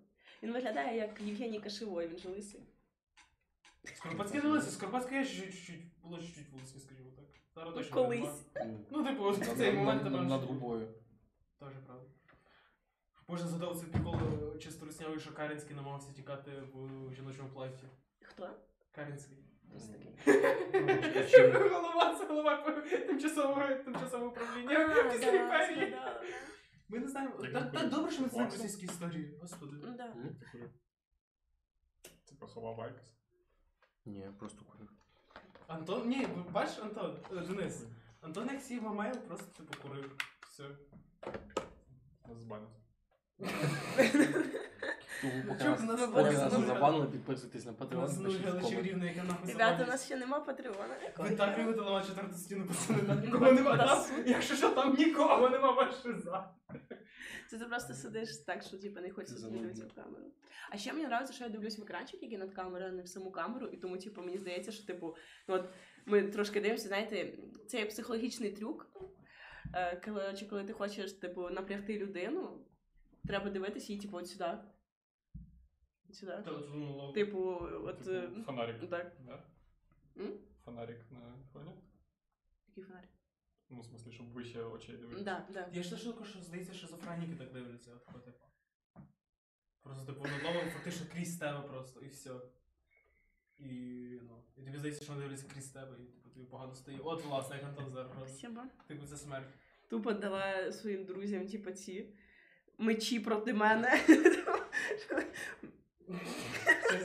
[0.42, 2.62] Він виглядає як Євгеній Кашевой, він же лисий.
[3.84, 7.24] Скоропадський не лисий, Скоропадський є чуть-чуть, було чуть-чуть волоски, скажімо так.
[7.54, 8.44] Зараз точно Колись.
[8.64, 10.88] Ну, Ну, типу, в цей момент тебе над губою.
[11.58, 12.04] Теж правда.
[13.28, 17.84] Боже, згадав цей прикол е, чисто руснявий, що Карінський намагався тікати в жіночому платі.
[18.22, 18.50] Хто?
[18.92, 19.38] Карінський.
[19.70, 20.12] Хтось такий.
[21.70, 25.08] Голова, це голова тимчасового тимчасового управління.
[25.12, 25.96] Після імперії.
[26.88, 27.34] Ми не знаємо.
[27.44, 28.62] Як Так він так добре, що ми знаємо Вакса?
[28.62, 29.38] російські історії.
[29.40, 29.76] Господи.
[29.96, 30.14] да.
[32.28, 33.02] Типа ховав Айкос.
[34.06, 34.88] Ні, просто курив.
[35.66, 37.84] Антон, ні, бачиш, Антон, е, Денис.
[38.20, 40.16] Антон як сів Мамаєв просто типу курив.
[40.48, 40.64] Все.
[42.28, 42.68] Нас збанив.
[45.46, 45.62] Нас,
[46.38, 47.06] нас не забанили?
[47.06, 48.00] підписуйтесь на Patreon.
[48.00, 48.86] нас нуль пишіть в глядачів комент.
[48.86, 50.96] рівно, яке нахуй Ребята, у нас ще нема патреона.
[51.18, 53.76] Ви так любите ламати четверту стіну, пацани, там нікого нема.
[53.76, 56.50] та Там, якщо що, там нікого нема, ваше за.
[57.50, 60.24] Це ти просто сидиш так, що типу, не хочеться дивитися в камеру.
[60.70, 63.08] А ще мені подобається, що я дивлюсь в екранчик, який над камерою, а не в
[63.08, 65.16] саму камеру, і тому, типу, мені здається, що типу,
[65.48, 65.68] ну от
[66.06, 68.90] ми трошки дивимося, знаєте, це є психологічний трюк.
[69.74, 72.66] Е, коли, чи коли ти хочеш, типу, напрягти людину,
[73.24, 74.44] треба дивитися її, типу, от сюди.
[76.08, 76.32] От Сюди.
[77.14, 77.38] Типу,
[77.84, 78.08] от.
[78.08, 78.90] е, Типу, фонарик.
[78.90, 79.12] Так.
[79.26, 79.42] Да?
[80.16, 80.38] М?
[80.64, 81.70] Фонарик на фоні.
[82.68, 83.10] Який фонарик?
[83.72, 85.24] Ну, в смысле, щоб вище очей дивитися.
[85.24, 85.68] Да, да.
[85.72, 88.44] Я ж штука, що здається, шизофреніки так дивляться, от, от, типу.
[89.82, 92.30] Просто типу над новим фактично крізь тебе просто, і все.
[93.58, 93.68] І,
[94.22, 96.98] ну, і тобі здається, що вони дивляться крізь тебе, і типу, тобі погано стає.
[97.04, 98.12] От, власне, як Антон зараз.
[98.12, 98.60] Спасибо.
[98.88, 99.48] Типу, це смерть.
[99.88, 102.14] Тупо дала своїм друзям, типу, ці
[102.78, 104.00] мечі проти мене.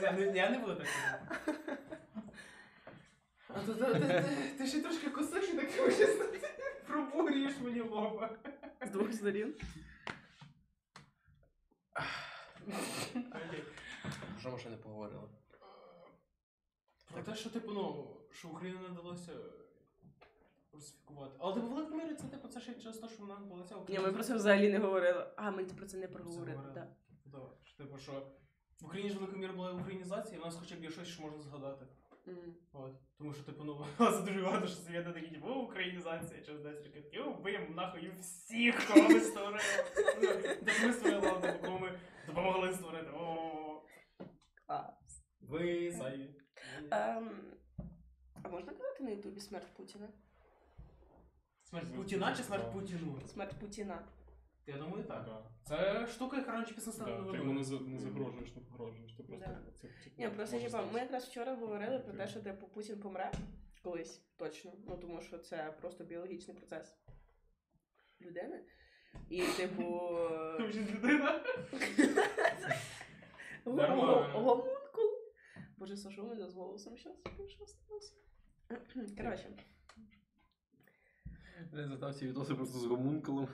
[0.02, 1.97] Я не, я не буду так.
[3.58, 4.24] А то ти, ти, ти,
[4.58, 6.24] ти ще трошки косиш і так чесно
[6.86, 8.38] пробурюєш мені лоба.
[8.86, 9.54] З двох сторін.
[13.16, 13.64] Окей.
[14.40, 15.28] Що ми ще не поговорили?
[17.12, 19.32] Про те, що типу, ну, що Україну не вдалося
[20.72, 21.36] русифікувати.
[21.38, 23.98] Але типу, велика мірі це типу, це ще через те, що вона була ця Ні,
[23.98, 25.26] ми про це взагалі не говорили.
[25.36, 26.62] А, ми про це не проговорили.
[26.74, 27.40] Да,
[27.76, 28.12] типу, що
[28.80, 31.22] в Україні ж велика міра була українізація, і в нас хоча б є щось, що
[31.22, 31.86] можна згадати.
[32.28, 32.54] М.
[32.72, 32.92] От.
[33.18, 37.02] Тому що, типу, ну, це дуже багато, що совєти такі, типу, українізація, через 10 років
[37.02, 39.60] такі, «О, вбиємо нахуй всіх, кого ми створили.
[40.22, 40.28] Ну,
[40.66, 43.10] Так ми створили, типу, кого ми допомогли створити.
[43.14, 43.82] О,
[44.66, 45.22] Клас.
[45.40, 46.30] ви зайві.
[46.90, 47.30] Ем,
[48.42, 50.08] а можна казати на Ютубі смерть Путіна?
[51.62, 53.20] Смерть Путіна чи смерть Путіну?
[53.26, 54.02] Смерть Путіна.
[54.68, 55.24] Я думаю, так.
[55.24, 55.42] Да.
[55.64, 59.12] Це штука, яка раніше після стане Да, ти йому не, за- не загрожуєш, не погрожуєш.
[59.12, 59.72] Ти просто Да.
[59.72, 63.00] це, це, Ні, просто може типа, ми якраз вчора говорили про те, що типу Путін
[63.00, 63.32] помре
[63.82, 64.72] колись, точно.
[64.86, 66.96] Ну тому що це просто біологічний процес
[68.20, 68.64] людини.
[69.30, 70.08] І, типу.
[70.58, 71.44] Ти вже людина.
[73.64, 75.10] го- Гомункул.
[75.76, 77.12] Боже, Саша, у мене з голосом щас
[77.48, 78.14] що сталося.
[79.16, 79.48] Коротше,
[81.72, 83.48] Я задався відоси просто з гомункулом,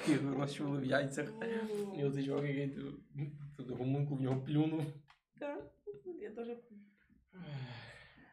[0.00, 1.32] який вирощували в яйцях.
[1.98, 2.76] І оцей чувак, який
[3.68, 4.84] гомункул в нього плюнув.
[5.38, 5.72] Так,
[6.20, 6.56] я дуже.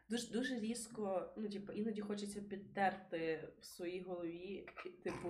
[0.09, 4.65] Дуже, дуже різко, ну, типу, іноді хочеться підтерти в своїй голові,
[5.03, 5.29] типу,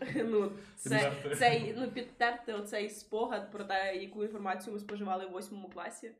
[0.24, 5.70] ну, це, цей, ну, підтерти оцей спогад про те, яку інформацію ми споживали в восьмому
[5.70, 6.12] класі.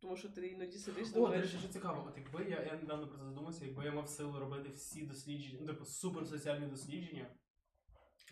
[0.00, 3.08] Тому що ти іноді сидиш, О, до речі, що цікаво, от якби я, я недавно
[3.08, 7.26] про це задумався, якби я мав сили робити всі дослідження, ну, типу, суперсоціальні дослідження,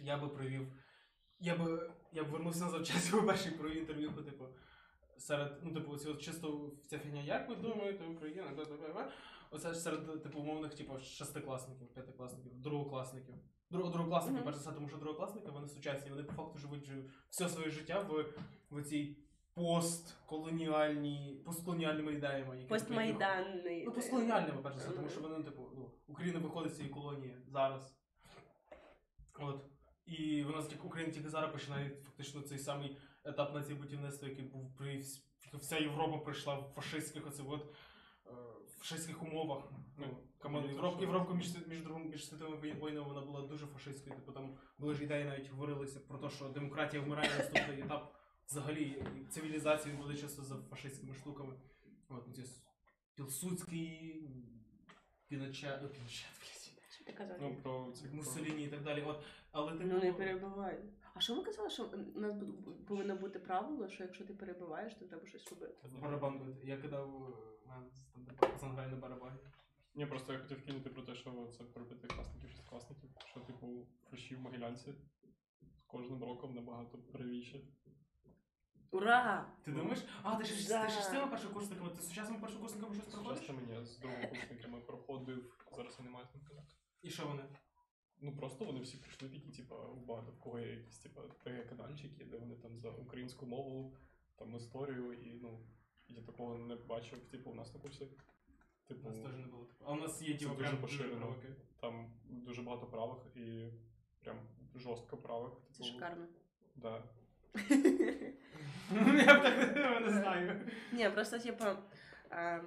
[0.01, 0.73] я би провів.
[1.41, 4.45] Я би, я б вернувся назад час, би перший провів інтерв'ю, по, типу,
[5.19, 9.13] серед, ну, типу, оці от чисто ця фігня, як ви думаєте, Україна, та, та, та.
[9.51, 13.35] Оце ж серед, типу, умовних, типу, шестикласників, п'ятикласників, другокласників.
[13.71, 14.45] Друг, другокласників, Мгм.
[14.45, 16.91] перш за все, тому що другокласники, вони сучасні, вони по факту живуть
[17.31, 18.35] все своє життя в,
[18.71, 19.17] в цій
[19.59, 22.57] постколоніальні, постколоніальними ідеями.
[22.57, 23.85] які Постмайданний.
[23.85, 27.37] Ну, постколоніальними, перш за все, тому що вони, типу, ну, Україна виходить з цієї колонії
[27.49, 27.95] зараз.
[29.41, 29.65] От.
[30.07, 35.03] І вона тільки Україна тільки зараз починає фактично цей самий етап націбутівництва, який був при
[35.55, 37.75] вся Європа прийшла в фашистських оцих от,
[38.27, 38.31] е,
[38.79, 39.73] фашистських умовах.
[39.97, 40.07] Ну,
[40.39, 41.01] come on, Європа.
[41.01, 44.17] Європа між, між другими між світовими війнами вона була дуже фашистською.
[44.17, 48.18] Типу там були ж ідеї навіть говорилися про те, що демократія вмирає наступний етап
[48.49, 51.55] взагалі цивілізації буде часто за фашистськими штуками.
[52.09, 52.65] От, ну, ці с-
[53.15, 54.31] Пілсудський,
[55.29, 57.37] Піночет, ну, Піночет, блядь, Що ти казав?
[57.41, 59.03] Ну, про ці Муссоліні і так далі.
[59.03, 60.85] От, але типу, Ну не перебивай.
[61.15, 61.85] А що ви казали, що
[62.15, 65.89] у нас бу- повинно бути правило, що якщо ти перебиваєш, то треба щось робити?
[66.03, 66.67] барабан бити.
[66.67, 67.09] Я кидав
[67.67, 69.39] е, мене де пацан грає на барабані.
[69.95, 74.37] Ні, просто я хотів кинути про те, що це про п'ятикласників, шестикласників, що, типу, фрeshі
[74.37, 74.93] в Могилянці
[75.63, 77.75] з кожним роком набагато правіші.
[78.91, 79.47] Ура!
[79.65, 80.05] Ти думаєш?
[80.23, 80.89] А, ти ж ти Да.
[80.89, 83.39] ж з цими першокурсниками, ти з сучасними першокурсниками щось проходиш?
[83.39, 86.77] Часто мені з другокурсниками проходив, зараз я не маю з.
[87.03, 87.45] І що вони?
[88.21, 91.21] Ну просто вони всі прийшли такі, типа, у багато в кого є якісь типа
[91.69, 93.97] канальчики, де вони там за українську мову,
[94.37, 95.61] там історію, і ну
[96.09, 98.05] я такого не бачив, типу, у нас на курсі.
[98.05, 99.91] У Типу, нас теж не було такого.
[99.91, 101.35] А у нас є це типу дуже прям поширено.
[101.81, 103.69] Там дуже багато правих і
[104.21, 104.37] прям
[104.75, 105.51] жорстко правих.
[105.55, 106.27] Типу, Це шикарно.
[106.77, 107.03] Да.
[109.27, 110.61] Я б так не знаю.
[110.93, 111.77] Ні, просто типа.
[112.31, 112.59] А,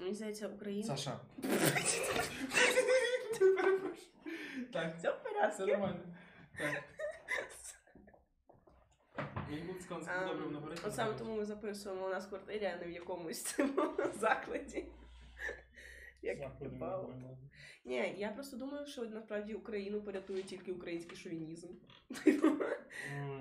[0.00, 0.86] мені здається, Україна.
[0.96, 1.20] Саша,
[4.72, 5.66] Так, Все в все порядку.
[5.66, 6.00] нормально.
[6.58, 6.82] Так.
[9.50, 10.80] Мені було цікаво, наскільки добре воно горить.
[10.84, 14.84] От саме тому ми записуємо у нас в квартирі, а не в якомусь цьому закладі.
[16.22, 17.14] Як попало.
[17.84, 21.68] Ні, я просто думаю, що насправді Україну порятує тільки український шовінізм.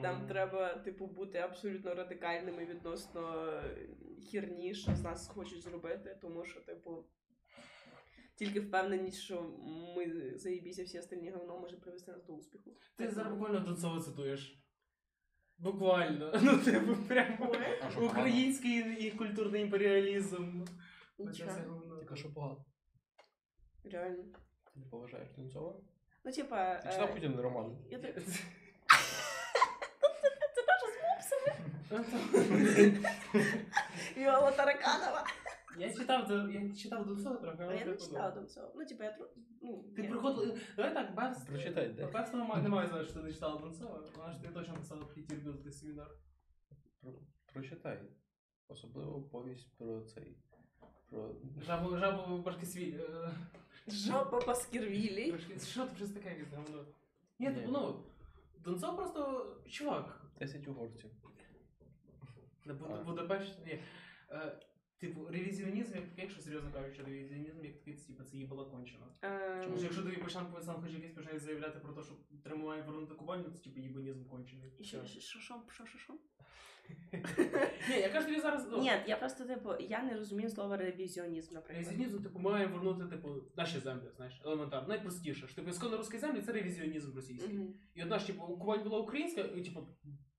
[0.01, 3.53] Там треба, типу, бути абсолютно радикальними відносно
[4.21, 7.05] хірні, що з нас хочуть зробити, тому що, типу,
[8.35, 9.51] тільки впевненість, що
[9.95, 12.71] ми заїбіся всі остальні говно може привести нас до успіху.
[12.95, 14.63] Ти зараз буквально Донцова цитуєш.
[15.57, 16.33] Буквально.
[16.41, 17.53] Ну, типу, прямо
[17.97, 20.63] український і культурний імперіалізм.
[21.17, 21.97] Нічого.
[21.99, 22.65] Тільки що погано.
[23.83, 24.23] Реально.
[24.73, 25.79] Ти не поважаєш Донцова?
[26.25, 26.75] Ну, типа.
[26.75, 27.77] Ти читав е, Путін роман?
[27.89, 28.15] я так-
[34.17, 35.23] Віола Тараканова.
[35.77, 38.71] Я читав, до- я читав Донцова трохи, А але я не читала до цього.
[38.75, 39.31] Ну, типа, я трохи.
[39.61, 40.07] Ну, Ти ні.
[40.07, 40.57] приходила.
[40.75, 41.45] Давай так, без.
[41.45, 42.05] Прочитай, де?
[42.05, 44.03] По-перше, немає, немає знати, що ти не читала Донцова.
[44.17, 46.11] Вона ж ти точно писала п'ятірбілий семінар.
[47.01, 47.13] Про-
[47.53, 48.01] Прочитай.
[48.67, 50.37] Особливо повість про цей.
[51.09, 51.35] Про...
[51.65, 52.93] Жабу, жабу Башкисвіль.
[52.99, 53.31] е,
[53.87, 55.35] Жопа Баскервілі.
[55.65, 56.85] Що це щось таке якесь говно?
[57.39, 57.55] Ні, Ні.
[57.55, 58.03] типу, ну.
[58.63, 60.21] Донцов просто чувак.
[60.39, 61.09] 10 угорців.
[62.65, 63.03] На Буд- А.
[63.03, 63.79] Будапешт, ні.
[64.31, 64.59] Е,
[64.97, 69.05] типу, ревізіонізм, як якщо серйозно кажучи, ревізіонізм, як такий, типу, це їбала кончено.
[69.21, 72.13] Ем, Тому що якщо тобі почнемо пацан хоч якийсь почне заявляти про те, що
[72.43, 74.71] тримає вернути Кубань, то це типу їбанізм кончений.
[74.79, 76.13] і Що, що, що, що, що, що, що?
[77.89, 78.67] Ні, я кажу тобі зараз.
[78.71, 81.85] ну, Ні, я просто, типу, я не розумію слова ревізіонізм, наприклад.
[81.87, 84.87] Ревізіонізм, типу, має вернути, типу, наші землі, знаєш, елементарно.
[84.87, 85.47] Найпростіше.
[85.47, 87.53] Що, типу, ісконно русські землі це ревізіонізм російський.
[87.57, 87.73] Мгм.
[87.95, 89.87] І одна ж, типу, Кубань була українська, і типу,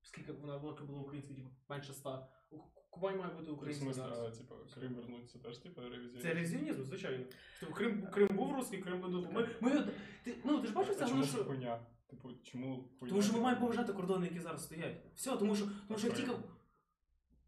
[0.01, 2.27] скільки вона велика була українська, типу, менше ста.
[2.51, 2.57] У
[2.89, 4.19] Кубань має бути В українська смысле, зараз.
[4.19, 6.21] а, типа, Крим вернуться теж, типа, ревізія.
[6.21, 7.25] Це ревізіонізм, звичайно.
[7.59, 9.27] Типу, Крим, Крим був русський, Крим буде.
[9.33, 9.87] Ми, ми,
[10.23, 11.43] ти, ну, ти ж бачиш, це А що...
[11.43, 11.79] хуйня?
[12.09, 13.09] Типу, чому хуйня?
[13.09, 14.97] Тому що ми маємо поважати кордони, які зараз стоять.
[15.15, 16.31] Все, тому що, тому що як тільки.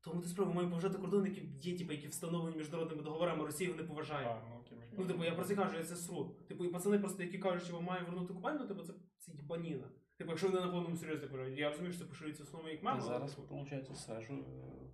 [0.01, 3.75] Тому ти справа, ми маємо поважати кордони, які є, типу, які встановлені міжнародними договорами, Росія
[3.75, 4.27] не поважає.
[4.27, 6.35] А, ну окей, Ну, типу, я про це кажу, я це сру.
[6.47, 9.89] Типу, і пацани просто, які кажуть, що має вернути Кубань, ну, типу, це, це їбаніна.
[10.17, 11.59] Типу, якщо вони на повному серйозі вважають.
[11.59, 12.97] Я розумію, що це поширюється основно як мема.
[12.97, 14.45] Я зараз, типу, виходить, сажу е,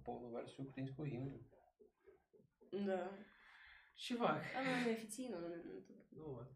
[0.06, 1.40] повну версію українського гімну.
[2.74, 3.10] Да.
[3.96, 4.46] Чувак.
[4.56, 5.98] А ну не офіційно, ну, ну, тут.
[6.12, 6.48] Ну от.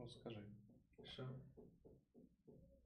[0.00, 0.38] Ну скажи.
[1.04, 1.28] Що?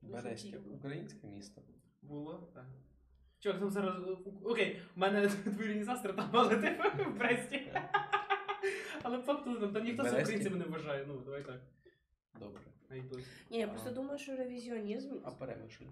[0.02, 1.62] Берестя українське місто.
[2.02, 2.50] Було?
[2.54, 2.66] Так.
[3.38, 4.02] Чувак, там зараз.
[4.02, 7.72] е, Окей, в мене двоюрідні сестри там, але типу в Бресті.
[9.02, 11.04] Але факту там, там ніхто з українцями не вважає.
[11.06, 11.60] Ну, давай так.
[12.38, 12.62] Добре.
[13.50, 15.18] Ні, я просто думаю, що ревізіонізм.
[15.24, 15.84] А перемишль.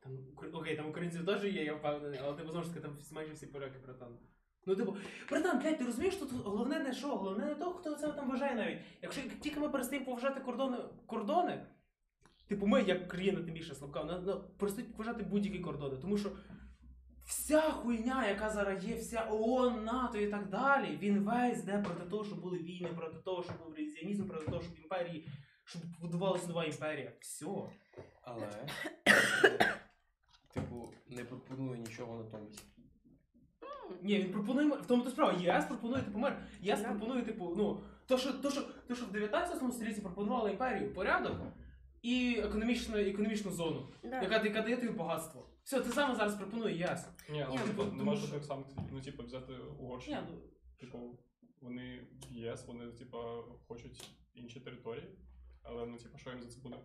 [0.00, 0.18] Там,
[0.52, 3.46] окей, там українців теж є, я впевнений, але типу знову ж таки там майже всі
[3.46, 4.18] поляки, братан.
[4.66, 4.96] Ну, типу,
[5.30, 8.54] братан, блядь, ти розумієш, тут головне не що, головне не то, хто це там вважає
[8.54, 8.78] навіть.
[9.02, 11.66] Якщо тільки ми перестаємо поважати кордони, кордони,
[12.48, 15.96] типу ми, як країна, тим більше слабка, на, на, перестають поважати будь-які кордони.
[15.96, 16.30] Тому що
[17.26, 22.10] вся хуйня, яка зараз є, вся ООН, НАТО і так далі, він весь йде проти
[22.10, 25.28] того, щоб були війни, проти того, щоб був ревізіонізм, проти того, щоб імперії,
[25.64, 27.12] щоб будувалася нова імперія.
[27.20, 27.46] Все.
[28.22, 28.48] Але,
[30.54, 32.71] типу, не пропонує нічого натомість.
[34.02, 35.32] Ні, він пропонує в тому то справа.
[35.32, 36.36] ЄС пропонує типу мир.
[36.60, 36.88] ЄС Да.
[36.88, 41.32] пропонує, типу, ну, то, що, то, що, то, що в 19 столітті пропонувала імперію порядок
[42.02, 44.22] і економічну, економічну зону, Да.
[44.22, 45.48] яка, яка дає тобі багатство.
[45.64, 47.08] Все, те саме зараз пропонує ЄС.
[47.30, 48.76] Ні, Ні, ну, ну, типу, тому нема що- жодних санкцій.
[48.92, 50.16] Ну, типу, взяти Угорщину.
[50.20, 50.38] Ні, ну,
[50.80, 50.98] Типу,
[51.60, 52.00] вони
[52.30, 53.18] в ЄС, вони, типу,
[53.68, 55.18] хочуть інші території,
[55.62, 56.76] але ну, типу, що їм за це буде?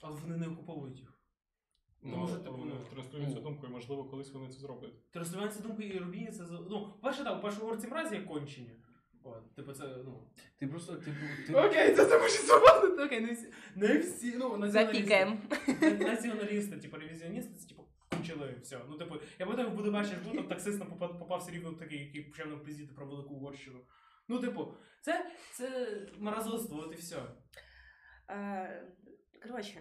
[0.00, 1.21] але вони не окуповують їх.
[2.02, 3.40] Ну, може, типу, вони ну, цю ну.
[3.40, 5.10] думку, і можливо, колись вони це зроблять.
[5.10, 8.70] Транслювання думки і робіння це за- ну, перше так, перше угорці мразі як кончені.
[9.24, 10.28] От, типу, це, ну.
[10.58, 11.16] Ти просто, типу,
[11.46, 11.54] ти.
[11.54, 13.04] Окей, це тому що забавно.
[13.04, 14.98] Окей, не всі, не всі, ну, націоналісти.
[14.98, 15.38] Запікаємо.
[16.10, 18.80] Націоналісти, типу, ревізіоністи, це типу кончили, все.
[18.88, 22.22] Ну, типу, я пам'ятаю, в Будапешті був там таксист нам попав, попався рівно такий, який
[22.22, 23.78] почав нам пиздіти про велику Угорщину.
[24.28, 27.22] Ну, типу, це, це мразоство, от і все.
[28.30, 28.82] Е,
[29.42, 29.80] Коротше,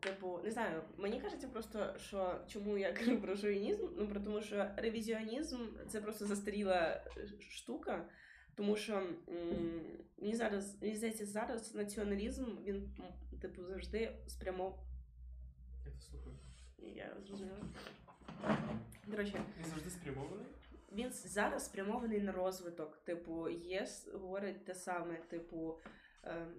[0.00, 4.42] типу, не знаю, мені кажеться просто, що чому я кажу про шовінізм, ну про тому,
[4.42, 5.58] що ревізіонізм
[5.88, 8.08] це просто застаріла е, штука.
[8.54, 8.96] Тому що
[9.28, 9.80] м,
[10.18, 12.96] мені зараз мені здається, зараз націоналізм він
[13.40, 14.78] типу завжди спрямов.
[15.86, 16.36] Я це слухаю.
[16.78, 17.58] Я зрозуміла.
[19.10, 20.46] Коротше, Він завжди спрямований.
[20.92, 22.96] він зараз спрямований на розвиток.
[23.04, 25.78] Типу, ЄС говорить те саме, типу,
[26.22, 26.54] ем,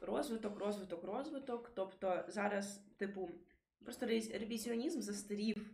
[0.00, 1.72] розвиток, розвиток, розвиток.
[1.74, 3.30] Тобто зараз, типу,
[3.84, 5.70] просто ревізіонізм застарів.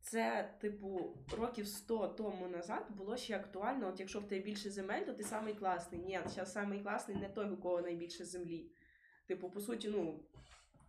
[0.00, 3.88] Це, типу, років 100 тому назад було ще актуально.
[3.88, 6.00] От якщо в тебе більше земель, то ти самий класний.
[6.00, 8.70] Ні, зараз самий класний не той, у кого найбільше землі.
[9.26, 10.20] Типу, по суті, ну.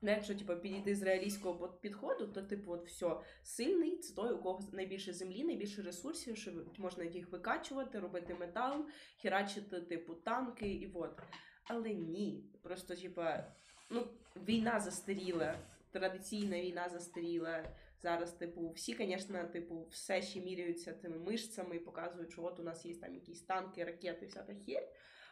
[0.02, 4.38] ну, Якщо типу, підійти з реалістського підходу, то типу, от все, сильний це той, у
[4.38, 8.86] кого найбільше землі, найбільше ресурсів, що можна їх викачувати, робити метал,
[9.22, 11.22] херачити, типу, танки і от.
[11.68, 12.44] Але ні.
[12.62, 13.44] Просто, типа,
[13.90, 14.08] ну,
[14.48, 15.56] війна застаріла,
[15.92, 17.64] традиційна війна застаріла.
[18.02, 22.64] Зараз, типу, всі, звісно, типу, все ще міряються тими мишцями і показують, що от у
[22.64, 24.88] нас є там якісь танки, ракети, вся та херь.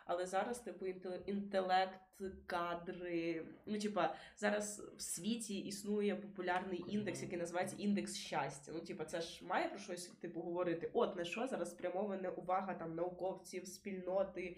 [0.05, 1.99] Але зараз, типу, інтел- інтелект,
[2.45, 3.45] кадри.
[3.65, 8.72] Ну, типа, зараз в світі існує популярний індекс, який називається індекс щастя.
[8.76, 10.89] Ну, типа, це ж має про щось типу говорити.
[10.93, 14.57] От на що зараз спрямована увага там науковців, спільноти,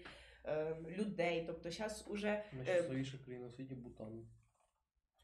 [0.88, 1.44] людей.
[1.46, 4.26] Тобто, зараз уже Найщасливіша країна у світі Бутан.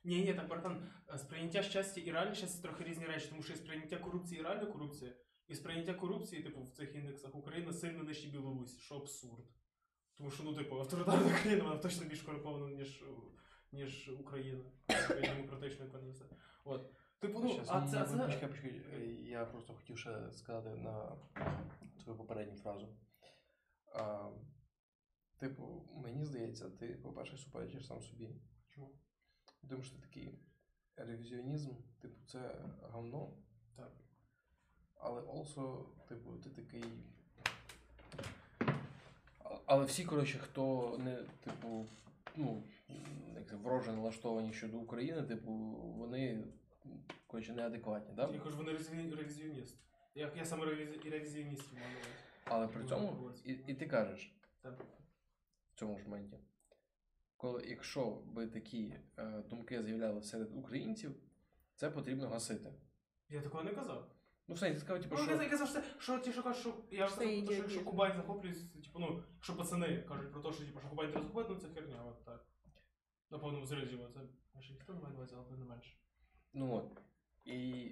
[0.04, 3.42] Ні, ні, так, братан, е, сприйняття щастя і реальне щастя це трохи різні речі, тому
[3.42, 5.12] що і сприйняття корупції і реальна корупція,
[5.48, 9.44] і сприйняття корупції, типу, в цих індексах Україна сильно нижче Білорусі, що абсурд.
[10.18, 13.04] Тому що, ну, типу, авторитарна країна, вона точно більш корумпована, ніж,
[13.72, 14.64] ніж Україна.
[15.08, 16.24] Демократична економіка.
[16.64, 16.92] От.
[17.18, 18.16] Типу, ну, Щас, а це, а це...
[18.16, 18.82] Почекай, почекай.
[18.94, 21.16] Е, Я просто хотів ще сказати на
[22.04, 22.96] твою попередню фразу.
[23.94, 24.28] А,
[25.42, 28.28] типу, мені здається, ти, по-перше, суперечиш сам собі.
[28.68, 28.90] Чому?
[29.68, 30.38] Тому що ти такий
[30.96, 31.70] ревізіонізм,
[32.00, 33.30] типу, це говно.
[33.76, 33.92] Так.
[34.94, 36.84] Але also, типу, ти такий.
[39.66, 41.86] Але всі, коротше, хто не, типу,
[42.36, 42.62] ну,
[43.34, 45.52] як це, вороже налаштовані щодо України, типу,
[45.98, 46.44] вони,
[47.26, 48.32] коротше, неадекватні, так?
[48.34, 49.76] Я кажу, вони ревізі- ревізіоніст.
[50.14, 51.96] Я, я саме ревізі- ревізіоністів маю.
[52.44, 54.84] Але при Ну, цьому, і, і ти кажеш Так.
[55.82, 56.38] Цьому ж моменті,
[57.36, 61.14] коли якщо би такі е, думки з'являлися серед українців,
[61.74, 62.72] це потрібно гасити.
[63.28, 64.10] Я такого не казав.
[64.48, 65.42] Ну, все, ти сказав, типу, Ну, що.
[65.42, 67.62] я казав, що, це- що ті, що кажуть, що я Це казав, що ідіотизм.
[67.62, 71.22] якщо Кубань захоплюється, типу, ну, якщо пацани кажуть про те, що типу, що Кубань треба
[71.26, 72.46] захопити, ну це херня, от так.
[73.30, 74.20] На повному серйозі, це
[74.54, 75.96] майже ніхто не має на увазі, але не менше.
[76.52, 77.00] Ну от.
[77.44, 77.90] І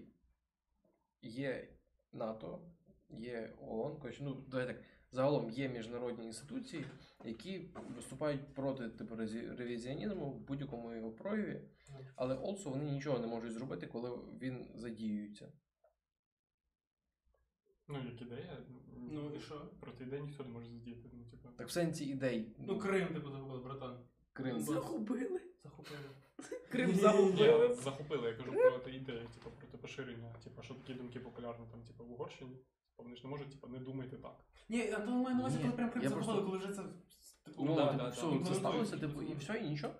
[1.23, 1.69] є
[2.13, 2.61] НАТО,
[3.09, 4.85] є ООН, коротше, ну, давай так.
[5.13, 6.85] Загалом є міжнародні інституції,
[7.25, 9.17] які виступають проти типу,
[9.59, 11.61] ревізіонізму в будь-якому його прояві,
[12.17, 15.53] але also вони нічого не можуть зробити, коли він задіюється.
[17.89, 18.59] Ну, як ідея.
[19.11, 19.71] Ну і що?
[19.81, 21.09] Проти ідеї ніхто не може задіяти.
[21.13, 21.49] Ну, типу.
[21.57, 22.55] Так в сенсі ідей.
[22.59, 23.99] Ну, Крим, типу, захопили, братан.
[24.33, 24.61] Крим.
[24.61, 25.41] Загубили.
[25.65, 26.11] Захопили.
[26.69, 27.75] Крим Ні, загубили.
[27.75, 32.05] захопили, я кажу проти ідеї, типу, проти поширення, типу, що такі думки популярні там, типу,
[32.05, 32.57] в Угорщині.
[33.01, 34.45] Типу, Вони ж не можуть, типу, не думайте так.
[34.69, 36.73] Ні, а то маю на увазі, Ні, коли прям Крим я захопили, просто- коли вже
[36.73, 36.83] це,
[37.45, 38.45] типу, Ну, да, типу, да, все, да.
[38.45, 39.95] це сталося, типу, і все, і нічого.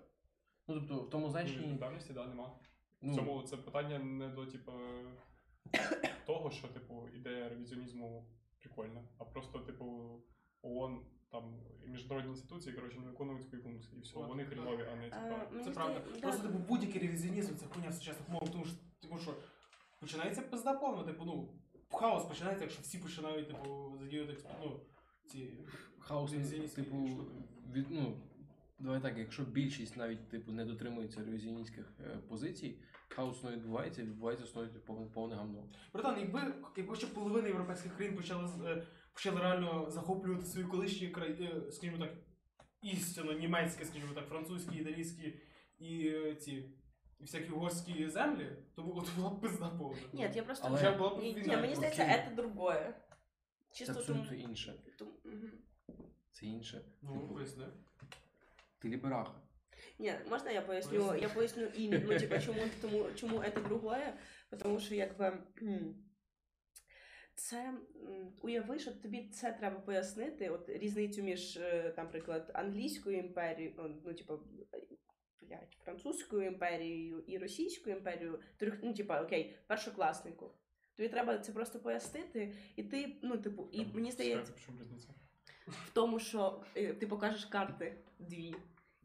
[0.67, 1.57] Ну, тобто, в тому Ну, значенні.
[1.57, 2.59] відповідальності, да, нема.
[3.01, 4.71] Ну, Цьому це питання не до, типу,
[6.25, 8.25] того, що, типу, ідея ревізіонізму
[8.59, 10.19] прикольна, а просто, типу,
[10.61, 10.99] ООН,
[11.31, 13.97] там, і міжнародні інституції, коротше, не виконують свої функції.
[13.97, 15.99] І все, От, вони хрінові, а не, А, типу, мені Це правда.
[16.21, 19.33] Просто типу будь-який ревізіонізм це хуйня в сучасних мовах, тому що, тому що
[19.99, 21.49] починається пизда повна, типу, ну,
[21.91, 24.79] хаос починається, якщо всі починають, типу, задіювати ну,
[25.27, 25.53] ці
[25.99, 27.31] хаос, ревізіоністські типу, штуки.
[27.73, 28.17] від, ну,
[28.79, 34.45] Давай так, якщо більшість навіть типу не дотримується ревізіоністських е, позицій, хаос не відбувається, відбувається
[34.45, 35.69] основі повне, повне гамно.
[35.93, 41.07] Братан, якби, якби ще половина європейських країн почали, з- е, почали реально захоплювати свої колишні
[41.09, 42.13] країни, скажімо так,
[42.81, 45.39] істинно німецькі, скажімо так, французькі, італійські
[45.79, 46.69] і е, ці.
[47.21, 50.01] І всякі угорські землі, то було, то була б пизда повна.
[50.13, 51.55] Ні, я просто Але- Вже була б Ні, війна.
[51.55, 52.15] ні, мені здається, окей.
[52.29, 52.93] це другое.
[53.71, 54.39] Це Чисто абсолютно тому.
[54.39, 54.73] інше.
[54.97, 55.51] тому- мгм.
[56.31, 56.81] Це інше.
[57.01, 57.65] Ну, поясни.
[58.79, 59.33] Ти лібераха.
[59.99, 61.15] Ні, можна я поясню?
[61.15, 64.13] Я поясню і ну, типа, чому, тому, чому це другое?
[64.59, 65.37] Тому що якби.
[65.55, 65.77] кхм,
[67.35, 73.17] Це м, уяви, що тобі це треба пояснити, от різницю між, е, там, наприклад, англійською
[73.17, 74.39] імперією, ну, типу,
[75.41, 80.51] блядь, французькою імперією і російською імперією, трьох, ну, типа, окей, першокласнику.
[80.95, 84.53] Тобі треба це просто пояснити, і ти, ну, типу, і Там мені здається,
[85.67, 88.55] в тому, що е, ти покажеш карти дві.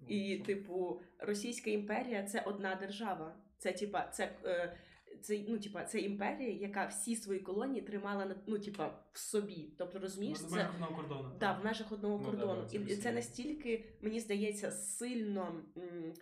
[0.01, 3.37] Ну, І, типу, Російська імперія це одна держава.
[3.59, 4.77] Це типа, це, е,
[5.23, 9.69] це, ну, типа, це імперія, яка всі свої колонії тримала на ну, типа, в собі.
[9.79, 11.31] Тобто, розумієш, В це одного кордону.
[11.41, 12.63] да, в межах одного Ну, кордону.
[12.63, 15.63] да, це і, це настільки, мені здається, сильно.
[15.77, 16.13] м,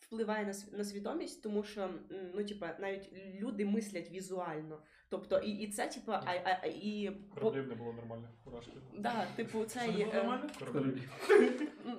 [0.00, 1.90] Впливає на, на свідомість, тому що
[2.34, 3.10] ну, типа, навіть
[3.40, 4.82] люди мислять візуально.
[5.08, 8.72] Тобто, і, і це, типа, а, а, а, і Кораблів не було нормальних фуражки.
[8.98, 10.50] да, типу, це є, було е, нормально?
[10.58, 11.10] Кораблів.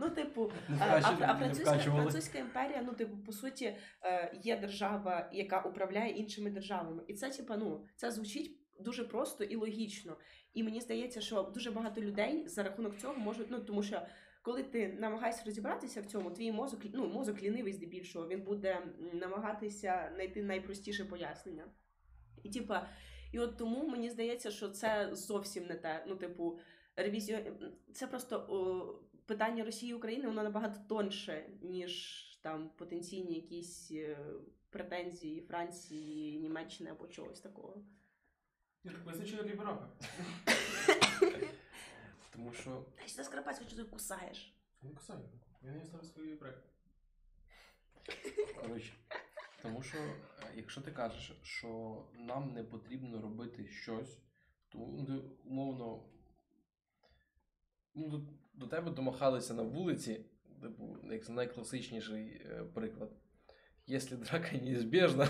[0.01, 5.29] Ну, типу, а, а, а французька, французька імперія, ну, типу, по суті, е, є держава,
[5.33, 7.03] яка управляє іншими державами.
[7.07, 10.17] І це, типу, ну, це звучить дуже просто і логічно.
[10.53, 14.01] І мені здається, що дуже багато людей за рахунок цього можуть, ну тому що.
[14.41, 20.11] Коли ти намагаєшся розібратися в цьому, твій мозок, ну мозок лінивий здебільшого, він буде намагатися
[20.15, 21.65] знайти найпростіше пояснення.
[22.45, 22.89] І типа,
[23.31, 26.05] і от тому мені здається, що це зовсім не те.
[26.07, 26.59] Ну, типу,
[26.95, 27.41] ревізіон...
[27.93, 28.85] це просто о,
[29.25, 34.17] питання Росії і України, воно набагато тоньше, ніж там потенційні якісь е,
[34.69, 37.83] претензії Франції, Німеччини або чогось такого.
[38.83, 38.91] Я
[39.43, 39.89] лібераха.
[42.33, 44.55] Тому що Та що ти кусаєш?
[44.81, 45.17] Не кусай.
[45.61, 46.69] Я не ставлю свої проекти.
[48.61, 48.93] Коротше,
[49.65, 50.13] тому що е,
[50.55, 54.17] якщо ти кажеш, що нам не потрібно робити щось,
[54.69, 56.09] то ну, умовно
[57.95, 58.21] ну, до,
[58.53, 60.25] до тебе домахалися на вулиці,
[60.61, 63.11] типу, як найкласичніший е, приклад.
[63.87, 65.27] Якщо драка неізбежна.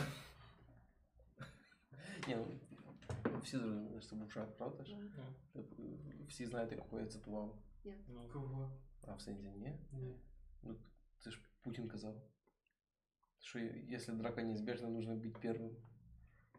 [2.27, 2.37] Ні,
[3.25, 4.95] ну, всі зрозуміли, що це був жарт, правда ж?
[5.53, 5.83] Типу,
[6.27, 7.63] всі знаєте, кого я цитував.
[8.07, 8.81] ну, Кого?
[9.07, 9.79] А в сенсі ні?
[9.91, 10.19] Ні.
[10.63, 10.75] Ну,
[11.19, 12.34] це ж Путін казав.
[13.45, 13.59] Що
[13.89, 15.69] якщо драка неизбежна, нужно бути першим.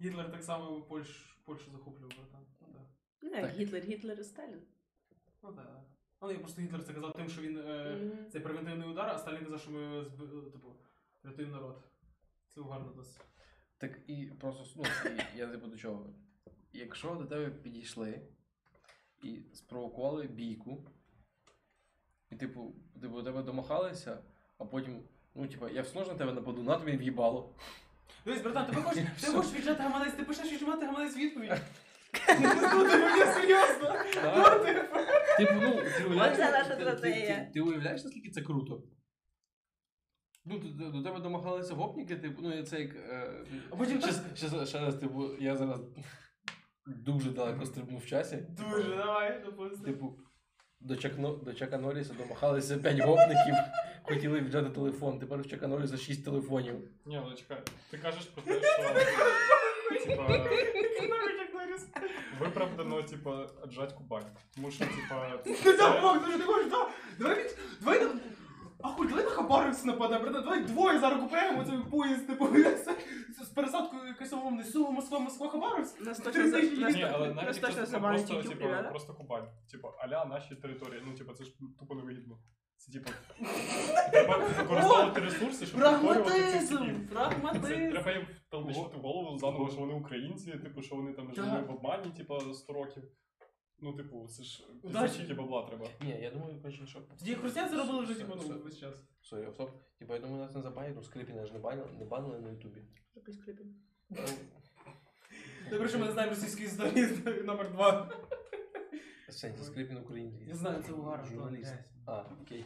[0.00, 2.46] Гітлер так само Польщ, Польщу захоплював, братан.
[2.60, 2.80] Ну, да.
[3.22, 3.50] Ну, Так.
[3.50, 4.62] Гітлер, Гітлер і Сталін.
[5.42, 5.82] Ну, да.
[6.20, 8.30] Але я просто Гітлер це казав тим, що він е, Мгм.
[8.30, 10.76] це превентивний удар, а Сталін казав, що ми зб- типу,
[11.24, 11.82] рятуємо народ.
[12.54, 13.20] Це гарно досить.
[13.78, 14.84] Так і просто ну,
[15.34, 16.14] і я типу до чого.
[16.72, 18.20] Якщо до тебе підійшли
[19.22, 20.90] і спровокували бійку,
[22.30, 24.22] і типу, типу до тебе домахалися,
[24.58, 25.02] а потім,
[25.36, 27.54] ну, типу, я все одно на тебе нападу, на тобі в'їбало.
[28.24, 31.50] Дивись, братан, ти хочеш, ти хочеш віджати гаманець, ти пишеш віджимати гаманець відповідь.
[32.72, 33.94] Ну, ти мені серйозно.
[34.24, 34.96] Ну, типу.
[35.38, 37.36] Типу, ну, ти уявляєш, Оце наша ти- ти- стратегія.
[37.36, 38.82] Ти, ти уявляєш, наскільки це круто?
[40.44, 42.96] Ну, до, до, до тебе домагалися гопніки, типу, ну, це як.
[42.96, 45.80] Е, А потім щас, щас, ще раз, типу, я зараз
[46.86, 48.36] дуже далеко стрибну в часі.
[48.48, 49.84] Дуже, давай, допусти.
[49.84, 50.18] Типу,
[50.80, 51.12] до, Чак,
[51.44, 53.54] до Чака Норріса домахалися 5 гопників,
[54.08, 55.18] хотіли віджати телефон.
[55.18, 56.74] Тепер в Чака Норріса 6 телефонів.
[57.06, 57.58] Ні, але чекай,
[57.90, 60.46] ти кажеш про те, що типа
[62.40, 64.26] виправдано, типа, отжать Кубань.
[64.54, 66.88] Тому що, типа, Ти там Бог, не можеш, да.
[67.18, 68.20] Давай від, давай, на-
[68.82, 72.48] ахуй, давай на Хабаровськ нападемо, братан, давай двоє зараз купуємо цей поїзд, типу,
[73.44, 76.00] з пересадкою якось умовно, Сува, Москва, Москва, Хабаровськ.
[76.00, 78.82] Нас точно, за- нас Ні, але навіть якщо це просто, типа, да?
[78.82, 79.48] просто Кубань.
[79.70, 81.02] Типа, аля наші території.
[81.06, 82.38] Ну, типа, це ж тупо невигідно.
[82.76, 83.10] Це типу,
[84.10, 87.06] треба використовувати ресурси, щоб Прагматизм!
[87.06, 87.90] Прагматизм!
[87.90, 91.70] Треба їм втолкнути в голову заново, що вони українці, типу, що вони там жили в
[91.70, 93.02] обмані, типу, 100 років.
[93.78, 95.88] Ну, типу, це ж тисячі бабла треба.
[96.00, 97.02] Ні, я думаю, коротше, що.
[97.20, 99.02] Ді християни зробили вже типу ну, весь час.
[99.20, 99.70] Sorry, стоп.
[99.98, 102.82] Типа, я думаю, нас не забанять, ну Скрипіна ж не банили, не банили на Ютубі.
[103.14, 103.74] Який Скрипін?
[104.10, 104.18] Ну.
[105.70, 107.06] Добре, що ми не знаємо російської історії
[107.44, 108.10] номер два.
[109.36, 110.48] Сенті Скрипін український.
[110.48, 111.26] Я знаю, це угар.
[111.26, 111.74] Журналіст.
[112.06, 112.64] А, окей.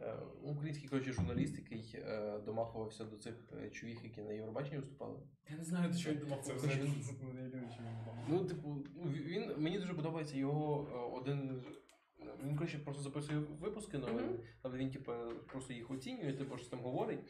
[0.00, 3.34] Е, український коротше, журналіст, який е, домахувався до цих
[3.64, 5.18] е, чувіх, які на Євробаченні виступали.
[5.50, 6.78] Я не знаю, до чого він домахувався.
[8.28, 11.62] Ну, типу, він мені дуже подобається його один
[12.44, 14.38] він, коротше, просто записує випуски новини, Мгм.
[14.62, 15.12] але він, типу,
[15.46, 17.20] просто їх оцінює, типу, щось там говорить.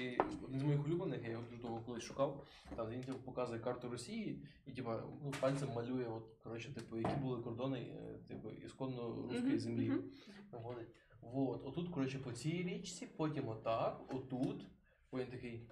[0.00, 2.46] І один з моїх улюблених, я його дуже довго колись шукав,
[2.76, 4.90] там він типу, показує карту Росії і типу,
[5.24, 9.92] ну, пальцем малює, от, коротше, типу, які були кордони е, типу, ісконно руської Мгм, землі.
[10.52, 10.88] Наводить.
[11.20, 11.66] Вот.
[11.66, 14.66] Отут, коротше, по цій річці, потім отак, отут.
[15.10, 15.70] Потім такий.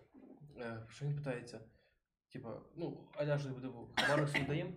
[0.57, 1.61] Е, що він питається?
[2.33, 4.75] Типа, ну, аля ж типу, хабарок собі даєм?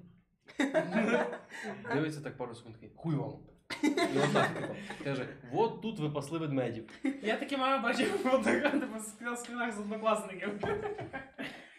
[1.94, 3.40] Дивиться так пару секунд такий, хуй вам.
[3.84, 6.90] І отак, типу, каже, от тут ви пасли ведмедів.
[7.24, 10.50] Я таке маю бачив фото, типу, з скринах з однокласників.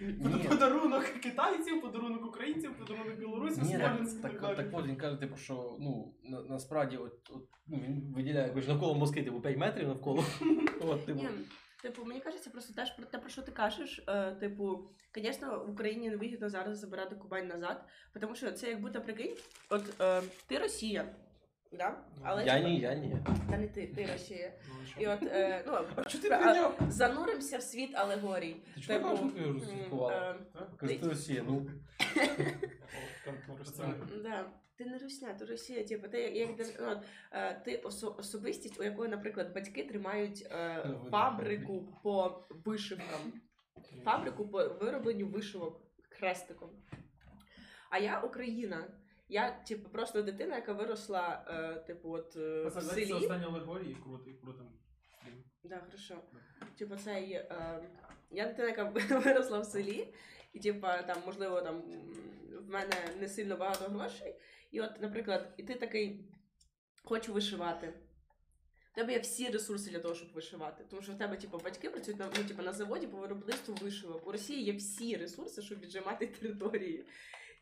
[0.00, 4.96] Ні, Подарунок китайців, подарунок українців, подарунок білорусів, ні, так, і так, так так, от він
[4.96, 9.40] каже, типу, що ну, на, насправді от, от, ну, він виділяє якось навколо Москви, типу,
[9.40, 10.24] 5 метрів навколо.
[10.80, 11.20] От, типу.
[11.20, 11.28] Ні,
[11.82, 14.04] типу, мені кажеться, просто теж про те, про що ти кажеш.
[14.08, 17.84] Е, типу, звісно, в Україні не вигідно зараз забирати Кубань назад,
[18.20, 19.36] тому що це як будто прикинь,
[19.70, 21.14] от е, ти Росія,
[21.76, 22.04] да?
[22.22, 23.16] але Я ні, я ні.
[23.50, 24.52] та не ти, ти Росія.
[24.68, 26.74] Ну, і от е, ну А чого ти про нього?
[26.88, 28.56] зануримося в світ алегорій.
[28.74, 30.36] Ти чого Типу, кажеш, що ти розслідкувала?
[30.56, 31.66] е, Кажи, ти Росія, ну.
[33.24, 33.56] Там, ну,
[34.22, 34.50] Да.
[34.76, 36.50] Ти не русня, ти Росія, типу, ти як,
[36.80, 36.98] ну, от,
[37.32, 43.32] е, ти осо- особистість, у якої, наприклад, батьки тримають е, Ну, видно, фабрику по вишивкам,
[44.04, 45.80] фабрику по виробленню вишивок
[46.10, 46.70] хрестиком.
[47.90, 48.84] А я Україна.
[49.32, 53.12] Я, типу, просто дитина, яка виросла, е, типу, от е, в Це селі.
[53.12, 54.72] останні алегорії, круто, і круто.
[55.64, 56.18] Да, хорошо.
[56.78, 57.32] Типу, цей.
[57.32, 57.80] Е,
[58.30, 58.84] я дитина, яка
[59.18, 60.14] виросла в селі,
[60.52, 62.16] і типу, там, можливо, там м,
[62.66, 64.34] в мене не сильно багато грошей.
[64.70, 66.30] І от, наприклад, і ти такий
[67.04, 67.94] хочу вишивати.
[68.92, 70.84] У тебе є всі ресурси для того, щоб вишивати.
[70.90, 74.26] Тому що в тебе, типу, батьки працюють на, ну, типу, на заводі по виробництву вишивок.
[74.26, 77.06] У Росії є всі ресурси, щоб віджимати території.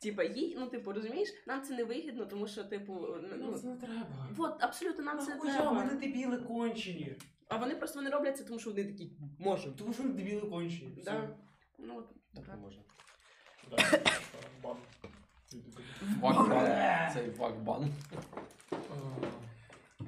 [0.02, 3.66] Типа, їй, ну, типу, розумієш, нам це не вигідно, тому що, типу, Ну, ну, це
[3.66, 4.28] не треба.
[4.38, 5.72] от, абсолютно нам це не Нахуя, треба.
[5.72, 7.16] вони дебіли кончені.
[7.48, 9.76] А вони просто вони роблять це, тому що вони такі можуть.
[9.76, 10.92] Тому що вони дебіли кончені.
[11.00, 11.10] Все.
[11.10, 11.36] Да.
[11.78, 12.54] Ну, от, Так так.
[12.56, 12.82] не можна.
[13.70, 14.00] Да, це
[14.62, 14.76] бан.
[16.20, 17.10] Вакбан.
[17.14, 17.90] Цей вакбан.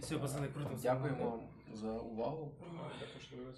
[0.00, 0.70] Все, пацани, круто.
[0.82, 1.40] Дякуємо вам
[1.74, 2.54] за увагу.
[3.00, 3.54] Дякую.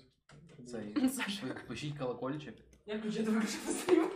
[0.66, 1.46] Цей, Саша.
[1.68, 2.54] пишіть колокольчик.
[2.86, 4.10] Я включити виключити стрім.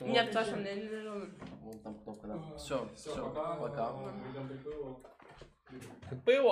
[0.00, 1.28] Ні, Саша, не, не робить.
[1.62, 2.38] Вон там кнопка, да.
[2.56, 3.54] Все, Все, пока.
[3.54, 3.92] пока.
[6.24, 6.42] Пиво!